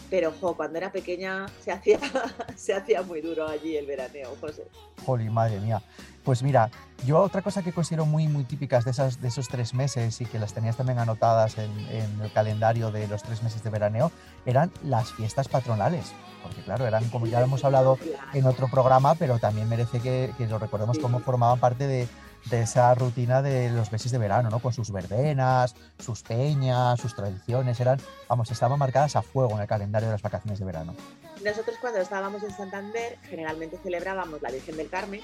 pero, 0.09 0.31
jo, 0.39 0.55
cuando 0.55 0.77
era 0.77 0.91
pequeña 0.91 1.47
se 1.59 1.71
hacía, 1.71 1.99
se 2.55 2.73
hacía 2.73 3.01
muy 3.01 3.21
duro 3.21 3.47
allí 3.47 3.75
el 3.75 3.85
veraneo, 3.85 4.35
José. 4.39 4.67
Jolín, 5.05 5.33
madre 5.33 5.59
mía. 5.59 5.81
Pues 6.23 6.41
mira, 6.41 6.71
yo 7.05 7.19
otra 7.21 7.43
cosa 7.43 7.61
que 7.61 7.71
considero 7.71 8.05
muy, 8.05 8.27
muy 8.27 8.45
típicas 8.45 8.83
de, 8.83 8.91
esas, 8.91 9.21
de 9.21 9.27
esos 9.27 9.47
tres 9.47 9.75
meses 9.75 10.19
y 10.21 10.25
que 10.25 10.39
las 10.39 10.53
tenías 10.53 10.75
también 10.75 10.97
anotadas 10.97 11.57
en, 11.59 11.71
en 11.89 12.21
el 12.21 12.31
calendario 12.33 12.91
de 12.91 13.07
los 13.07 13.21
tres 13.21 13.43
meses 13.43 13.63
de 13.63 13.69
veraneo 13.69 14.11
eran 14.45 14.71
las 14.83 15.13
fiestas 15.13 15.47
patronales. 15.47 16.13
Porque 16.41 16.61
claro, 16.63 16.87
eran 16.87 17.07
como 17.09 17.27
ya 17.27 17.39
lo 17.39 17.45
hemos 17.45 17.63
hablado 17.63 17.99
en 18.33 18.45
otro 18.45 18.67
programa, 18.69 19.15
pero 19.15 19.37
también 19.37 19.69
merece 19.69 19.99
que, 19.99 20.33
que 20.37 20.47
lo 20.47 20.57
recordemos 20.57 20.97
como 20.97 21.19
formaban 21.19 21.59
parte 21.59 21.85
de, 21.85 22.07
de 22.45 22.61
esa 22.61 22.93
rutina 22.93 23.41
de 23.41 23.69
los 23.69 23.91
meses 23.91 24.11
de 24.11 24.17
verano, 24.17 24.49
¿no? 24.49 24.59
Con 24.59 24.73
sus 24.73 24.91
verbenas, 24.91 25.75
sus 25.99 26.21
peñas, 26.21 26.99
sus 26.99 27.15
tradiciones, 27.15 27.79
eran, 27.79 27.99
vamos, 28.27 28.51
estaban 28.51 28.77
marcadas 28.77 29.15
a 29.15 29.21
fuego 29.21 29.55
en 29.55 29.61
el 29.61 29.67
calendario 29.67 30.07
de 30.09 30.13
las 30.13 30.21
vacaciones 30.21 30.59
de 30.59 30.65
verano. 30.65 30.95
Nosotros 31.43 31.75
cuando 31.81 31.99
estábamos 31.99 32.43
en 32.43 32.51
Santander 32.51 33.17
generalmente 33.23 33.77
celebrábamos 33.81 34.41
la 34.41 34.51
Virgen 34.51 34.77
del 34.77 34.89
Carmen, 34.89 35.21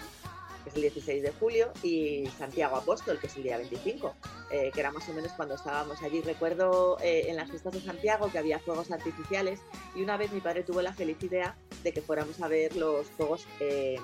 que 0.64 0.70
es 0.70 0.76
el 0.76 0.82
16 0.82 1.24
de 1.24 1.32
julio, 1.40 1.72
y 1.84 2.28
Santiago 2.38 2.76
Apóstol, 2.76 3.20
que 3.20 3.28
es 3.28 3.36
el 3.36 3.44
día 3.44 3.58
25, 3.58 4.14
eh, 4.52 4.72
que 4.74 4.80
era 4.80 4.92
más 4.92 5.08
o 5.10 5.14
menos 5.14 5.32
cuando 5.34 5.56
estábamos 5.56 6.02
allí. 6.04 6.22
Recuerdo 6.22 6.98
eh, 7.02 7.26
en 7.30 7.36
las 7.36 7.50
fiestas 7.50 7.74
de 7.74 7.82
Santiago 7.82 8.32
que 8.32 8.38
había 8.38 8.60
fuegos 8.60 8.92
artificiales 8.92 9.60
y 9.96 10.04
una 10.04 10.18
vez 10.18 10.32
mi 10.32 10.40
padre 10.40 10.64
tuvo 10.64 10.82
la 10.82 10.94
feliz 10.94 11.22
idea 11.24 11.56
de 11.84 11.94
que 11.94 12.02
fuéramos 12.02 12.40
a 12.42 12.48
ver 12.48 12.76
los 12.76 13.08
fuegos 13.08 13.48
eh, 13.60 14.00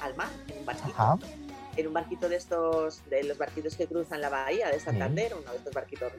al 0.00 0.14
mar, 0.16 0.28
en 0.48 0.58
un 0.58 0.66
barquito. 0.66 0.94
Ajá. 0.96 1.18
En 1.76 1.86
un 1.86 1.92
barquito 1.92 2.28
de 2.28 2.36
estos, 2.36 3.02
de 3.10 3.24
los 3.24 3.36
barquitos 3.36 3.76
que 3.76 3.86
cruzan 3.86 4.20
la 4.20 4.30
bahía 4.30 4.68
de 4.70 4.80
Santander, 4.80 5.34
uno 5.34 5.50
de 5.50 5.58
estos 5.58 5.74
barquitos 5.74 6.12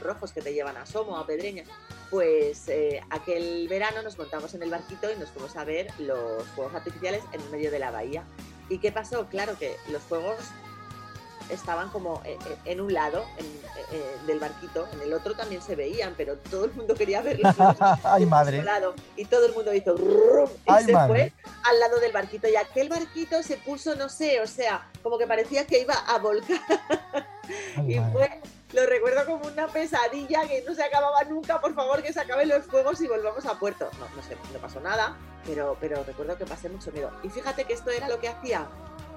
rojos 0.00 0.32
que 0.32 0.40
te 0.40 0.52
llevan 0.52 0.76
a 0.76 0.86
Somo, 0.86 1.18
a 1.18 1.26
Pedreña, 1.26 1.64
pues 2.10 2.68
eh, 2.68 3.00
aquel 3.10 3.66
verano 3.68 4.02
nos 4.02 4.16
montamos 4.18 4.54
en 4.54 4.62
el 4.62 4.70
barquito 4.70 5.10
y 5.12 5.16
nos 5.18 5.30
fuimos 5.30 5.56
a 5.56 5.64
ver 5.64 5.88
los 5.98 6.44
fuegos 6.48 6.74
artificiales 6.74 7.22
en 7.32 7.40
el 7.40 7.50
medio 7.50 7.70
de 7.70 7.78
la 7.78 7.90
bahía. 7.90 8.24
¿Y 8.68 8.78
qué 8.78 8.92
pasó? 8.92 9.26
Claro 9.28 9.58
que 9.58 9.76
los 9.90 10.02
fuegos 10.02 10.36
estaban 11.50 11.90
como 11.90 12.22
eh, 12.24 12.36
eh, 12.48 12.56
en 12.64 12.80
un 12.80 12.92
lado 12.92 13.24
en- 13.38 13.64
eh, 13.92 14.16
del 14.26 14.38
barquito, 14.38 14.86
en 14.92 15.02
el 15.02 15.12
otro 15.12 15.34
también 15.34 15.60
se 15.62 15.76
veían, 15.76 16.14
pero 16.16 16.36
todo 16.38 16.64
el 16.64 16.72
mundo 16.72 16.94
quería 16.94 17.20
verlos 17.22 17.54
Ay, 18.04 18.26
madre. 18.26 18.62
lado 18.62 18.94
y 19.16 19.24
todo 19.26 19.46
el 19.46 19.52
mundo 19.54 19.72
hizo 19.74 19.96
rum, 19.96 20.48
y 20.66 20.70
Ay, 20.72 20.84
se 20.84 20.92
madre. 20.92 21.32
fue 21.42 21.50
al 21.70 21.80
lado 21.80 22.00
del 22.00 22.12
barquito 22.12 22.48
y 22.48 22.56
aquel 22.56 22.88
barquito 22.88 23.42
se 23.42 23.56
puso, 23.58 23.94
no 23.94 24.08
sé, 24.08 24.40
o 24.40 24.46
sea, 24.46 24.88
como 25.02 25.18
que 25.18 25.26
parecía 25.26 25.66
que 25.66 25.80
iba 25.80 25.94
a 25.94 26.18
volcar 26.18 26.60
y 27.86 27.98
fue, 28.12 28.40
lo 28.74 28.86
recuerdo 28.86 29.24
como 29.26 29.46
una 29.46 29.68
pesadilla 29.68 30.46
que 30.48 30.62
no 30.66 30.74
se 30.74 30.82
acababa 30.82 31.22
nunca, 31.24 31.60
por 31.60 31.74
favor 31.74 32.02
que 32.02 32.12
se 32.12 32.20
acaben 32.20 32.48
los 32.48 32.64
fuegos 32.66 33.00
y 33.00 33.06
volvamos 33.08 33.46
a 33.46 33.58
puerto. 33.58 33.88
No, 33.98 34.08
no 34.16 34.22
sé, 34.22 34.36
no 34.52 34.58
pasó 34.58 34.80
nada, 34.80 35.16
pero, 35.46 35.76
pero 35.80 36.02
recuerdo 36.04 36.36
que 36.36 36.44
pasé 36.46 36.68
mucho 36.68 36.90
miedo. 36.92 37.10
Y 37.22 37.28
fíjate 37.30 37.64
que 37.64 37.72
esto 37.72 37.90
era 37.90 38.08
lo 38.08 38.18
que 38.20 38.28
hacía 38.28 38.68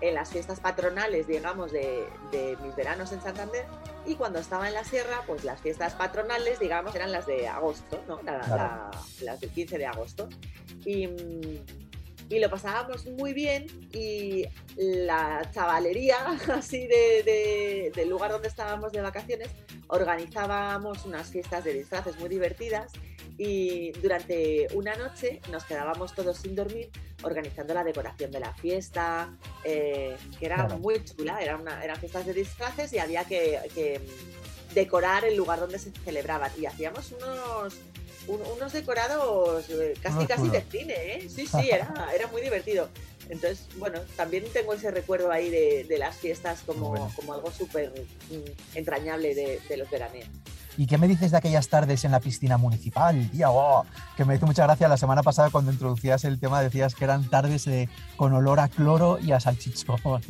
en 0.01 0.13
las 0.13 0.29
fiestas 0.29 0.59
patronales, 0.59 1.27
digamos, 1.27 1.71
de, 1.71 2.07
de 2.31 2.55
mis 2.61 2.75
veranos 2.75 3.11
en 3.11 3.21
Santander. 3.21 3.65
Y 4.05 4.15
cuando 4.15 4.39
estaba 4.39 4.67
en 4.67 4.75
la 4.75 4.83
sierra, 4.83 5.21
pues 5.25 5.43
las 5.43 5.59
fiestas 5.59 5.93
patronales, 5.95 6.59
digamos, 6.59 6.93
eran 6.95 7.11
las 7.11 7.25
de 7.25 7.47
agosto, 7.47 8.01
¿no? 8.07 8.21
La- 8.23 8.39
Claro. 8.39 8.55
la- 8.55 8.91
las 9.21 9.39
del 9.41 9.49
15 9.49 9.77
de 9.79 9.85
agosto. 9.87 10.29
Y, 10.85 11.07
mm, 11.07 11.86
y 12.29 12.39
lo 12.39 12.49
pasábamos 12.49 13.05
muy 13.05 13.33
bien 13.33 13.67
y 13.93 14.45
la 14.75 15.49
chavalería, 15.53 16.17
así 16.53 16.87
de, 16.87 17.23
de- 17.23 17.91
del 17.95 18.09
lugar 18.09 18.31
donde 18.31 18.47
estábamos 18.47 18.91
de 18.91 19.01
vacaciones, 19.01 19.49
organizábamos 19.87 21.05
unas 21.05 21.29
fiestas 21.29 21.63
de 21.63 21.73
disfraces 21.73 22.17
muy 22.19 22.29
divertidas 22.29 22.91
y 23.37 23.91
durante 23.93 24.67
una 24.73 24.95
noche 24.95 25.41
nos 25.51 25.63
quedábamos 25.65 26.13
todos 26.15 26.37
sin 26.37 26.55
dormir 26.55 26.89
organizando 27.23 27.73
la 27.73 27.83
decoración 27.83 28.31
de 28.31 28.39
la 28.39 28.53
fiesta, 28.53 29.35
eh, 29.63 30.15
que 30.39 30.45
era 30.45 30.55
Claro. 30.55 30.79
muy 30.79 31.03
chula, 31.03 31.39
era 31.41 31.55
una- 31.57 31.83
eran 31.83 31.97
fiestas 31.97 32.25
de 32.25 32.33
disfraces 32.33 32.91
y 32.93 32.99
había 32.99 33.23
que, 33.25 33.59
que, 33.73 34.01
decorar 34.73 35.23
el 35.25 35.35
lugar 35.35 35.59
donde 35.59 35.79
se 35.79 35.91
celebraban 36.03 36.51
y 36.59 36.65
hacíamos 36.65 37.11
unos 37.13 37.73
un- 38.27 38.41
unos 38.55 38.73
decorados 38.73 39.69
eh, 39.69 39.93
casi 40.01 40.17
Unos 40.17 40.27
casi 40.27 40.49
de 40.49 40.61
cine, 40.69 40.93
¿eh? 41.15 41.29
Sí, 41.29 41.47
sí, 41.47 41.69
era, 41.69 41.93
era 42.13 42.27
muy 42.27 42.41
divertido. 42.41 42.89
Entonces, 43.29 43.67
bueno, 43.77 43.99
también 44.15 44.45
tengo 44.53 44.73
ese 44.73 44.89
recuerdo 44.91 45.31
ahí 45.31 45.49
de, 45.49 45.83
de 45.83 45.97
las 45.97 46.15
fiestas 46.15 46.61
como, 46.65 46.89
Bueno. 46.89 47.11
como 47.15 47.33
algo 47.33 47.51
súper 47.51 47.91
mm, 48.29 48.75
entrañable 48.77 49.35
de, 49.35 49.59
de 49.67 49.77
los 49.77 49.89
veraneos. 49.89 50.27
¿Y 50.77 50.85
qué 50.85 50.99
me 50.99 51.07
dices 51.07 51.31
de 51.31 51.37
aquellas 51.37 51.67
tardes 51.69 52.05
en 52.05 52.11
la 52.11 52.19
piscina 52.19 52.57
municipal, 52.57 53.29
tía? 53.31 53.49
Oh, 53.49 53.83
que 54.15 54.25
me 54.25 54.35
hizo 54.35 54.45
mucha 54.45 54.63
gracia 54.63 54.87
la 54.87 54.97
semana 54.97 55.23
pasada 55.23 55.49
cuando 55.49 55.71
introducías 55.71 56.23
el 56.23 56.39
tema, 56.39 56.61
decías 56.61 56.93
que 56.93 57.03
eran 57.03 57.27
tardes 57.29 57.65
eh, 57.65 57.89
con 58.15 58.33
olor 58.33 58.59
a 58.59 58.67
cloro 58.67 59.17
y 59.19 59.31
a 59.31 59.39
salchichón. 59.39 59.97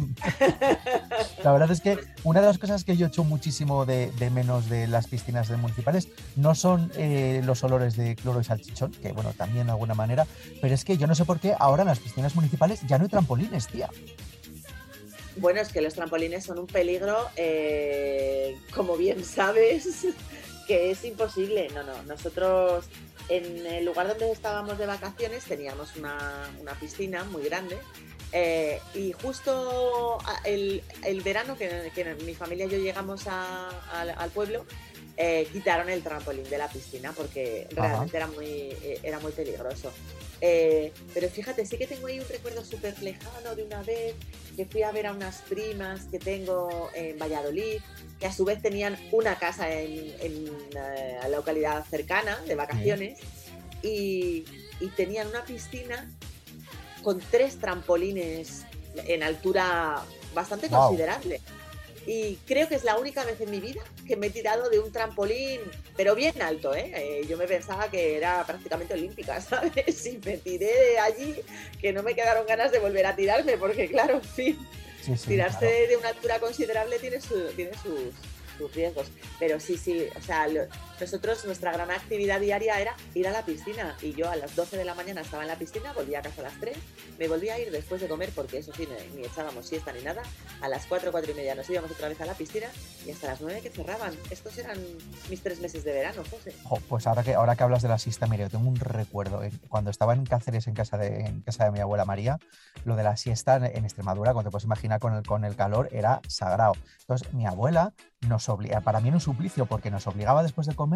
la 1.44 1.52
verdad 1.52 1.70
es 1.72 1.82
que 1.82 2.00
una 2.24 2.40
de 2.40 2.48
las 2.48 2.58
cosas 2.58 2.86
que 2.86 2.96
yo 2.96 3.08
echo 3.08 3.26
muchísimo 3.26 3.86
de, 3.86 4.12
de 4.12 4.30
menos 4.30 4.70
de 4.70 4.88
las 4.88 5.08
piscinas 5.08 5.50
de 5.50 5.58
municipales 5.58 6.08
no 6.38 6.56
son 6.56 6.92
eh, 6.96 7.42
los 7.44 7.64
olores 7.66 7.98
de 7.98 8.16
cloro 8.16 8.40
y 8.40 8.46
salchichón, 8.46 8.92
que 8.92 9.12
bueno, 9.12 9.34
también 9.34 9.66
de 9.66 9.74
alguna 9.74 9.96
manera, 9.96 10.26
pero 10.62 10.74
es 10.74 10.86
que 10.86 10.98
yo 10.98 11.08
no 11.08 11.16
sé 11.16 11.26
por 11.26 11.40
qué 11.40 11.56
ahora 11.60 11.84
en 11.84 11.90
las 11.90 12.00
piscinas 12.00 12.36
municipales 12.36 12.82
ya 12.88 12.98
no 12.98 13.04
hay 13.04 13.10
trampolines, 13.10 13.68
tía. 13.68 13.90
Bueno, 15.38 15.62
es 15.62 15.72
que 15.72 15.82
los 15.82 15.94
trampolines 15.94 16.44
son 16.44 16.60
un 16.60 16.68
peligro, 16.68 17.30
eh, 17.36 18.58
como 18.74 18.98
bien 18.98 19.24
sabes, 19.24 20.08
que 20.68 20.92
es 20.92 21.04
imposible. 21.06 21.70
No, 21.74 21.84
no, 21.84 22.02
nosotros 22.04 22.86
en 23.30 23.66
el 23.66 23.86
lugar 23.86 24.08
donde 24.08 24.32
estábamos 24.32 24.78
de 24.78 24.86
vacaciones 24.86 25.44
teníamos 25.44 25.96
una, 25.96 26.50
una 26.62 26.74
piscina 26.80 27.24
muy 27.26 27.44
grande 27.44 27.78
eh, 28.34 28.82
y 28.94 29.14
justo 29.14 30.18
el, 30.44 30.84
el 31.04 31.22
verano 31.22 31.58
que, 31.58 32.16
mi 32.26 32.36
familia 32.36 32.66
y 32.66 32.70
yo 32.70 32.78
llegamos 32.78 33.28
al 33.28 34.30
pueblo, 34.34 34.66
eh, 35.18 35.48
quitaron 35.52 35.90
el 35.90 36.04
trampolín 36.04 36.48
de 36.50 36.58
la 36.58 36.70
piscina 36.70 37.12
porque 37.12 37.68
Ajá. 37.76 37.88
realmente 37.88 38.18
era 38.18 38.28
muy, 38.28 38.46
eh, 38.46 39.00
era 39.04 39.20
muy 39.20 39.32
peligroso. 39.32 39.92
Eh, 40.40 40.94
pero 41.14 41.28
fíjate, 41.30 41.66
sí 41.66 41.78
que 41.78 41.88
tengo 41.88 42.06
ahí 42.06 42.20
un 42.20 42.28
recuerdo 42.30 42.64
súper 42.64 43.02
lejano 43.02 43.56
de 43.56 43.64
una 43.64 43.82
vez 43.82 44.14
que 44.56 44.66
fui 44.66 44.84
a 44.84 44.92
ver 44.92 45.08
a 45.08 45.12
unas 45.12 45.38
primas 45.42 46.06
que 46.12 46.20
tengo 46.20 46.92
en 46.94 47.18
Valladolid, 47.18 47.82
que 48.20 48.28
a 48.28 48.32
su 48.32 48.46
vez 48.46 48.62
tenían 48.62 48.96
una 49.12 49.40
casa 49.40 49.72
en, 49.72 50.14
en, 50.20 50.48
eh, 50.76 51.18
la 51.24 51.30
localidad 51.30 51.84
cercana 51.90 52.38
de 52.48 52.54
vacaciones 52.54 53.20
y, 53.82 54.46
y 54.80 54.88
tenían 54.96 55.28
una 55.28 55.44
piscina 55.44 56.08
con 57.02 57.20
tres 57.20 57.58
trampolines 57.58 58.64
en 58.96 59.24
altura 59.24 60.04
bastante 60.36 60.68
Guau. 60.68 60.90
considerable. 60.90 61.42
Y 62.08 62.38
creo 62.48 62.70
que 62.70 62.76
es 62.76 62.86
la 62.86 62.98
única 62.98 63.26
vez 63.26 63.42
en 63.42 63.52
mi 63.52 63.60
vida 63.60 63.82
que 64.08 64.16
me 64.16 64.28
he 64.28 64.30
tirado 64.30 64.70
de 64.70 64.80
un 64.80 64.94
trampolín, 64.94 65.60
pero 65.98 66.16
bien 66.16 66.42
alto, 66.42 66.74
¿eh? 66.74 66.92
Eh, 66.96 67.26
Yo 67.28 67.36
me 67.38 67.46
pensaba 67.48 67.92
que 67.92 68.16
era 68.16 68.46
prácticamente 68.46 68.94
olímpica, 68.94 69.42
¿sabes? 69.42 70.06
Y 70.06 70.18
me 70.24 70.38
tiré 70.38 70.66
de 70.74 71.00
allí 71.00 71.36
que 71.82 71.92
no 71.92 72.04
me 72.04 72.16
quedaron 72.16 72.48
ganas 72.48 72.72
de 72.72 72.80
volver 72.80 73.06
a 73.06 73.16
tirarme, 73.16 73.58
porque 73.58 73.90
claro, 73.90 74.16
en 74.16 74.24
fin, 74.24 74.58
Sí, 75.06 75.18
sí, 75.18 75.28
tirarse 75.28 75.60
claro. 75.60 75.88
de 75.90 75.98
una 75.98 76.10
altura 76.10 76.40
considerable 76.40 76.98
tiene, 77.00 77.20
su- 77.22 77.50
tiene 77.58 77.72
sus, 77.84 78.14
tus 78.58 78.74
riesgos. 78.74 79.08
Pero 79.38 79.60
sí, 79.60 79.78
sí, 79.78 80.08
o 80.18 80.22
sea, 80.22 80.48
lo- 80.48 80.66
nosotros, 81.00 81.46
nuestra 81.46 81.72
gran 81.72 81.92
actividad 81.92 82.40
diaria 82.40 82.80
era 82.80 82.96
ir 83.14 83.28
a 83.28 83.32
la 83.32 83.46
piscina. 83.46 83.96
Y 84.02 84.14
yo 84.14 84.30
a 84.30 84.36
las 84.36 84.56
12 84.56 84.78
de 84.78 84.86
la 84.86 84.96
mañana 84.96 85.22
estaba 85.22 85.44
en 85.44 85.50
la 85.50 85.56
piscina, 85.56 85.94
volvía 85.94 86.20
a 86.20 86.22
casa 86.22 86.42
a 86.42 86.46
las 86.46 86.60
3, 86.60 86.78
me 87.20 87.28
volvía 87.28 87.56
a 87.56 87.60
ir 87.60 87.72
después 87.72 88.02
de 88.02 88.08
comer, 88.08 88.32
porque 88.34 88.58
eso 88.60 88.74
sí, 88.74 88.88
ni, 89.16 89.24
echábamos 89.24 89.68
siesta 89.68 89.92
ni 89.94 90.02
nada. 90.02 90.24
A 90.62 90.68
las 90.68 90.86
4, 90.86 91.12
4 91.12 91.32
y 91.32 91.36
media 91.36 91.56
nos 91.56 91.70
íbamos 91.70 91.92
otra 91.92 92.10
vez 92.10 92.20
a 92.22 92.26
la 92.26 92.34
piscina 92.34 92.68
y 93.06 93.12
hasta 93.12 93.28
las 93.28 93.42
9 93.42 93.62
que 93.62 93.70
cerraban. 93.70 94.14
Estos 94.30 94.58
eran 94.58 94.78
mis 95.30 95.42
tres 95.42 95.60
meses 95.60 95.84
de 95.84 95.94
verano, 95.94 96.24
José. 96.30 96.54
Jo, 96.64 96.80
pues 96.90 97.08
ahora 97.08 97.24
que, 97.24 97.34
ahora 97.36 97.56
que 97.56 97.64
hablas 97.64 97.82
de 97.82 97.90
la 97.90 97.98
siesta, 97.98 98.28
mire, 98.28 98.44
yo 98.44 98.50
tengo 98.50 98.68
un 98.68 98.76
recuerdo. 98.76 99.42
Cuando 99.68 99.92
estaba 99.92 100.14
en 100.14 100.26
Cáceres, 100.26 100.68
en 100.68 100.74
casa 100.74 100.98
de, 100.98 101.26
en 101.26 101.42
casa 101.42 101.66
de 101.66 101.72
mi 101.72 101.80
abuela 101.80 102.06
María, 102.06 102.40
lo 102.86 102.96
de 102.96 103.04
la 103.04 103.18
siesta 103.18 103.58
en, 103.58 103.86
Extremadura, 103.86 104.34
como 104.34 104.44
te 104.44 104.52
puedes 104.52 104.66
imaginar 104.66 105.00
con 105.00 105.14
el, 105.14 105.24
con 105.24 105.46
el 105.46 105.56
calor, 105.56 105.90
era 105.92 106.22
sagrado. 106.28 106.74
Entonces, 107.02 107.34
mi 107.34 107.46
abuela 107.46 107.94
nos 108.28 108.50
obliga, 108.50 108.82
para 108.82 109.00
mí 109.00 109.10
era 109.10 109.18
un 109.18 109.22
suplicio, 109.22 109.66
porque 109.66 109.92
nos 109.92 110.08
obligaba 110.08 110.44
después 110.44 110.68
de 110.68 110.76
comer, 110.76 110.87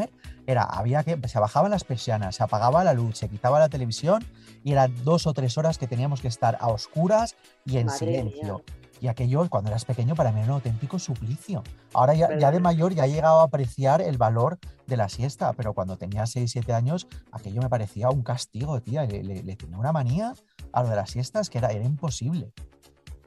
era, 0.47 0.63
había 0.63 1.03
que, 1.03 1.19
se 1.27 1.39
bajaban 1.39 1.71
las 1.71 1.83
persianas, 1.83 2.35
se 2.35 2.43
apagaba 2.43 2.83
la 2.83 2.93
luz, 2.93 3.17
se 3.17 3.29
quitaba 3.29 3.59
la 3.59 3.69
televisión 3.69 4.23
y 4.63 4.71
eran 4.73 4.93
dos 5.03 5.27
o 5.27 5.33
tres 5.33 5.57
horas 5.57 5.77
que 5.77 5.87
teníamos 5.87 6.21
que 6.21 6.27
estar 6.27 6.57
a 6.59 6.67
oscuras 6.67 7.35
y 7.65 7.77
en 7.77 7.87
Madre 7.87 7.99
silencio. 7.99 8.63
Y 8.99 9.07
aquello, 9.07 9.49
cuando 9.49 9.71
eras 9.71 9.83
pequeño, 9.83 10.13
para 10.13 10.31
mí 10.31 10.39
era 10.41 10.49
un 10.49 10.53
auténtico 10.55 10.99
suplicio. 10.99 11.63
Ahora 11.91 12.13
ya, 12.13 12.27
ya 12.37 12.51
de 12.51 12.59
mayor 12.59 12.93
ya 12.93 13.05
he 13.05 13.11
llegado 13.11 13.39
a 13.39 13.45
apreciar 13.45 13.99
el 13.99 14.19
valor 14.19 14.59
de 14.85 14.95
la 14.95 15.09
siesta, 15.09 15.53
pero 15.53 15.73
cuando 15.73 15.97
tenía 15.97 16.27
6, 16.27 16.51
7 16.51 16.71
años, 16.73 17.07
aquello 17.31 17.61
me 17.63 17.69
parecía 17.69 18.09
un 18.11 18.21
castigo, 18.21 18.79
tía. 18.79 19.05
Le, 19.05 19.23
le- 19.23 19.41
le 19.41 19.55
tenía 19.55 19.77
una 19.79 19.91
manía 19.91 20.33
a 20.71 20.83
lo 20.83 20.89
de 20.89 20.95
las 20.95 21.09
siestas 21.09 21.49
que 21.49 21.57
era, 21.57 21.69
era 21.69 21.83
imposible. 21.83 22.51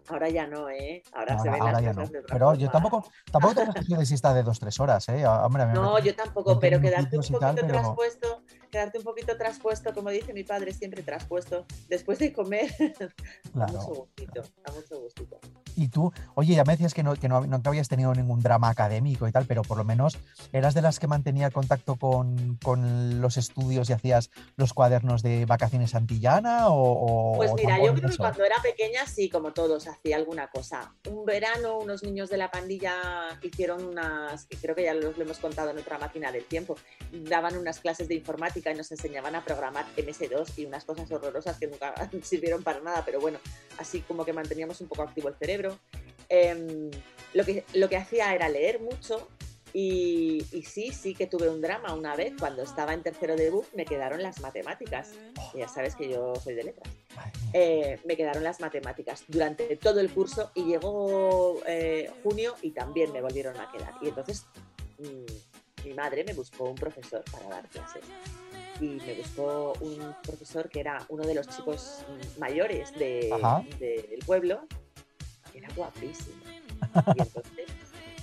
Ahora 0.08 0.28
ya 0.28 0.46
no, 0.46 0.68
¿eh? 0.68 1.02
Ahora, 1.14 1.38
se 1.38 1.48
ven 1.50 1.60
ahora 1.62 1.72
las 1.72 1.82
ya 1.82 1.88
cosas 1.94 2.08
no. 2.08 2.12
de 2.12 2.18
otra 2.20 2.34
Pero 2.34 2.54
yo 2.54 2.70
tampoco, 2.70 3.04
tampoco 3.32 3.54
tengo 3.54 3.70
ejercicio 3.70 3.98
de 3.98 4.06
siesta 4.06 4.34
de 4.34 4.44
2-3 4.44 4.80
horas, 4.80 5.08
¿eh? 5.08 5.24
Ah, 5.24 5.46
Hombre, 5.46 5.64
me 5.66 5.72
No, 5.72 5.98
yo 5.98 6.14
tampoco, 6.14 6.50
20 6.58 6.60
pero 6.60 6.80
quedarte 6.80 7.16
un 7.16 7.22
poquito 7.22 7.38
tal, 7.38 7.54
pero- 7.54 7.68
traspuesto, 7.68 8.42
quedarte 8.74 8.98
un 8.98 9.04
poquito 9.04 9.36
traspuesto, 9.36 9.94
como 9.94 10.10
dice 10.10 10.32
mi 10.34 10.42
padre, 10.42 10.72
siempre 10.72 11.02
traspuesto, 11.04 11.64
después 11.88 12.18
de 12.18 12.32
comer, 12.32 12.68
Claro, 13.52 13.72
mucho 13.72 13.94
gustito, 13.94 14.42
da 14.66 14.72
mucho 14.72 15.00
gustito. 15.00 15.38
Y 15.76 15.88
tú, 15.88 16.12
oye, 16.34 16.54
ya 16.54 16.64
me 16.64 16.72
decías 16.72 16.92
que 16.94 17.02
no, 17.02 17.14
que 17.14 17.28
no, 17.28 17.46
no 17.46 17.62
que 17.62 17.68
habías 17.68 17.88
tenido 17.88 18.12
ningún 18.14 18.40
drama 18.40 18.68
académico 18.70 19.26
y 19.28 19.32
tal, 19.32 19.44
pero 19.46 19.62
por 19.62 19.76
lo 19.78 19.84
menos 19.84 20.18
eras 20.52 20.74
de 20.74 20.82
las 20.82 20.98
que 21.00 21.06
mantenía 21.06 21.50
contacto 21.50 21.96
con, 21.96 22.56
con 22.62 23.20
los 23.20 23.36
estudios 23.36 23.90
y 23.90 23.92
hacías 23.92 24.30
los 24.56 24.72
cuadernos 24.72 25.22
de 25.22 25.46
vacaciones 25.46 25.94
antillana 25.94 26.68
o, 26.68 27.32
o- 27.32 27.36
Pues 27.36 27.52
mira, 27.54 27.78
yo 27.78 27.94
creo 27.94 28.08
que 28.10 28.16
cuando 28.16 28.44
era 28.44 28.56
pequeña, 28.62 29.06
sí, 29.06 29.28
como 29.28 29.52
todos, 29.52 29.86
hacía 29.88 30.16
alguna 30.16 30.48
cosa. 30.48 30.94
Un 31.10 31.24
verano, 31.24 31.78
unos 31.78 32.02
niños 32.02 32.28
de 32.30 32.36
la 32.38 32.50
pandilla 32.50 32.94
hicieron 33.42 33.84
unas, 33.84 34.46
que 34.46 34.56
creo 34.56 34.74
que 34.74 34.84
ya 34.84 34.94
los 34.94 35.16
lo 35.16 35.24
hemos 35.24 35.38
contado 35.38 35.70
en 35.70 35.78
otra 35.78 35.98
máquina 35.98 36.30
del 36.32 36.44
tiempo, 36.44 36.76
daban 37.12 37.56
unas 37.56 37.80
clases 37.80 38.06
de 38.08 38.14
informática 38.14 38.63
y 38.70 38.74
nos 38.74 38.90
enseñaban 38.90 39.34
a 39.34 39.44
programar 39.44 39.84
MS2 39.96 40.58
y 40.58 40.66
unas 40.66 40.84
cosas 40.84 41.10
horrorosas 41.10 41.58
que 41.58 41.66
nunca 41.66 41.94
sirvieron 42.22 42.62
para 42.62 42.80
nada, 42.80 43.02
pero 43.04 43.20
bueno, 43.20 43.38
así 43.78 44.00
como 44.00 44.24
que 44.24 44.32
manteníamos 44.32 44.80
un 44.80 44.88
poco 44.88 45.02
activo 45.02 45.28
el 45.28 45.36
cerebro. 45.36 45.78
Em, 46.28 46.90
lo, 47.34 47.44
que, 47.44 47.64
lo 47.74 47.88
que 47.88 47.96
hacía 47.96 48.34
era 48.34 48.48
leer 48.48 48.80
mucho 48.80 49.28
y, 49.76 50.46
y 50.52 50.62
sí, 50.62 50.92
sí 50.92 51.16
que 51.16 51.26
tuve 51.26 51.48
un 51.48 51.60
drama 51.60 51.94
una 51.94 52.14
vez 52.14 52.32
cuando 52.38 52.62
estaba 52.62 52.94
en 52.94 53.02
tercero 53.02 53.34
de 53.34 53.50
BUF, 53.50 53.74
me 53.74 53.84
quedaron 53.84 54.22
las 54.22 54.40
matemáticas. 54.40 55.10
Y 55.52 55.58
ya 55.58 55.68
sabes 55.68 55.96
que 55.96 56.08
yo 56.08 56.34
soy 56.36 56.54
de 56.54 56.62
letras. 56.62 56.94
Eh, 57.52 57.98
me 58.04 58.16
quedaron 58.16 58.44
las 58.44 58.60
matemáticas 58.60 59.24
durante 59.26 59.76
todo 59.76 59.98
el 59.98 60.10
curso 60.10 60.52
y 60.54 60.64
llegó 60.64 61.60
eh, 61.66 62.08
junio 62.22 62.54
y 62.62 62.70
también 62.70 63.12
me 63.12 63.20
volvieron 63.20 63.58
a 63.60 63.70
quedar. 63.72 63.94
Y 64.00 64.08
entonces 64.08 64.46
mm, 64.98 65.86
mi 65.88 65.94
madre 65.94 66.22
me 66.22 66.34
buscó 66.34 66.64
un 66.64 66.76
profesor 66.76 67.24
para 67.32 67.48
dar 67.48 67.68
clases. 67.68 68.04
Y 68.80 68.86
me 69.06 69.14
buscó 69.14 69.72
un 69.80 70.14
profesor 70.22 70.68
que 70.68 70.80
era 70.80 71.04
uno 71.08 71.24
de 71.24 71.34
los 71.34 71.48
chicos 71.48 72.04
mayores 72.38 72.92
de- 72.98 73.30
Ajá. 73.32 73.62
del 73.78 74.18
pueblo. 74.26 74.66
Era 75.54 75.68
guapísimo. 75.76 76.36
Y 77.16 77.22
entonces 77.22 77.66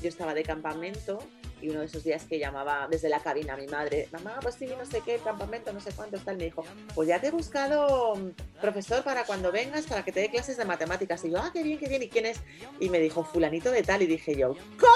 yo 0.02 0.10
estaba 0.10 0.34
de 0.34 0.44
campamento 0.44 1.20
y 1.62 1.70
uno 1.70 1.82
de 1.82 1.86
esos 1.86 2.04
días 2.04 2.24
que 2.26 2.40
llamaba 2.40 2.88
desde 2.90 3.08
la 3.08 3.20
cabina 3.20 3.54
a 3.54 3.58
mi 3.58 3.68
madre, 3.68 4.08
mamá, 4.12 4.40
pues 4.42 4.56
sí, 4.56 4.66
no 4.66 4.84
sé 4.84 5.02
qué, 5.06 5.18
campamento, 5.20 5.72
no 5.72 5.80
sé 5.80 5.92
cuánto, 5.96 6.18
tal, 6.18 6.38
me 6.38 6.46
dijo, 6.46 6.64
pues 6.96 7.08
ya 7.08 7.22
te 7.22 7.28
he 7.28 7.32
buscado 7.32 8.16
mm, 8.16 8.60
profesor 8.60 9.04
para 9.04 9.26
cuando 9.26 9.52
vengas, 9.52 9.86
para 9.86 10.04
que 10.04 10.12
te 10.12 10.22
dé 10.22 10.30
clases 10.30 10.58
de 10.58 10.66
matemáticas. 10.66 11.24
Y 11.24 11.30
yo, 11.30 11.38
ah, 11.38 11.52
qué 11.54 11.62
bien, 11.62 11.78
qué 11.78 11.88
bien, 11.88 12.02
¿y 12.02 12.10
quién 12.10 12.26
es? 12.26 12.40
Y 12.80 12.90
me 12.90 12.98
dijo, 13.00 13.24
fulanito 13.24 13.70
de 13.70 13.84
tal, 13.84 14.02
y 14.02 14.08
dije 14.08 14.36
yo, 14.36 14.56
¿cómo? 14.80 14.92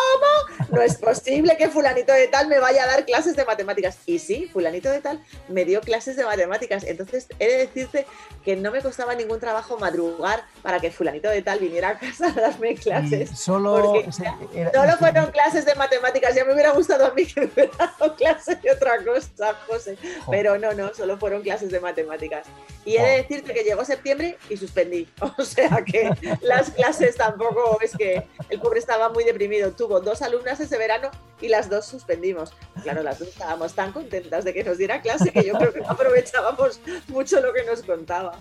No 0.69 0.81
es 0.81 0.97
posible 0.97 1.57
que 1.57 1.69
fulanito 1.69 2.11
de 2.13 2.27
tal 2.27 2.47
me 2.47 2.59
vaya 2.59 2.83
a 2.83 2.87
dar 2.87 3.05
clases 3.05 3.35
de 3.35 3.45
matemáticas. 3.45 3.97
Y 4.05 4.19
sí, 4.19 4.49
fulanito 4.51 4.89
de 4.89 5.01
tal 5.01 5.23
me 5.47 5.65
dio 5.65 5.81
clases 5.81 6.15
de 6.15 6.25
matemáticas. 6.25 6.83
Entonces, 6.83 7.27
he 7.39 7.47
de 7.47 7.57
decirte 7.57 8.05
que 8.43 8.55
no 8.55 8.71
me 8.71 8.81
costaba 8.81 9.15
ningún 9.15 9.39
trabajo 9.39 9.77
madrugar 9.77 10.43
para 10.61 10.79
que 10.79 10.91
fulanito 10.91 11.29
de 11.29 11.41
tal 11.41 11.59
viniera 11.59 11.89
a 11.89 11.99
casa 11.99 12.27
a 12.27 12.31
darme 12.41 12.71
Y 12.71 12.75
clases. 12.77 13.29
solo, 13.39 14.03
se- 14.11 14.23
era- 14.59 14.71
Solo 14.73 14.97
fueron 14.97 15.31
clases 15.31 15.65
de 15.65 15.75
matemáticas. 15.75 16.35
Ya 16.35 16.45
me 16.45 16.53
hubiera 16.53 16.71
gustado 16.71 17.05
a 17.05 17.13
mí 17.13 17.25
que 17.25 17.41
me 17.41 17.47
hubiera 17.47 17.71
dado 17.77 18.15
clases 18.15 18.61
de 18.61 18.71
otra 18.71 18.97
cosa, 19.03 19.53
José. 19.67 19.97
Jo. 20.25 20.31
Pero 20.31 20.57
no, 20.57 20.73
no, 20.73 20.93
solo 20.93 21.17
fueron 21.17 21.41
clases 21.41 21.71
de 21.71 21.79
matemáticas. 21.79 22.45
Y 22.85 22.97
he 22.97 23.01
de 23.01 23.17
decirte 23.17 23.53
que 23.53 23.63
llegó 23.63 23.83
septiembre 23.83 24.37
y 24.49 24.57
suspendí. 24.57 25.07
O 25.37 25.43
sea 25.43 25.83
que 25.83 26.09
las 26.41 26.69
clases 26.71 27.15
tampoco 27.15 27.77
es 27.81 27.95
que 27.97 28.25
el 28.49 28.59
pobre 28.59 28.79
estaba 28.79 29.09
muy 29.09 29.23
deprimido. 29.23 29.71
Tuvo 29.71 29.99
dos 29.99 30.21
alumnas 30.45 30.59
ese 30.59 30.77
verano 30.77 31.09
y 31.41 31.49
las 31.49 31.69
dos 31.69 31.85
suspendimos. 31.85 32.53
Claro, 32.83 33.03
las 33.03 33.19
dos 33.19 33.27
estábamos 33.29 33.73
tan 33.73 33.91
contentas 33.91 34.45
de 34.45 34.53
que 34.53 34.63
nos 34.63 34.77
diera 34.77 35.01
clase 35.01 35.31
que 35.31 35.43
yo 35.43 35.53
creo 35.57 35.73
que 35.73 35.83
aprovechábamos 35.85 36.79
mucho 37.07 37.41
lo 37.41 37.53
que 37.53 37.63
nos 37.65 37.81
contaba. 37.81 38.33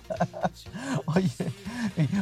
Oye, 1.06 1.30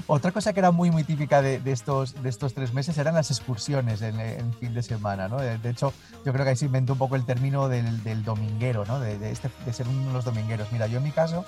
otra 0.06 0.32
cosa 0.32 0.52
que 0.52 0.60
era 0.60 0.70
muy, 0.70 0.90
muy 0.90 1.04
típica 1.04 1.42
de, 1.42 1.58
de 1.60 1.72
estos, 1.72 2.22
de 2.22 2.28
estos 2.28 2.54
tres 2.54 2.72
meses 2.72 2.96
eran 2.96 3.14
las 3.14 3.30
excursiones 3.30 4.02
en, 4.02 4.18
en 4.18 4.54
fin 4.54 4.72
de 4.72 4.82
semana, 4.82 5.28
¿no? 5.28 5.38
De, 5.38 5.58
hecho, 5.68 5.92
yo 6.24 6.32
creo 6.32 6.44
que 6.44 6.50
ahí 6.50 6.56
se 6.56 6.66
inventó 6.66 6.94
un 6.94 6.98
poco 6.98 7.16
el 7.16 7.26
término 7.26 7.68
del, 7.68 8.02
del 8.02 8.24
dominguero, 8.24 8.84
¿no? 8.86 9.00
De, 9.00 9.18
de 9.18 9.30
este, 9.30 9.50
de 9.66 9.72
ser 9.72 9.88
uno 9.88 10.08
de 10.08 10.12
los 10.14 10.24
domingueros. 10.24 10.70
Mira, 10.72 10.86
yo 10.86 10.98
en 10.98 11.04
mi 11.04 11.12
caso, 11.12 11.44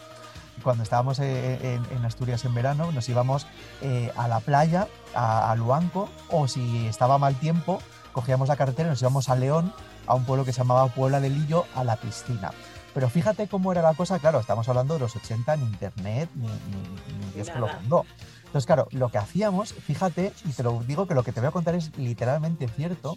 cuando 0.63 0.83
estábamos 0.83 1.19
eh, 1.19 1.59
en, 1.63 1.97
en 1.97 2.05
Asturias 2.05 2.45
en 2.45 2.55
verano, 2.55 2.93
nos 2.93 3.09
íbamos 3.09 3.47
eh, 3.81 4.13
a 4.17 4.29
la 4.29 4.41
playa, 4.41 4.89
a 5.15 5.55
Luanco, 5.57 6.11
o 6.31 6.49
si 6.49 6.87
estaba 6.89 7.19
mal 7.19 7.37
tiempo, 7.37 7.81
cogíamos 8.15 8.49
la 8.49 8.57
carretera 8.57 8.89
y 8.89 8.93
nos 8.93 9.03
íbamos 9.03 9.29
a 9.29 9.37
León, 9.37 9.75
a 10.07 10.15
un 10.15 10.25
pueblo 10.25 10.47
que 10.47 10.53
se 10.53 10.59
llamaba 10.59 10.87
Puebla 10.89 11.21
de 11.21 11.29
Lillo, 11.29 11.67
a 11.75 11.85
la 11.85 11.97
piscina. 11.97 12.53
Pero 12.95 13.11
fíjate 13.11 13.49
cómo 13.49 13.73
era 13.73 13.83
la 13.83 13.93
cosa, 13.93 14.19
claro, 14.19 14.41
estamos 14.41 14.67
hablando 14.69 14.95
de 14.95 15.01
los 15.01 15.15
80, 15.15 15.57
ni 15.57 15.65
internet, 15.65 16.31
ni, 16.35 16.47
ni, 16.47 17.19
ni 17.19 17.33
Dios 17.35 17.51
que 17.51 17.59
lo 17.59 17.69
fundó. 17.69 18.07
Entonces, 18.47 18.67
claro, 18.67 18.87
lo 18.93 19.09
que 19.09 19.19
hacíamos, 19.19 19.75
fíjate, 19.75 20.33
y 20.45 20.53
te 20.53 20.63
lo 20.63 20.81
digo 20.87 21.07
que 21.07 21.15
lo 21.15 21.25
que 21.25 21.33
te 21.33 21.41
voy 21.41 21.49
a 21.49 21.51
contar 21.51 21.75
es 21.75 21.97
literalmente 21.99 22.69
cierto, 22.69 23.17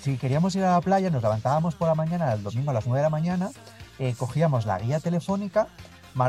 si 0.00 0.16
queríamos 0.16 0.54
ir 0.54 0.64
a 0.64 0.72
la 0.72 0.80
playa, 0.80 1.10
nos 1.10 1.22
levantábamos 1.22 1.74
por 1.74 1.88
la 1.88 1.96
mañana, 1.96 2.32
el 2.32 2.42
domingo 2.42 2.70
a 2.70 2.74
las 2.74 2.86
9 2.86 3.00
de 3.00 3.02
la 3.02 3.10
mañana, 3.10 3.50
eh, 3.98 4.14
cogíamos 4.16 4.64
la 4.64 4.78
guía 4.78 5.00
telefónica, 5.00 5.66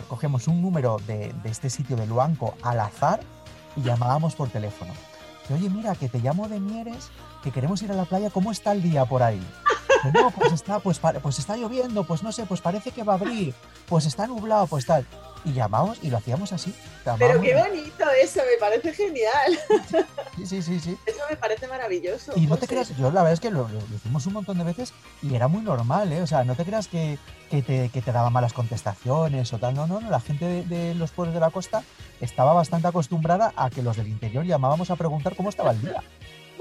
cogíamos 0.10 0.47
un 0.47 0.62
número 0.62 0.97
de, 1.06 1.34
de 1.43 1.49
este 1.49 1.70
sitio 1.70 1.95
de 1.95 2.08
Luanco 2.08 2.56
al 2.64 2.80
azar 2.80 3.22
y 3.76 3.84
llamábamos 3.84 4.36
por 4.36 4.49
teléfono. 4.49 4.91
Oye, 5.54 5.70
mira, 5.70 5.95
que 5.95 6.08
te 6.08 6.20
llamo 6.20 6.47
de 6.47 6.60
Mieres, 6.60 7.12
que 7.44 7.52
queremos 7.52 7.82
ir 7.82 7.92
a 7.92 7.96
la 7.96 8.06
playa, 8.06 8.30
¿cómo 8.30 8.52
está 8.52 8.72
el 8.72 8.82
día 8.82 9.06
por 9.06 9.24
ahí? 9.24 9.42
Que 10.04 10.12
no, 10.12 10.32
pues 10.32 10.52
está, 10.54 10.80
pues, 10.80 11.00
pues 11.00 11.38
está 11.39 11.56
lloviendo, 11.58 12.04
pues 12.06 12.24
no 12.24 12.32
sé, 12.32 12.46
pues 12.48 12.60
parece 12.62 12.92
que 12.92 13.04
va 13.04 13.14
a 13.14 13.16
abrir, 13.18 13.54
pues 13.88 14.06
está 14.08 14.26
nublado, 14.26 14.66
pues 14.68 14.86
tal. 14.86 15.06
Y 15.44 15.54
llamamos 15.54 15.98
y 16.04 16.10
lo 16.12 16.18
hacíamos 16.18 16.54
así. 16.54 16.74
Pero 17.18 17.42
qué 17.42 17.56
bonito 17.56 18.06
eso, 18.22 18.42
me 18.42 18.58
parece 18.60 18.94
genial. 18.94 19.60
Sí, 20.38 20.46
sí, 20.46 20.62
sí, 20.62 20.80
sí. 20.80 20.98
Eso 21.06 21.20
me 21.30 21.36
parece 21.36 21.68
maravilloso. 21.68 22.32
Y 22.36 22.46
no 22.48 22.58
te 22.58 22.68
creas, 22.68 22.96
yo 22.96 23.06
la 23.12 23.22
verdad 23.24 23.34
es 23.34 23.39
que 23.39 23.50
lo, 23.52 23.68
lo- 23.68 23.82
lo 23.82 23.96
hicimos 23.96 24.26
un 24.28 24.34
montón 24.34 24.58
de 24.60 24.64
veces 24.64 24.94
y 25.24 25.34
era 25.36 25.48
muy 25.48 25.62
normal, 25.64 26.12
¿eh? 26.14 26.22
O 26.22 26.28
sea, 26.28 26.44
no 26.44 26.56
te 26.56 26.64
creas 26.64 26.88
que, 26.88 27.18
que 27.50 27.62
te, 27.64 27.89
que 27.89 28.02
te 28.04 28.12
daban 28.12 28.32
malas 28.34 28.54
contestaciones 28.54 29.52
o 29.54 29.58
tal. 29.58 29.74
No, 29.76 29.88
no, 29.88 30.00
no. 30.00 30.10
La 30.12 30.20
gente 30.20 30.46
de, 30.46 30.64
de 30.64 30.96
los 30.96 31.10
pueblos 31.12 31.34
de 31.34 31.39
la 31.42 31.50
costa 31.50 31.84
estaba 32.22 32.54
bastante 32.54 32.88
acostumbrada 32.88 33.52
a 33.56 33.70
que 33.72 33.82
los 33.82 33.98
del 33.98 34.08
interior 34.10 34.46
llamábamos 34.46 34.92
a 34.92 34.96
preguntar 34.96 35.36
cómo 35.36 35.50
estaba 35.50 35.72
el 35.72 35.82
día. 35.82 36.04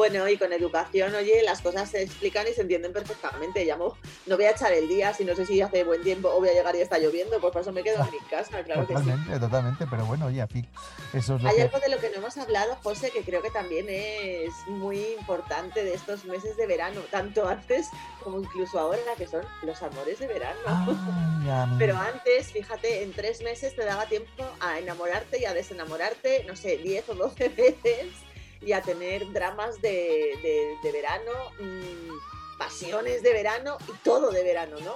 Bueno, 0.01 0.26
y 0.30 0.38
con 0.38 0.51
educación, 0.51 1.14
oye, 1.14 1.42
las 1.42 1.61
cosas 1.61 1.90
se 1.90 2.01
explican 2.01 2.46
y 2.48 2.55
se 2.55 2.62
entienden 2.62 2.90
perfectamente. 2.90 3.66
Llamo, 3.66 3.98
no 4.24 4.36
voy 4.36 4.46
a 4.46 4.53
echar 4.53 4.72
el 4.72 4.88
día 4.88 5.12
si 5.12 5.26
no 5.26 5.36
sé 5.36 5.44
si 5.44 5.61
hace 5.61 5.84
buen 5.84 6.03
tiempo 6.03 6.30
o 6.30 6.40
voy 6.40 6.48
a 6.48 6.55
llegar 6.55 6.74
y 6.74 6.80
está 6.80 6.98
lloviendo, 6.98 7.38
pues 7.38 7.53
por 7.53 7.61
eso 7.61 7.70
me 7.70 7.82
quedo 7.82 8.03
en 8.03 8.11
mi 8.11 8.18
casa, 8.30 8.62
claro 8.64 8.86
que 8.86 8.96
sí. 8.96 9.03
totalmente, 9.03 9.38
totalmente. 9.38 9.86
Pero 9.90 10.07
bueno, 10.07 10.24
oye, 10.24 10.46
fin, 10.46 10.66
eso 11.12 11.36
es 11.36 11.42
lo 11.42 11.48
Hay 11.51 11.57
que. 11.57 11.62
algo 11.64 11.78
de 11.80 11.88
lo 11.90 11.98
que 11.98 12.09
no 12.09 12.16
hemos 12.16 12.38
hablado, 12.38 12.78
José, 12.82 13.11
que 13.11 13.22
creo 13.22 13.42
que 13.42 13.51
también 13.51 13.88
es 13.90 14.55
muy 14.68 15.05
importante 15.18 15.84
de 15.84 15.92
estos 15.92 16.24
meses 16.24 16.57
de 16.57 16.66
verano, 16.66 17.03
tanto 17.11 17.46
antes 17.46 17.90
como 18.24 18.40
incluso 18.40 18.78
ahora, 18.78 19.03
que 19.18 19.26
son 19.26 19.44
los 19.64 19.82
amores 19.82 20.18
de 20.18 20.28
verano. 20.28 20.61
Ay, 20.64 21.76
Pero 21.78 21.98
antes, 21.98 22.53
fíjate, 22.53 23.03
en 23.03 23.12
tres 23.12 23.42
meses 23.42 23.76
te 23.76 23.84
daba 23.84 24.07
tiempo 24.07 24.44
a 24.61 24.78
enamorarte 24.78 25.40
y 25.40 25.44
a 25.44 25.53
desenamorarte, 25.53 26.44
no 26.44 26.57
sé, 26.57 26.78
10 26.78 27.07
o 27.11 27.14
12 27.16 27.48
veces. 27.51 28.07
Y 28.61 28.73
a 28.73 28.83
tener 28.83 29.31
dramas 29.33 29.81
de, 29.81 29.91
de- 30.43 30.77
de 30.83 30.93
verano, 30.93 31.31
mm, 31.61 32.59
pasiones 32.59 33.23
de 33.23 33.33
verano 33.33 33.77
y 33.89 33.93
todo 34.05 34.31
de 34.31 34.43
verano, 34.45 34.77
¿no? 34.85 34.95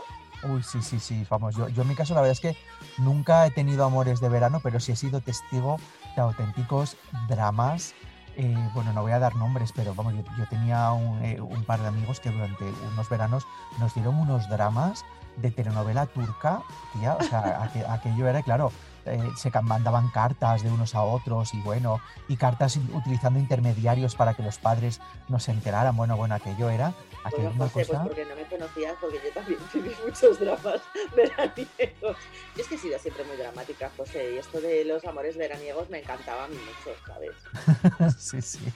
Uy, 0.52 0.62
sí, 0.62 0.82
sí, 0.82 1.00
sí, 1.00 1.26
vamos, 1.30 1.56
yo, 1.56 1.68
yo 1.68 1.82
en 1.82 1.88
mi 1.88 1.94
caso 1.94 2.12
la 2.14 2.20
verdad 2.20 2.32
es 2.32 2.40
que 2.40 2.56
nunca 2.98 3.46
he 3.46 3.50
tenido 3.50 3.84
amores 3.84 4.20
de 4.20 4.28
verano, 4.28 4.60
pero 4.62 4.78
sí 4.78 4.92
he 4.92 4.96
sido 4.96 5.20
testigo 5.22 5.78
de 6.16 6.20
auténticos 6.22 6.96
dramas. 7.28 7.94
eh, 8.36 8.54
bueno, 8.74 8.92
no 8.92 9.00
voy 9.02 9.12
a 9.12 9.18
dar 9.18 9.34
nombres, 9.36 9.72
pero 9.74 9.94
vamos, 9.94 10.12
yo, 10.14 10.22
yo 10.36 10.44
tenía 10.50 10.90
un, 10.92 11.24
eh, 11.24 11.40
un 11.40 11.64
par 11.64 11.80
de 11.80 11.86
amigos 11.86 12.20
que 12.20 12.30
durante 12.30 12.64
unos 12.92 13.08
veranos 13.08 13.46
nos 13.78 13.94
dieron 13.94 14.16
unos 14.16 14.48
dramas 14.50 15.04
de 15.36 15.50
telenovela 15.50 16.06
turca, 16.06 16.62
tía, 16.92 17.14
o 17.14 17.22
sea, 17.22 17.62
aqu- 17.72 17.88
aquello 17.88 18.28
era, 18.28 18.42
claro, 18.42 18.70
eh, 19.06 19.30
se 19.36 19.50
mandaban 19.62 20.08
cartas 20.10 20.62
de 20.62 20.70
unos 20.70 20.94
a 20.94 21.02
otros 21.02 21.54
y 21.54 21.60
bueno, 21.60 22.00
y 22.28 22.36
cartas 22.36 22.76
utilizando 22.76 23.38
intermediarios 23.38 24.14
para 24.14 24.34
que 24.34 24.42
los 24.42 24.58
padres 24.58 25.00
no 25.28 25.38
se 25.38 25.52
enteraran, 25.52 25.96
bueno, 25.96 26.16
bueno, 26.16 26.34
aquello 26.34 26.70
era, 26.70 26.94
aquello 27.24 27.50
Bueno, 27.50 27.64
José, 27.64 27.72
pues 27.74 27.88
cosa... 27.88 28.02
porque 28.02 28.24
no 28.24 28.36
me 28.36 28.44
conocías, 28.44 28.94
porque 29.00 29.20
yo 29.24 29.32
también 29.32 29.58
viví 29.74 29.94
muchos 30.04 30.40
dramas 30.40 30.80
veraniegos. 31.14 32.16
Yo 32.56 32.62
es 32.62 32.68
que 32.68 32.74
he 32.74 32.78
sido 32.78 32.98
siempre 32.98 33.24
muy 33.24 33.36
dramática, 33.36 33.90
José, 33.96 34.34
y 34.34 34.38
esto 34.38 34.60
de 34.60 34.84
los 34.84 35.04
amores 35.04 35.36
veraniegos 35.36 35.90
me 35.90 36.00
encantaba 36.00 36.44
a 36.44 36.48
mí 36.48 36.56
mucho, 36.56 36.96
¿sabes? 37.06 37.32
sí, 38.18 38.42
sí. 38.42 38.72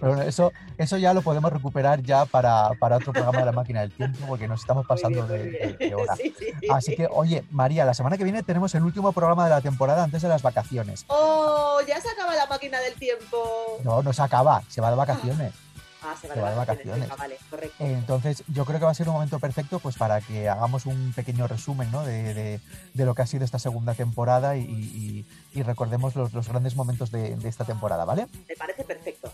Pero 0.00 0.12
bueno, 0.14 0.22
eso, 0.22 0.52
eso 0.76 0.96
ya 0.96 1.12
lo 1.14 1.22
podemos 1.22 1.52
recuperar 1.52 2.02
ya 2.02 2.24
para, 2.24 2.70
para 2.74 2.96
otro 2.96 3.12
programa 3.12 3.38
de 3.40 3.44
la 3.46 3.52
máquina 3.52 3.80
del 3.80 3.92
tiempo, 3.92 4.18
porque 4.26 4.48
nos 4.48 4.60
estamos 4.60 4.86
pasando 4.86 5.26
de, 5.26 5.50
de- 5.50 5.76
de 5.78 5.94
hora. 5.94 6.16
Sí, 6.16 6.34
sí, 6.38 6.46
sí. 6.60 6.66
Así 6.70 6.96
que, 6.96 7.06
oye, 7.10 7.44
María, 7.50 7.84
la 7.84 7.94
semana 7.94 8.16
que 8.16 8.24
viene 8.24 8.42
tenemos 8.42 8.74
el 8.74 8.82
último 8.82 9.12
programa 9.12 9.44
de 9.44 9.50
la 9.50 9.60
temporada 9.60 10.02
antes 10.04 10.22
de 10.22 10.28
las 10.28 10.42
vacaciones. 10.42 11.04
¡Oh! 11.08 11.80
Ya 11.86 12.00
se 12.00 12.08
acaba 12.10 12.34
la 12.34 12.46
máquina 12.46 12.80
del 12.80 12.94
tiempo. 12.94 13.78
No, 13.84 14.02
no 14.02 14.12
se 14.12 14.22
acaba, 14.22 14.62
se 14.68 14.80
va 14.80 14.90
de 14.90 14.96
vacaciones. 14.96 15.52
Ah, 16.00 16.14
se 16.14 16.28
va, 16.28 16.34
Se 16.34 16.38
de 16.38 16.44
va 16.44 16.50
de 16.50 16.56
vacaciones. 16.56 17.08
vacaciones. 17.08 17.18
vale, 17.18 17.36
correcto. 17.50 17.84
Entonces, 17.84 18.44
yo 18.46 18.64
creo 18.64 18.78
que 18.78 18.84
va 18.84 18.92
a 18.92 18.94
ser 18.94 19.08
un 19.08 19.14
momento 19.14 19.40
perfecto 19.40 19.80
pues 19.80 19.96
para 19.96 20.20
que 20.20 20.48
hagamos 20.48 20.86
un 20.86 21.12
pequeño 21.12 21.48
resumen 21.48 21.90
¿no? 21.90 22.04
de, 22.04 22.34
de- 22.34 22.60
de 22.94 23.04
lo 23.04 23.16
que 23.16 23.22
ha 23.22 23.26
sido 23.26 23.44
esta 23.44 23.58
segunda 23.58 23.94
temporada 23.94 24.56
y, 24.56 24.60
y- 24.62 25.26
y 25.58 25.62
recordemos 25.64 26.14
los, 26.14 26.32
los 26.32 26.46
grandes 26.48 26.76
momentos 26.76 27.10
de, 27.10 27.34
de 27.34 27.48
esta 27.48 27.64
temporada, 27.64 28.04
¿vale? 28.04 28.28
Me 28.48 28.54
parece 28.54 28.84
perfecto. 28.84 29.32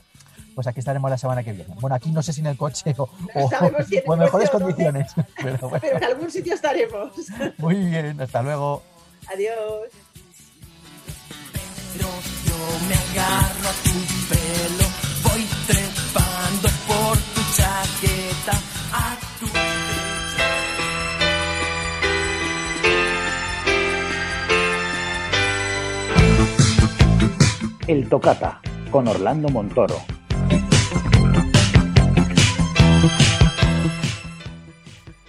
Pues 0.54 0.66
aquí 0.66 0.78
estaremos 0.80 1.10
la 1.10 1.18
semana 1.18 1.42
que 1.42 1.52
viene. 1.52 1.74
Bueno, 1.80 1.96
aquí 1.96 2.10
no 2.12 2.22
sé 2.22 2.32
si 2.32 2.40
en 2.40 2.46
el 2.46 2.56
coche 2.56 2.94
o, 2.96 3.02
o- 3.34 3.50
si 3.88 3.96
en 3.96 4.02
o 4.06 4.14
en 4.14 4.20
mejores 4.20 4.50
coche 4.50 4.64
condiciones. 4.64 5.12
Pero 5.42 5.58
bueno, 5.68 5.78
Pero 5.80 5.96
en 5.98 6.04
algún 6.04 6.30
sitio 6.30 6.54
estaremos. 6.54 7.10
muy 7.58 7.74
bien, 7.76 8.20
hasta 8.20 8.42
luego. 8.42 8.82
Adiós. 9.32 9.88
Yo 11.96 12.06
me 12.88 12.94
agarro 12.94 13.68
a 13.68 13.72
tu 13.84 13.90
pelo, 14.28 14.84
voy 15.22 15.46
trepando 15.66 16.68
por 16.86 17.16
tu 17.16 17.40
chaqueta, 17.56 18.58
a 18.92 19.16
tu 19.40 19.46
El 27.86 28.08
Tocata, 28.08 28.60
con 28.90 29.06
Orlando 29.08 29.48
Montoro. 29.48 29.96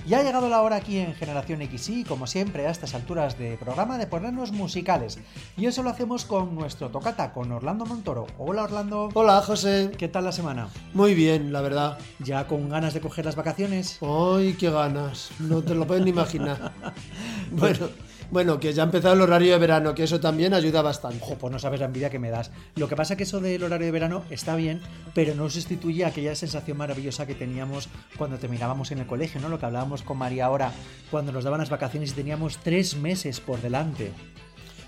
Ya 0.08 0.20
ha 0.20 0.24
llegado 0.24 0.50
la 0.50 0.62
hora 0.62 0.76
aquí 0.76 1.00
en 1.00 1.16
Generación 1.16 1.62
XY, 1.62 2.04
como 2.04 2.28
siempre 2.28 2.68
a 2.68 2.70
estas 2.70 2.94
alturas 2.94 3.40
de 3.40 3.58
programa, 3.58 3.98
de 3.98 4.06
ponernos 4.06 4.52
musicales. 4.52 5.18
Y 5.58 5.66
eso 5.66 5.82
lo 5.82 5.90
hacemos 5.90 6.26
con 6.26 6.54
nuestro 6.54 6.90
tocata, 6.90 7.34
con 7.34 7.52
Orlando 7.52 7.88
Montoro. 7.88 8.28
Hola 8.38 8.66
Orlando. 8.66 9.10
Hola 9.16 9.42
José. 9.42 9.92
¿Qué 9.98 10.08
tal 10.08 10.26
la 10.26 10.32
semana? 10.32 10.70
Muy 10.94 11.16
bien, 11.16 11.52
la 11.52 11.62
verdad. 11.62 11.98
¿Ya 12.20 12.46
con 12.46 12.70
ganas 12.70 12.94
de 12.94 13.02
coger 13.02 13.26
las 13.26 13.36
vacaciones? 13.36 13.98
¡Ay, 14.02 14.54
qué 14.54 14.70
ganas! 14.70 15.32
No 15.40 15.64
te 15.64 15.74
lo 15.74 15.88
puedes 15.88 16.04
ni 16.04 16.12
imaginar. 16.12 16.72
Bueno, 17.52 17.90
bueno, 18.32 18.60
que 18.60 18.74
ya 18.74 18.84
ha 18.84 18.86
empezado 18.86 19.14
el 19.14 19.22
horario 19.22 19.54
de 19.54 19.60
verano, 19.60 19.96
que 19.96 20.04
eso 20.04 20.20
también 20.20 20.54
ayuda 20.54 20.82
bastante. 20.82 21.20
Ojo, 21.22 21.36
pues 21.36 21.52
no 21.52 21.60
sabes 21.60 21.80
la 21.80 21.86
envidia 21.86 22.10
que 22.10 22.20
me 22.20 22.30
das. 22.30 22.52
Lo 22.76 22.88
que 22.88 22.96
pasa 22.96 23.16
que 23.16 23.24
eso 23.24 23.40
del 23.40 23.64
horario 23.64 23.86
de 23.86 23.92
verano 23.92 24.24
está 24.30 24.56
bien, 24.56 24.82
pero 25.14 25.36
no 25.36 25.50
sustituye 25.50 26.06
aquella 26.06 26.36
sensación 26.36 26.78
maravillosa 26.78 27.26
que 27.26 27.36
teníamos 27.36 27.90
cuando 28.18 28.38
terminábamos 28.38 28.92
en 28.92 29.00
el 29.00 29.08
colegio, 29.08 29.42
¿no? 29.42 29.50
Lo 29.50 29.60
que 29.60 29.66
hablábamos 29.66 30.02
con 30.04 30.18
María 30.18 30.46
ahora, 30.46 30.72
cuando 31.12 31.32
nos 31.32 31.44
daban 31.44 31.60
las 31.60 31.70
vacaciones 31.70 32.12
y 32.12 32.16
teníamos 32.16 32.58
tres 32.58 32.96
meses 32.96 33.40
por 33.40 33.62
delante. 33.62 34.12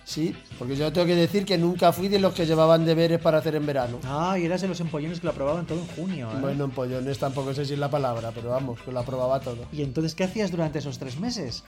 Sí, 0.08 0.34
porque 0.58 0.78
yo 0.78 0.94
tengo 0.94 1.06
que 1.06 1.16
decir 1.16 1.44
que 1.44 1.58
nunca 1.58 1.92
fui 1.92 2.08
de 2.08 2.18
los 2.18 2.34
que 2.34 2.46
llevaban 2.46 2.86
deberes 2.86 3.20
para 3.20 3.40
hacer 3.40 3.56
en 3.56 3.66
verano. 3.66 4.00
Ah, 4.06 4.40
y 4.40 4.46
eras 4.46 4.62
de 4.62 4.70
los 4.70 4.80
empollones 4.80 5.20
que 5.20 5.26
lo 5.26 5.32
aprobaban 5.32 5.66
todo 5.66 5.80
en 5.80 5.88
junio, 5.88 6.30
¿eh? 6.32 6.40
Bueno, 6.40 6.64
en 6.64 6.72
pollones 6.72 7.20
tampoco 7.20 7.54
sé 7.54 7.66
si 7.66 7.74
es 7.74 7.80
la 7.80 7.90
palabra, 7.90 8.32
pero 8.34 8.52
vamos, 8.52 8.80
que 8.80 8.94
lo 8.94 9.02
aprobaba 9.02 9.42
todo. 9.42 9.66
¿Y 9.74 9.82
entonces 9.82 10.16
qué 10.16 10.24
hacías 10.24 10.50
durante 10.50 10.80
esos 10.80 10.98
tres 10.98 11.20
meses? 11.20 11.66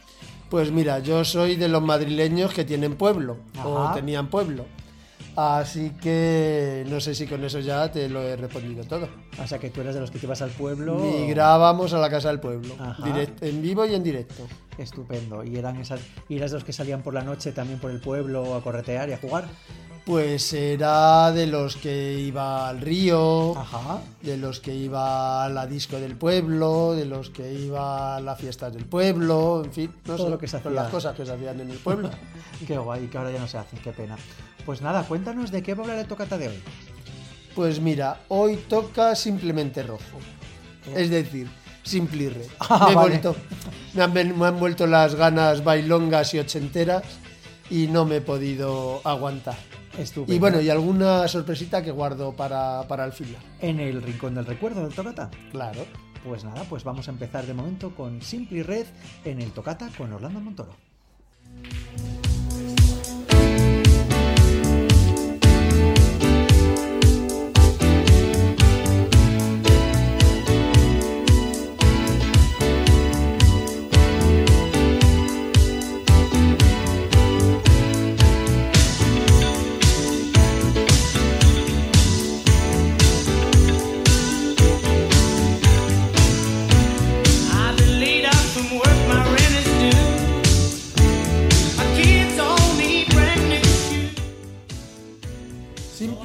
Pues 0.49 0.71
mira, 0.71 0.99
yo 0.99 1.25
soy 1.25 1.57
de 1.57 1.67
los 1.67 1.83
madrileños 1.83 2.53
que 2.53 2.63
tienen 2.63 2.95
pueblo, 2.95 3.39
o 3.61 3.91
tenían 3.93 4.29
pueblo. 4.29 4.65
Así 5.35 5.91
que 6.01 6.85
no 6.89 6.99
sé 6.99 7.15
si 7.15 7.25
con 7.27 7.43
eso 7.43 7.59
ya 7.59 7.91
te 7.91 8.09
lo 8.09 8.21
he 8.21 8.35
respondido 8.35 8.83
todo. 8.83 9.07
O 9.41 9.47
sea, 9.47 9.57
que 9.57 9.69
tú 9.69 9.81
eras 9.81 9.95
de 9.95 10.01
los 10.01 10.11
que 10.11 10.19
te 10.19 10.25
ibas 10.25 10.41
al 10.41 10.49
pueblo. 10.49 10.95
Migrábamos 10.95 11.93
a 11.93 11.99
la 11.99 12.09
casa 12.09 12.29
del 12.29 12.39
pueblo, 12.39 12.75
en 13.41 13.61
vivo 13.61 13.85
y 13.85 13.95
en 13.95 14.03
directo. 14.03 14.47
Estupendo. 14.77 15.43
¿Y 15.43 15.57
eran 15.57 15.77
esas, 15.77 16.01
y 16.27 16.37
eras 16.37 16.51
de 16.51 16.57
los 16.57 16.63
que 16.63 16.73
salían 16.73 17.01
por 17.03 17.13
la 17.13 17.21
noche 17.21 17.51
también 17.51 17.79
por 17.79 17.91
el 17.91 17.99
pueblo 17.99 18.55
a 18.55 18.61
corretear 18.61 19.09
y 19.09 19.13
a 19.13 19.17
jugar? 19.17 19.45
Pues 20.09 20.53
era 20.53 21.31
de 21.31 21.45
los 21.45 21.75
que 21.75 22.13
iba 22.19 22.67
al 22.67 22.81
río, 22.81 23.55
Ajá. 23.55 23.99
de 24.23 24.37
los 24.37 24.59
que 24.59 24.73
iba 24.73 25.45
a 25.45 25.49
la 25.49 25.67
disco 25.67 25.97
del 25.99 26.15
pueblo, 26.15 26.93
de 26.95 27.05
los 27.05 27.29
que 27.29 27.53
iba 27.53 28.15
a 28.15 28.19
las 28.19 28.39
fiestas 28.39 28.73
del 28.73 28.85
pueblo, 28.85 29.61
en 29.63 29.71
fin, 29.71 29.93
no 30.05 30.15
Todo 30.15 30.25
sé, 30.25 30.31
lo 30.31 30.39
que 30.39 30.47
se 30.47 30.57
hacía. 30.57 30.71
las 30.71 30.89
cosas 30.89 31.15
que 31.15 31.27
se 31.27 31.31
hacían 31.33 31.59
en 31.59 31.69
el 31.69 31.77
pueblo. 31.77 32.09
Qué 32.67 32.75
guay, 32.79 33.05
que 33.05 33.19
ahora 33.19 33.29
ya 33.29 33.39
no 33.39 33.47
se 33.47 33.59
hacen, 33.59 33.77
qué 33.83 33.91
pena. 33.91 34.17
Pues 34.65 34.81
nada, 34.81 35.03
cuéntanos 35.03 35.51
de 35.51 35.61
qué 35.61 35.75
va 35.75 35.81
a 35.81 35.83
hablar 35.83 35.99
el 35.99 36.07
tocata 36.07 36.39
de 36.39 36.47
hoy. 36.47 36.59
Pues 37.53 37.79
mira, 37.79 38.21
hoy 38.29 38.55
toca 38.67 39.13
simplemente 39.15 39.83
rojo. 39.83 40.01
Es 40.95 41.11
decir, 41.11 41.47
simple 41.83 42.31
red. 42.31 42.47
Ah, 42.61 42.87
me, 42.89 42.95
vale. 42.95 43.09
vuelto- 43.19 43.35
me 43.93 44.01
han, 44.01 44.13
ven- 44.15 44.39
me 44.39 44.47
han 44.47 44.59
vuelto 44.59 44.87
las 44.87 45.13
ganas 45.13 45.63
bailongas 45.63 46.33
y 46.33 46.39
ochenteras 46.39 47.03
y 47.69 47.85
no 47.85 48.05
me 48.05 48.15
he 48.15 48.21
podido 48.21 49.01
aguantar. 49.03 49.68
Estupendo. 49.99 50.33
Y 50.33 50.39
bueno, 50.39 50.61
y 50.61 50.69
alguna 50.69 51.27
sorpresita 51.27 51.83
que 51.83 51.91
guardo 51.91 52.33
para, 52.33 52.87
para 52.87 53.05
el 53.05 53.11
final. 53.11 53.41
En 53.61 53.79
el 53.79 54.01
rincón 54.01 54.35
del 54.35 54.45
recuerdo 54.45 54.83
del 54.83 54.93
tocata. 54.93 55.29
Claro. 55.51 55.85
Pues 56.23 56.43
nada, 56.43 56.63
pues 56.69 56.83
vamos 56.83 57.07
a 57.07 57.11
empezar 57.11 57.45
de 57.45 57.53
momento 57.53 57.95
con 57.95 58.21
Simple 58.21 58.63
Red 58.63 58.87
en 59.23 59.41
el 59.41 59.51
tocata 59.51 59.89
con 59.97 60.11
Orlando 60.11 60.39
Montoro. 60.39 60.75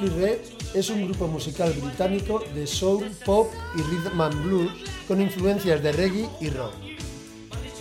Red 0.09 0.39
es 0.73 0.89
un 0.89 1.05
grupo 1.05 1.27
musical 1.27 1.73
británico 1.73 2.43
de 2.53 2.67
soul, 2.67 3.09
pop 3.25 3.47
y 3.75 3.81
rhythm 3.81 4.21
and 4.21 4.43
blues 4.43 4.71
con 5.07 5.21
influencias 5.21 5.81
de 5.81 5.91
reggae 5.91 6.29
y 6.41 6.49
rock. 6.49 6.73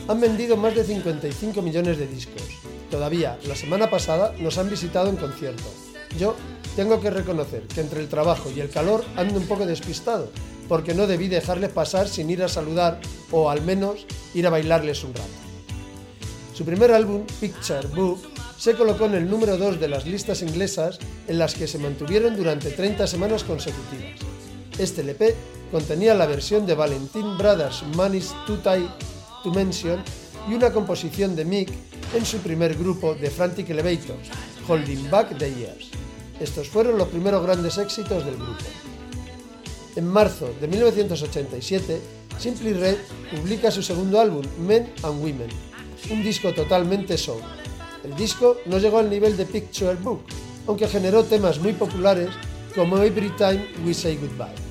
Han 0.08 0.20
vendido 0.20 0.56
más 0.56 0.74
de 0.74 0.84
55 0.84 1.62
millones 1.62 1.98
de 1.98 2.06
discos. 2.06 2.42
Todavía, 2.90 3.38
la 3.46 3.56
semana 3.56 3.90
pasada, 3.90 4.34
nos 4.38 4.58
han 4.58 4.70
visitado 4.70 5.08
en 5.08 5.16
concierto. 5.16 5.64
Yo 6.18 6.36
tengo 6.76 7.00
que 7.00 7.10
reconocer 7.10 7.62
que 7.62 7.80
entre 7.80 8.00
el 8.00 8.08
trabajo 8.08 8.50
y 8.54 8.60
el 8.60 8.70
calor 8.70 9.04
ando 9.16 9.38
un 9.38 9.46
poco 9.46 9.66
despistado, 9.66 10.30
porque 10.68 10.94
no 10.94 11.06
debí 11.06 11.28
dejarles 11.28 11.70
pasar 11.70 12.08
sin 12.08 12.30
ir 12.30 12.42
a 12.42 12.48
saludar 12.48 13.00
o 13.30 13.50
al 13.50 13.62
menos 13.62 14.06
ir 14.34 14.46
a 14.46 14.50
bailarles 14.50 15.04
un 15.04 15.14
rato. 15.14 15.28
Su 16.54 16.64
primer 16.64 16.92
álbum, 16.92 17.24
Picture 17.40 17.88
Book, 17.88 18.20
se 18.64 18.76
colocó 18.76 19.04
en 19.04 19.12
el 19.12 19.28
número 19.28 19.58
2 19.58 19.78
de 19.78 19.88
las 19.88 20.06
listas 20.06 20.40
inglesas 20.40 20.98
en 21.28 21.38
las 21.38 21.54
que 21.54 21.66
se 21.66 21.76
mantuvieron 21.76 22.34
durante 22.34 22.70
30 22.70 23.06
semanas 23.06 23.44
consecutivas. 23.44 24.18
Este 24.78 25.02
LP 25.02 25.34
contenía 25.70 26.14
la 26.14 26.24
versión 26.24 26.64
de 26.64 26.74
Valentin 26.74 27.36
Brothers 27.36 27.82
Money's 27.94 28.32
Too 28.46 28.56
Tight 28.60 28.88
to 29.42 29.50
Mention 29.50 30.02
y 30.48 30.54
una 30.54 30.72
composición 30.72 31.36
de 31.36 31.44
Mick 31.44 31.68
en 32.14 32.24
su 32.24 32.38
primer 32.38 32.74
grupo 32.74 33.14
de 33.14 33.28
Frantic 33.28 33.68
Elevators, 33.68 34.30
Holding 34.66 35.10
Back 35.10 35.36
the 35.36 35.52
Years. 35.52 35.90
Estos 36.40 36.66
fueron 36.66 36.96
los 36.96 37.08
primeros 37.08 37.44
grandes 37.44 37.76
éxitos 37.76 38.24
del 38.24 38.36
grupo. 38.36 38.64
En 39.94 40.06
marzo 40.06 40.48
de 40.58 40.68
1987, 40.68 42.00
Simply 42.38 42.72
Red 42.72 42.96
publica 43.30 43.70
su 43.70 43.82
segundo 43.82 44.18
álbum, 44.18 44.46
Men 44.66 44.90
and 45.02 45.22
Women, 45.22 45.50
un 46.10 46.22
disco 46.22 46.54
totalmente 46.54 47.18
soul. 47.18 47.42
El 48.04 48.14
disco 48.16 48.58
no 48.66 48.78
llegó 48.78 48.98
al 48.98 49.08
nivel 49.08 49.36
de 49.36 49.46
Picture 49.46 49.94
Book, 49.94 50.20
aunque 50.66 50.86
generó 50.86 51.24
temas 51.24 51.58
muy 51.58 51.72
populares 51.72 52.28
como 52.74 52.98
Every 52.98 53.30
Time 53.30 53.66
We 53.84 53.94
Say 53.94 54.16
Goodbye. 54.16 54.63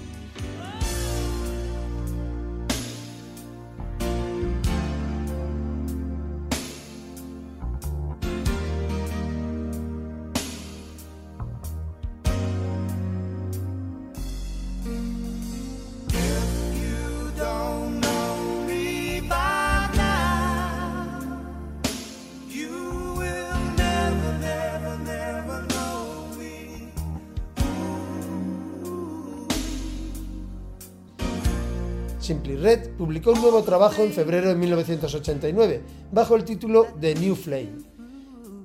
Publicó 33.23 33.39
un 33.39 33.41
nuevo 33.41 33.63
trabajo 33.63 34.03
en 34.03 34.11
febrero 34.11 34.49
de 34.49 34.55
1989, 34.55 35.81
bajo 36.11 36.35
el 36.35 36.43
título 36.43 36.87
The 36.99 37.15
New 37.15 37.35
Flame. 37.35 37.77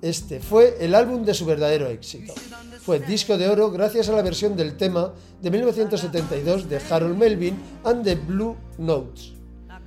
Este 0.02 0.40
fue 0.40 0.76
el 0.80 0.96
álbum 0.96 1.24
de 1.24 1.32
su 1.32 1.46
verdadero 1.46 1.86
éxito. 1.86 2.34
Fue 2.80 2.98
disco 2.98 3.38
de 3.38 3.48
oro 3.48 3.70
gracias 3.70 4.08
a 4.08 4.12
la 4.12 4.22
versión 4.22 4.56
del 4.56 4.76
tema 4.76 5.12
de 5.40 5.50
1972 5.50 6.68
de 6.68 6.80
Harold 6.90 7.16
Melvin 7.16 7.56
and 7.84 8.02
the 8.02 8.16
Blue 8.16 8.56
Notes. 8.78 9.32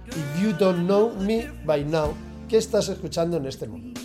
If 0.07 0.41
You 0.41 0.53
Don't 0.57 0.85
Know 0.85 1.15
Me 1.19 1.51
By 1.65 1.83
Now, 1.83 2.13
que 2.47 2.57
estás 2.57 2.87
escuchando 2.87 3.37
en 3.37 3.47
este 3.47 3.67
momento. 3.67 3.99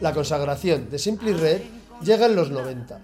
La 0.00 0.14
consagración 0.14 0.88
de 0.88 0.98
Simply 0.98 1.32
Red 1.32 1.62
llega 2.02 2.26
en 2.26 2.36
los 2.36 2.50
90 2.50 3.00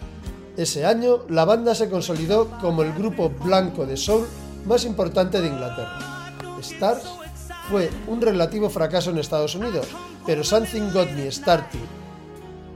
ese 0.56 0.86
año, 0.86 1.18
la 1.28 1.44
banda 1.44 1.74
se 1.74 1.90
consolidó 1.90 2.48
como 2.62 2.82
el 2.82 2.94
grupo 2.94 3.28
blanco 3.28 3.84
de 3.84 3.98
soul 3.98 4.26
más 4.66 4.84
importante 4.84 5.40
de 5.40 5.48
Inglaterra. 5.48 6.32
Stars 6.60 7.04
fue 7.70 7.90
un 8.06 8.20
relativo 8.20 8.68
fracaso 8.70 9.10
en 9.10 9.18
Estados 9.18 9.54
Unidos, 9.54 9.86
pero 10.24 10.44
Something 10.44 10.92
Got 10.92 11.10
Me 11.12 11.30
Started 11.30 11.80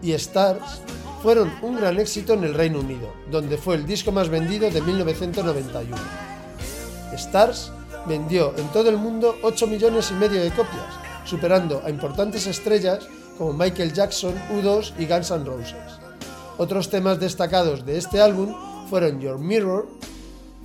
y 0.02 0.12
Stars 0.12 0.82
fueron 1.22 1.52
un 1.62 1.76
gran 1.76 1.98
éxito 1.98 2.32
en 2.32 2.44
el 2.44 2.54
Reino 2.54 2.80
Unido, 2.80 3.12
donde 3.30 3.58
fue 3.58 3.74
el 3.74 3.86
disco 3.86 4.10
más 4.10 4.28
vendido 4.28 4.70
de 4.70 4.80
1991. 4.80 5.96
Stars 7.12 7.72
vendió 8.06 8.56
en 8.56 8.66
todo 8.68 8.88
el 8.88 8.96
mundo 8.96 9.36
8 9.42 9.66
millones 9.66 10.10
y 10.10 10.14
medio 10.14 10.42
de 10.42 10.50
copias, 10.50 10.94
superando 11.24 11.82
a 11.84 11.90
importantes 11.90 12.46
estrellas 12.46 13.06
como 13.36 13.52
Michael 13.52 13.92
Jackson, 13.92 14.34
U2 14.52 14.94
y 14.98 15.06
Guns 15.06 15.30
N' 15.30 15.44
Roses. 15.44 16.00
Otros 16.56 16.88
temas 16.88 17.20
destacados 17.20 17.84
de 17.84 17.98
este 17.98 18.20
álbum 18.20 18.54
fueron 18.88 19.20
Your 19.20 19.38
Mirror, 19.38 19.88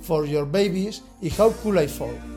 For 0.06 0.24
Your 0.24 0.46
Babies 0.46 1.02
y 1.20 1.30
How 1.36 1.50
Could 1.50 1.78
I 1.78 1.88
Fall. 1.88 2.35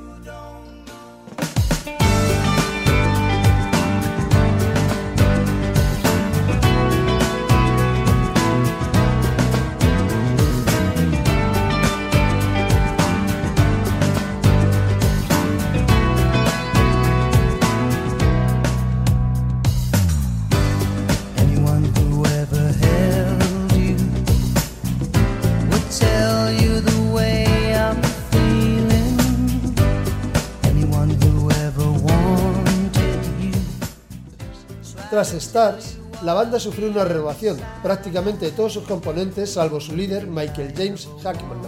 Tras 35.19 35.33
Stars, 35.33 35.97
la 36.23 36.33
banda 36.33 36.61
sufrió 36.61 36.89
una 36.89 37.03
renovación, 37.03 37.57
prácticamente 37.83 38.45
de 38.45 38.51
todos 38.53 38.71
sus 38.71 38.85
componentes, 38.85 39.51
salvo 39.51 39.81
su 39.81 39.93
líder 39.93 40.27
Michael 40.27 40.73
James 40.73 41.09
Hackman, 41.21 41.59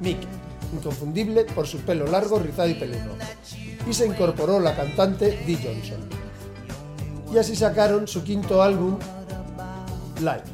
Mick, 0.00 0.18
inconfundible 0.72 1.44
por 1.46 1.66
su 1.66 1.78
pelo 1.78 2.06
largo, 2.06 2.38
rizado 2.38 2.68
y 2.68 2.74
pelirrojo. 2.74 3.16
Y 3.90 3.92
se 3.92 4.06
incorporó 4.06 4.60
la 4.60 4.76
cantante 4.76 5.42
Dee 5.44 5.56
Johnson. 5.56 5.98
Y 7.34 7.38
así 7.38 7.56
sacaron 7.56 8.06
su 8.06 8.22
quinto 8.22 8.62
álbum, 8.62 8.96
Live. 10.20 10.44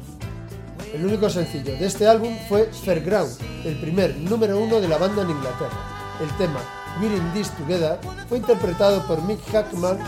El 0.95 1.05
único 1.05 1.29
sencillo 1.29 1.73
de 1.77 1.85
este 1.85 2.07
álbum 2.07 2.35
fue 2.47 2.65
Fairground, 2.83 3.37
el 3.63 3.79
primer 3.79 4.15
número 4.15 4.59
uno 4.59 4.81
de 4.81 4.87
la 4.87 4.97
banda 4.97 5.21
en 5.21 5.29
Inglaterra. 5.29 6.17
El 6.19 6.35
tema 6.37 6.61
We're 6.99 7.15
in 7.15 7.31
This 7.31 7.51
Together 7.51 7.99
fue 8.27 8.39
interpretado 8.39 9.05
por 9.05 9.21
Mick 9.21 9.39
Hackman 9.51 9.99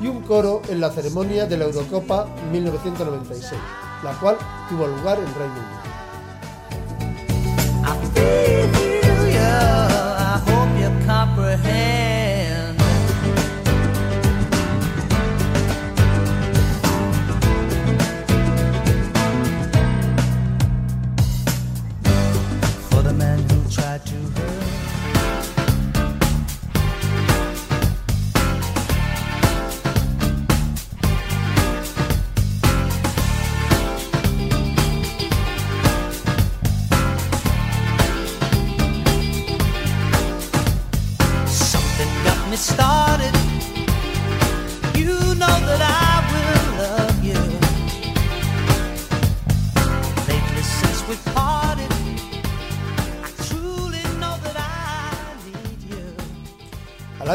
y 0.00 0.06
un 0.06 0.22
coro 0.22 0.62
en 0.68 0.80
la 0.80 0.90
ceremonia 0.90 1.46
de 1.46 1.56
la 1.56 1.64
Eurocopa 1.64 2.26
1996, 2.50 3.60
la 4.02 4.12
cual 4.20 4.36
tuvo 4.68 4.86
lugar 4.86 5.18
en 5.18 5.34
Reino 5.34 5.54
Unido. 5.54 5.82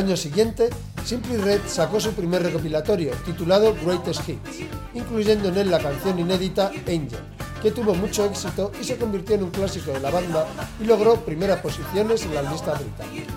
Año 0.07 0.15
siguiente, 0.15 0.69
Simply 1.03 1.35
Red 1.35 1.59
sacó 1.67 1.99
su 1.99 2.13
primer 2.13 2.41
recopilatorio, 2.41 3.11
titulado 3.25 3.75
Greatest 3.83 4.21
Hits, 4.29 4.63
incluyendo 4.93 5.49
en 5.49 5.57
él 5.57 5.69
la 5.69 5.79
canción 5.79 6.17
inédita 6.17 6.71
Angel, 6.87 7.19
que 7.61 7.71
tuvo 7.71 7.93
mucho 7.93 8.23
éxito 8.23 8.71
y 8.79 8.85
se 8.85 8.95
convirtió 8.95 9.35
en 9.35 9.43
un 9.43 9.51
clásico 9.51 9.91
de 9.91 9.99
la 9.99 10.09
banda 10.09 10.47
y 10.79 10.85
logró 10.85 11.17
primeras 11.25 11.59
posiciones 11.59 12.23
en 12.23 12.35
las 12.35 12.49
listas 12.49 12.79
británicas. 12.79 13.35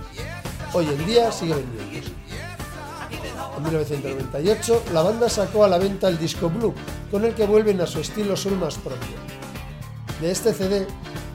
Hoy 0.73 0.87
en 0.87 1.07
día 1.07 1.33
sigue 1.33 1.57
vendiéndose. 1.57 2.13
En 3.57 3.63
1998, 3.65 4.85
la 4.93 5.03
banda 5.03 5.29
sacó 5.29 5.65
a 5.65 5.69
la 5.69 5.79
venta 5.79 6.07
el 6.07 6.19
disco 6.19 6.49
Blue, 6.51 6.73
con 7.11 7.25
el 7.25 7.35
que 7.35 7.47
vuelven 7.47 7.81
a 7.81 7.87
su 7.89 7.99
estilo 7.99 8.37
soul 8.37 8.59
más 8.59 8.77
propio. 8.77 9.17
De 10.21 10.31
este 10.31 10.55
CD 10.55 10.87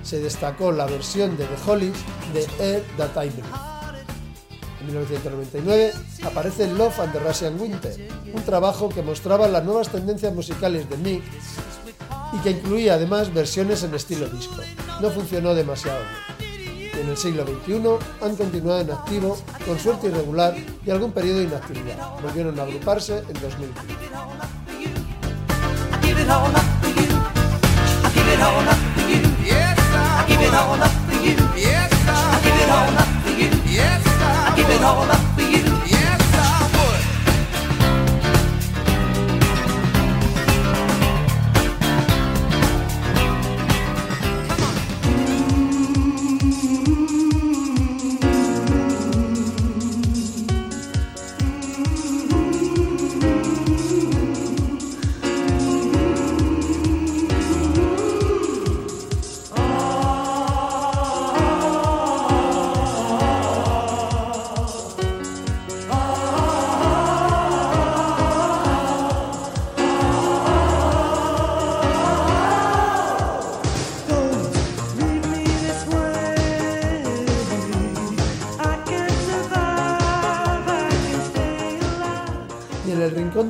se 0.01 0.19
destacó 0.19 0.71
la 0.71 0.85
versión 0.85 1.35
de 1.35 1.43
The 1.43 1.69
Hollies 1.69 1.97
de 2.33 2.47
Air 2.63 2.83
That 2.97 3.21
I 3.21 3.29
Breathe. 3.31 3.74
En 4.85 4.93
1999 4.93 5.93
aparece 6.25 6.67
Love 6.67 6.99
and 6.99 7.11
the 7.11 7.19
Russian 7.19 7.59
Winter, 7.59 8.07
un 8.31 8.43
trabajo 8.43 8.87
que 8.87 9.01
mostraba 9.01 9.47
las 9.47 9.63
nuevas 9.63 9.89
tendencias 9.89 10.31
musicales 10.31 10.87
de 10.87 10.97
Mick 10.97 11.23
y 12.33 12.37
que 12.39 12.51
incluía 12.51 12.93
además 12.93 13.33
versiones 13.33 13.81
en 13.81 13.95
estilo 13.95 14.27
disco. 14.27 14.57
No 15.01 15.09
funcionó 15.09 15.55
demasiado 15.55 16.01
bien. 16.39 16.91
Y 16.95 16.99
en 16.99 17.09
el 17.09 17.17
siglo 17.17 17.45
XXI 17.47 17.81
han 18.23 18.35
continuado 18.35 18.81
en 18.81 18.91
activo, 18.91 19.37
con 19.65 19.79
suerte 19.79 20.07
irregular 20.07 20.55
y 20.85 20.91
algún 20.91 21.11
periodo 21.11 21.39
de 21.39 21.45
inactividad. 21.45 22.21
Volvieron 22.21 22.59
a 22.59 22.63
agruparse 22.63 23.17
en 23.17 23.33
2015. 23.41 23.95
Give 34.55 34.69
it 34.69 34.81
all 34.83 35.01
up 35.11 35.24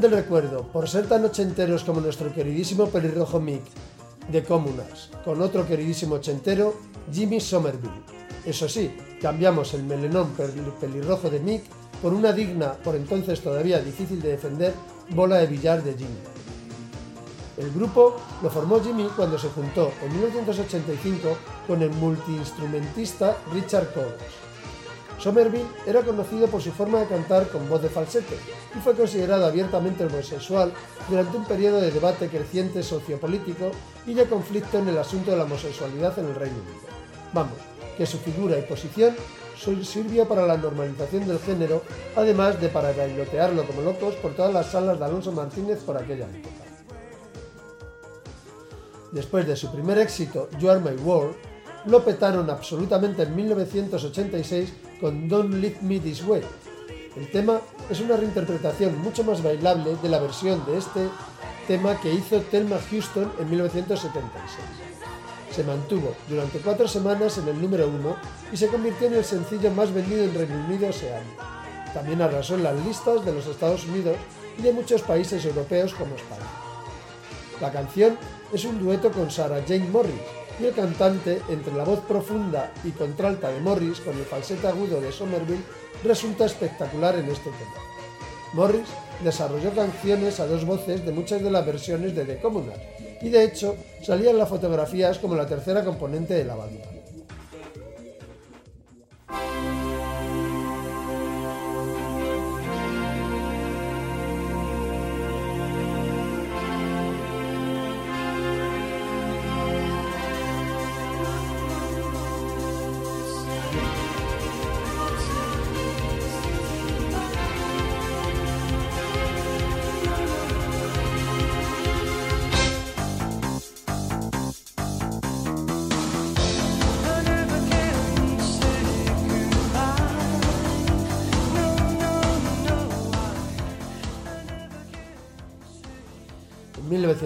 recuerdo, 0.08 0.64
por 0.68 0.90
ser 0.90 1.08
tan 1.08 1.26
ochenteros 1.26 1.84
como 1.84 2.02
nuestro 2.02 2.34
queridísimo 2.34 2.88
pelirrojo 2.88 3.40
Mick 3.40 3.64
de 4.30 4.44
Comunas, 4.44 5.10
con 5.24 5.42
otro 5.42 5.68
queridísimo 5.68 6.16
ochentero, 6.16 6.76
Jimmy 7.12 7.40
Somerville. 7.40 8.04
Eso 8.46 8.68
sí, 8.68 8.96
cambiamos 9.22 9.74
el 9.74 9.84
melenón 9.84 10.32
pelirrojo 10.80 11.30
de 11.30 11.40
Mick 11.40 11.64
por 12.02 12.14
una 12.14 12.32
digna, 12.32 12.74
por 12.74 12.96
entonces 12.96 13.42
todavía 13.42 13.80
difícil 13.80 14.22
de 14.22 14.30
defender, 14.30 14.74
bola 15.10 15.38
de 15.38 15.48
billar 15.48 15.84
de 15.84 15.94
Jimmy. 15.94 16.20
El 17.58 17.72
grupo 17.72 18.18
lo 18.44 18.50
formó 18.50 18.82
Jimmy 18.82 19.08
cuando 19.16 19.40
se 19.40 19.50
juntó 19.50 19.92
en 20.04 20.12
1985 20.12 21.38
con 21.68 21.82
el 21.82 21.90
multiinstrumentista 21.92 23.38
Richard 23.54 23.94
Coles. 23.94 24.45
Somerville 25.20 25.66
era 25.86 26.02
conocido 26.02 26.48
por 26.48 26.62
su 26.62 26.72
forma 26.72 27.00
de 27.00 27.08
cantar 27.08 27.48
con 27.48 27.68
voz 27.70 27.82
de 27.82 27.90
falsete 27.90 28.38
y 28.76 28.80
fue 28.80 28.94
considerado 28.94 29.46
abiertamente 29.46 30.06
homosexual 30.06 30.72
durante 31.10 31.38
un 31.38 31.46
periodo 31.46 31.82
de 31.82 31.92
debate 31.92 32.28
creciente 32.30 32.84
sociopolítico 32.84 33.72
y 34.06 34.14
de 34.14 34.26
conflicto 34.26 34.78
en 34.80 34.90
el 34.90 34.98
asunto 34.98 35.32
de 35.32 35.38
la 35.38 35.44
homosexualidad 35.44 36.18
en 36.20 36.26
el 36.26 36.36
Reino 36.36 36.58
Unido. 36.58 36.88
Vamos, 37.34 37.58
que 37.98 38.06
su 38.06 38.18
figura 38.18 38.58
y 38.58 38.64
posición 38.64 39.16
sirvió 39.84 40.28
para 40.28 40.46
la 40.46 40.58
normalización 40.58 41.28
del 41.28 41.40
género, 41.40 41.82
además 42.16 42.60
de 42.60 42.70
para 42.70 42.92
bailotearlo 42.92 43.66
como 43.66 43.82
locos 43.82 44.16
por 44.16 44.36
todas 44.36 44.54
las 44.54 44.68
salas 44.68 45.00
de 45.00 45.06
Alonso 45.06 45.32
Martínez 45.32 45.80
por 45.80 45.98
aquella 45.98 46.26
época. 46.26 46.66
Después 49.12 49.48
de 49.48 49.56
su 49.56 49.72
primer 49.72 49.98
éxito, 49.98 50.50
You 50.60 50.70
Are 50.70 50.80
My 50.80 51.02
World, 51.02 51.36
lo 51.88 52.04
petaron 52.04 52.50
absolutamente 52.50 53.24
en 53.24 53.36
1986 53.36 54.74
con 55.00 55.28
Don't 55.28 55.54
Leave 55.54 55.78
Me 55.82 56.00
This 56.00 56.24
Way. 56.26 56.42
El 57.16 57.32
tema 57.32 57.62
es 57.90 58.00
una 58.02 58.18
reinterpretación 58.18 59.02
mucho 59.02 59.24
más 59.24 59.42
bailable 59.42 59.96
de 60.02 60.10
la 60.10 60.20
versión 60.20 60.66
de 60.66 60.78
este 60.78 61.08
tema 61.68 62.00
que 62.02 62.14
hizo 62.14 62.42
Thelma 62.42 62.78
Houston 62.90 63.32
en 63.40 63.50
1976. 63.50 64.42
Se 65.52 65.64
mantuvo 65.64 66.14
durante 66.28 66.60
cuatro 66.60 66.88
semanas 66.88 67.38
en 67.38 67.48
el 67.48 67.62
número 67.62 67.88
uno 67.88 68.18
y 68.52 68.58
se 68.58 68.68
convirtió 68.68 69.08
en 69.08 69.16
el 69.16 69.24
sencillo 69.24 69.72
más 69.72 69.94
vendido 69.94 70.24
en 70.24 70.34
Reino 70.34 70.66
Unido 70.66 70.90
ese 70.90 71.14
año. 71.14 71.32
También 71.94 72.22
arrasó 72.22 72.56
en 72.56 72.64
las 72.64 72.86
listas 72.86 73.24
de 73.24 73.32
los 73.32 73.48
Estados 73.48 73.86
Unidos 73.86 74.18
y 74.58 74.64
de 74.64 74.74
muchos 74.74 75.02
países 75.02 75.46
europeos 75.46 75.94
como 75.94 76.16
España. 76.16 76.44
La 77.62 77.72
canción 77.72 78.18
es 78.52 78.66
un 78.66 78.84
dueto 78.84 79.12
con 79.12 79.32
Sarah 79.32 79.64
Jane 79.66 79.88
Morris 79.90 80.45
y 80.60 80.66
el 80.66 80.74
cantante, 80.74 81.42
entre 81.50 81.74
la 81.74 81.84
voz 81.84 82.00
profunda 82.02 82.72
y 82.84 82.92
contralta 82.92 83.50
de 83.50 83.60
Morris 83.60 84.00
con 84.00 84.18
el 84.18 84.26
falsete 84.26 84.68
agudo 84.68 85.02
de 85.02 85.12
Somerville, 85.12 85.64
resulta 86.04 86.46
espectacular 86.46 87.16
en 87.16 87.26
este 87.26 87.50
tema. 87.50 87.86
Morris 88.54 88.88
desarrolló 89.24 89.72
canciones 89.72 90.40
a 90.40 90.48
dos 90.48 90.66
voces 90.66 91.06
de 91.06 91.12
muchas 91.12 91.42
de 91.42 91.52
las 91.52 91.66
versiones 91.66 92.16
de 92.16 92.26
The 92.26 92.40
Communards 92.40 92.82
y 93.22 93.30
de 93.30 93.44
hecho 93.44 93.76
salía 94.02 94.32
en 94.32 94.38
las 94.38 94.50
fotografías 94.50 95.20
como 95.20 95.36
la 95.36 95.48
tercera 95.48 95.84
componente 95.84 96.34
de 96.34 96.46
la 96.46 96.56
banda. 96.56 96.95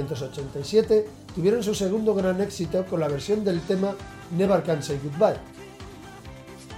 1987 0.09 1.05
tuvieron 1.35 1.63
su 1.63 1.75
segundo 1.75 2.15
gran 2.15 2.41
éxito 2.41 2.83
con 2.85 2.99
la 2.99 3.07
versión 3.07 3.43
del 3.43 3.61
tema 3.61 3.93
Never 4.35 4.63
Can 4.63 4.81
Say 4.81 4.99
Goodbye, 5.03 5.39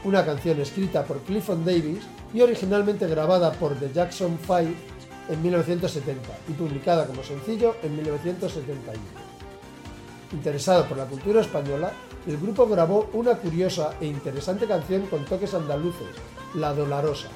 una 0.03 0.25
canción 0.25 0.59
escrita 0.59 1.05
por 1.05 1.21
Clifford 1.21 1.59
Davis 1.59 2.03
y 2.33 2.41
originalmente 2.41 3.07
grabada 3.07 3.53
por 3.53 3.75
The 3.75 3.91
Jackson 3.93 4.37
5 4.41 4.59
en 5.29 5.41
1970 5.41 6.29
y 6.49 6.51
publicada 6.53 7.05
como 7.05 7.23
sencillo 7.23 7.75
en 7.83 7.95
1971. 7.95 8.99
Interesado 10.33 10.85
por 10.85 10.97
la 10.97 11.05
cultura 11.05 11.41
española, 11.41 11.93
el 12.27 12.37
grupo 12.37 12.67
grabó 12.67 13.09
una 13.13 13.35
curiosa 13.35 13.95
e 14.01 14.07
interesante 14.07 14.67
canción 14.67 15.05
con 15.07 15.25
toques 15.25 15.53
andaluces, 15.53 16.07
La 16.55 16.73
Dolorosa, 16.73 17.29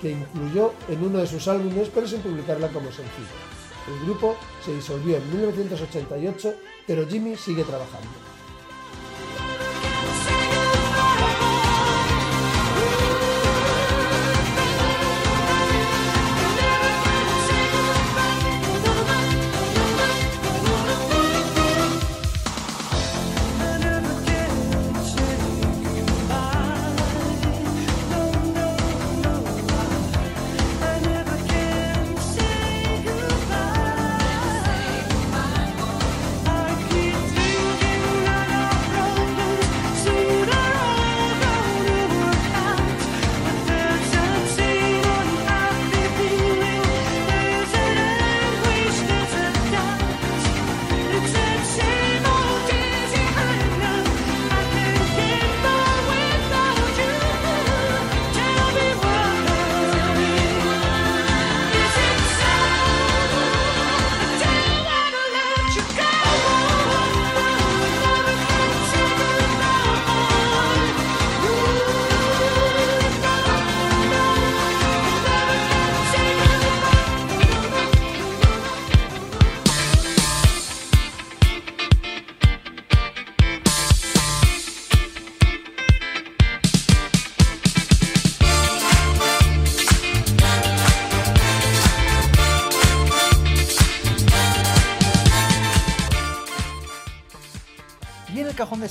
que 0.00 0.10
incluyó 0.10 0.72
en 0.88 1.02
uno 1.02 1.18
de 1.18 1.26
sus 1.26 1.48
álbumes 1.48 1.90
pero 1.94 2.06
sin 2.06 2.20
publicarla 2.20 2.68
como 2.68 2.86
sencillo. 2.86 3.53
El 3.86 4.06
grupo 4.06 4.36
se 4.64 4.74
disolvió 4.74 5.16
en 5.16 5.30
1988, 5.30 6.54
pero 6.86 7.06
Jimmy 7.06 7.36
sigue 7.36 7.64
trabajando. 7.64 8.23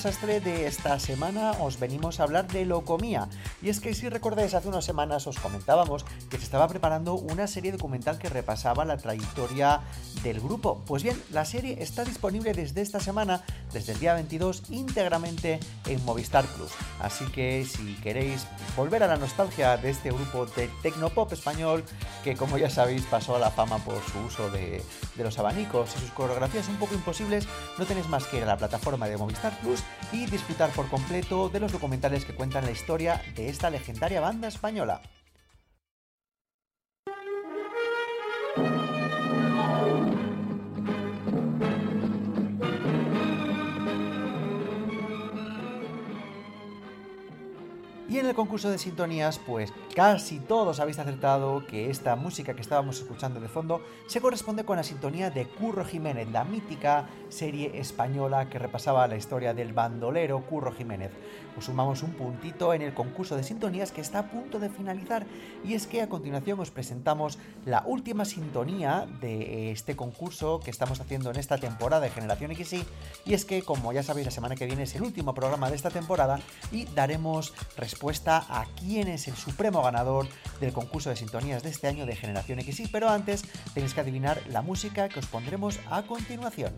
De 0.03 0.67
esta 0.67 0.99
semana 0.99 1.53
os 1.61 1.79
venimos 1.79 2.19
a 2.19 2.23
hablar 2.23 2.45
de 2.47 2.65
Locomía. 2.65 3.29
Y 3.63 3.69
es 3.69 3.79
que 3.79 3.93
si 3.93 4.09
recordáis, 4.09 4.53
hace 4.53 4.67
unas 4.67 4.83
semanas 4.83 5.25
os 5.25 5.39
comentábamos 5.39 6.03
que 6.29 6.37
se 6.37 6.43
estaba 6.43 6.67
preparando 6.67 7.13
una 7.13 7.47
serie 7.47 7.71
documental 7.71 8.19
que 8.19 8.27
repasaba 8.27 8.83
la 8.83 8.97
trayectoria 8.97 9.79
del 10.21 10.41
grupo. 10.41 10.83
Pues 10.85 11.01
bien, 11.01 11.21
la 11.31 11.45
serie 11.45 11.81
está 11.81 12.03
disponible 12.03 12.51
desde 12.51 12.81
esta 12.81 12.99
semana, 12.99 13.41
desde 13.71 13.93
el 13.93 13.99
día 13.99 14.15
22, 14.15 14.63
íntegramente 14.69 15.61
en 15.87 16.03
Movistar 16.03 16.45
Plus. 16.45 16.71
Así 16.99 17.25
que 17.27 17.63
si 17.63 17.93
queréis 18.03 18.45
volver 18.75 19.01
a 19.01 19.07
la 19.07 19.15
nostalgia 19.15 19.77
de 19.77 19.91
este 19.91 20.11
grupo 20.11 20.45
de 20.45 20.69
tecnopop 20.81 21.31
español, 21.31 21.85
que 22.25 22.35
como 22.35 22.57
ya 22.57 22.69
sabéis 22.69 23.03
pasó 23.03 23.37
a 23.37 23.39
la 23.39 23.49
fama 23.49 23.77
por 23.77 23.95
su 24.11 24.19
uso 24.19 24.51
de, 24.51 24.83
de 25.15 25.23
los 25.23 25.39
abanicos 25.39 25.95
y 25.95 25.99
sus 26.01 26.11
coreografías 26.11 26.67
un 26.67 26.75
poco 26.75 26.95
imposibles, 26.95 27.47
no 27.77 27.85
tenéis 27.85 28.09
más 28.09 28.25
que 28.25 28.37
ir 28.37 28.43
a 28.43 28.47
la 28.47 28.57
plataforma 28.57 29.07
de 29.07 29.15
Movistar 29.15 29.57
Plus 29.61 29.81
y 30.11 30.25
disfrutar 30.25 30.69
por 30.71 30.89
completo 30.89 31.47
de 31.47 31.61
los 31.61 31.71
documentales 31.71 32.25
que 32.25 32.35
cuentan 32.35 32.65
la 32.65 32.71
historia 32.71 33.21
de 33.35 33.52
esta 33.53 33.69
legendaria 33.69 34.19
banda 34.19 34.47
española. 34.47 35.01
Y 48.09 48.19
en 48.19 48.27
el 48.27 48.35
concurso 48.35 48.69
de 48.69 48.77
sintonías, 48.77 49.39
pues 49.39 49.73
casi 49.95 50.39
todos 50.39 50.79
habéis 50.79 50.99
acertado 50.99 51.65
que 51.65 51.89
esta 51.89 52.15
música 52.15 52.53
que 52.53 52.61
estábamos 52.61 52.99
escuchando 52.99 53.39
de 53.39 53.47
fondo 53.47 53.81
se 54.05 54.21
corresponde 54.21 54.65
con 54.65 54.77
la 54.77 54.83
sintonía 54.83 55.31
de 55.31 55.47
Curro 55.47 55.83
Jiménez, 55.83 56.29
la 56.31 56.43
mítica 56.43 57.07
serie 57.29 57.79
española 57.79 58.51
que 58.51 58.59
repasaba 58.59 59.07
la 59.07 59.15
historia 59.15 59.55
del 59.55 59.73
bandolero 59.73 60.41
Curro 60.41 60.71
Jiménez. 60.71 61.11
Os 61.57 61.65
sumamos 61.65 62.03
un 62.03 62.13
puntito 62.13 62.73
en 62.73 62.81
el 62.81 62.93
concurso 62.93 63.35
de 63.35 63.43
sintonías 63.43 63.91
que 63.91 64.01
está 64.01 64.19
a 64.19 64.27
punto 64.29 64.59
de 64.59 64.69
finalizar. 64.69 65.25
Y 65.63 65.73
es 65.75 65.87
que 65.87 66.01
a 66.01 66.09
continuación 66.09 66.59
os 66.59 66.71
presentamos 66.71 67.37
la 67.65 67.83
última 67.85 68.25
sintonía 68.25 69.07
de 69.21 69.71
este 69.71 69.95
concurso 69.95 70.59
que 70.59 70.71
estamos 70.71 70.99
haciendo 70.99 71.31
en 71.31 71.37
esta 71.37 71.57
temporada 71.57 72.01
de 72.01 72.09
Generación 72.09 72.55
XY 72.55 72.85
y 73.25 73.33
es 73.33 73.45
que 73.45 73.61
como 73.61 73.93
ya 73.93 74.03
sabéis 74.03 74.25
la 74.25 74.31
semana 74.31 74.55
que 74.55 74.65
viene 74.65 74.83
es 74.83 74.95
el 74.95 75.03
último 75.03 75.33
programa 75.33 75.69
de 75.69 75.75
esta 75.75 75.89
temporada 75.89 76.39
y 76.71 76.85
daremos 76.85 77.53
respuesta 77.77 78.45
a 78.49 78.65
quién 78.79 79.07
es 79.07 79.27
el 79.27 79.35
supremo 79.35 79.81
ganador 79.81 80.27
del 80.59 80.73
concurso 80.73 81.09
de 81.09 81.15
sintonías 81.15 81.63
de 81.63 81.69
este 81.69 81.87
año 81.87 82.05
de 82.05 82.15
Generación 82.15 82.61
XY, 82.61 82.87
pero 82.91 83.09
antes 83.09 83.43
tenéis 83.73 83.93
que 83.93 84.01
adivinar 84.01 84.41
la 84.47 84.61
música 84.61 85.09
que 85.09 85.19
os 85.19 85.27
pondremos 85.27 85.79
a 85.89 86.03
continuación. 86.03 86.73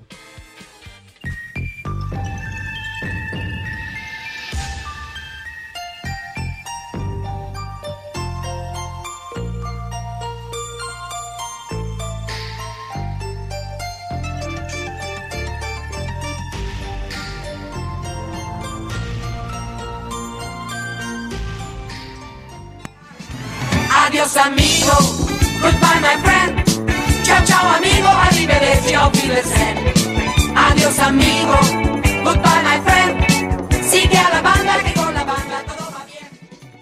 Adiós 30.55 30.99
amigo, 30.99 31.57
goodbye 32.23 32.61
my 32.63 32.79
friend. 32.83 33.24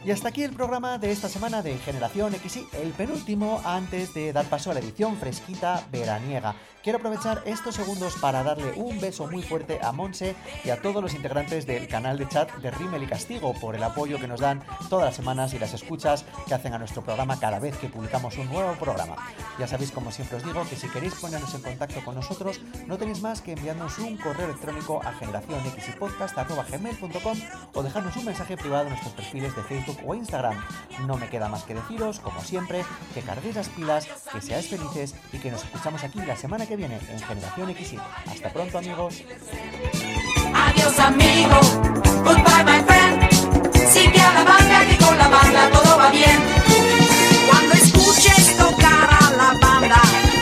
Y 0.06 0.12
hasta 0.12 0.28
aquí 0.28 0.44
el 0.44 0.52
programa 0.52 0.98
de 0.98 1.12
esta 1.12 1.30
semana 1.30 1.62
de 1.62 1.78
Generación 1.78 2.34
XY, 2.34 2.68
el 2.82 2.92
penúltimo 2.92 3.62
antes 3.64 4.14
de 4.14 4.34
dar 4.34 4.46
paso 4.48 4.70
a 4.70 4.74
la 4.74 4.82
edición 4.82 5.16
fresquita 5.16 5.88
veraniega. 5.94 6.56
Quiero 6.84 7.00
aprovechar 7.00 7.42
estos 7.46 7.76
segundos 7.76 8.16
para 8.20 8.44
darle 8.44 8.74
un 8.74 9.00
beso 9.00 9.28
muy 9.28 9.42
fuerte 9.42 9.80
a 9.82 9.94
Monse 9.94 10.36
y 10.66 10.72
a 10.72 10.82
todos 10.82 11.02
los 11.02 11.14
integrantes 11.14 11.66
del 11.66 11.88
canal 11.88 12.18
de 12.18 12.28
chat 12.28 12.54
de 12.58 12.72
Rimmel 12.72 13.04
y 13.04 13.08
Castigo 13.08 13.54
por 13.54 13.78
el 13.78 13.84
apoyo 13.84 14.20
que 14.20 14.28
nos 14.28 14.42
dan 14.42 14.62
todas 14.90 15.06
las 15.06 15.16
semanas 15.16 15.54
y 15.54 15.60
las 15.60 15.74
escuchas 15.74 16.26
que 16.46 16.54
hacen 16.54 16.74
a 16.74 16.80
nuestro 16.80 17.02
programa 17.02 17.40
cada 17.40 17.60
vez 17.60 17.78
que 17.78 17.88
publicamos 17.88 18.38
un 18.38 18.50
nuevo 18.50 18.74
programa. 18.74 19.16
Ya 19.58 19.68
sabéis, 19.68 19.94
como 19.94 20.12
siempre 20.12 20.36
os 20.36 20.44
digo, 20.44 20.66
que 20.70 20.76
si 20.76 20.90
queréis 20.90 21.16
ponernos 21.16 21.56
en 21.56 21.62
contacto 21.62 22.04
con 22.04 22.16
nosotros, 22.16 22.60
no 22.86 22.98
tenéis 22.98 23.22
más 23.22 23.40
que 23.40 23.54
enviarnos 23.54 23.98
un 24.00 24.18
correo 24.18 24.48
electrónico 24.48 25.02
a 25.02 25.14
generacionxypodcast.com 25.14 27.38
o 27.76 27.84
dejarnos 27.84 28.18
un 28.18 28.26
mensaje 28.26 28.58
privado 28.58 28.84
en 28.84 28.90
nuestros 28.90 29.14
perfiles 29.14 29.56
de 29.56 29.64
Facebook 29.64 29.93
o 30.06 30.16
Instagram. 30.16 30.64
No 31.08 31.18
me 31.18 31.30
queda 31.30 31.50
más 31.50 31.64
que 31.64 31.74
deciros, 31.74 32.20
como 32.20 32.42
siempre, 32.42 32.86
que 33.14 33.22
carguéis 33.22 33.56
las 33.56 33.70
pilas, 33.70 34.08
que 34.32 34.42
seáis 34.42 34.70
felices 34.70 35.16
y 35.32 35.40
que 35.40 35.52
nos 35.52 35.64
escuchamos 35.64 36.04
aquí 36.04 36.20
la 36.20 36.36
semana 36.36 36.66
que 36.66 36.76
viene 36.76 37.00
en 37.10 37.20
Generación 37.20 37.70
X. 37.72 37.96
Hasta 38.26 38.50
pronto, 38.52 38.78
amigos. 38.78 39.24
Adiós, 40.54 41.00
amigo. 41.00 41.60
Goodbye, 42.24 42.64
my 42.64 42.84
friend. 42.86 43.34
Sigue 43.90 44.22
a 44.22 44.34
la 44.34 44.44
banda 44.44 44.86
que 44.88 44.98
con 45.04 45.18
la 45.18 45.28
banda 45.28 45.70
todo 45.72 45.98
va 45.98 46.10
bien. 46.10 46.40
Cuando 47.50 47.74
escuches 47.74 48.58
tocar 48.58 49.10
a 49.10 49.32
la 49.32 49.60
banda. 49.60 50.33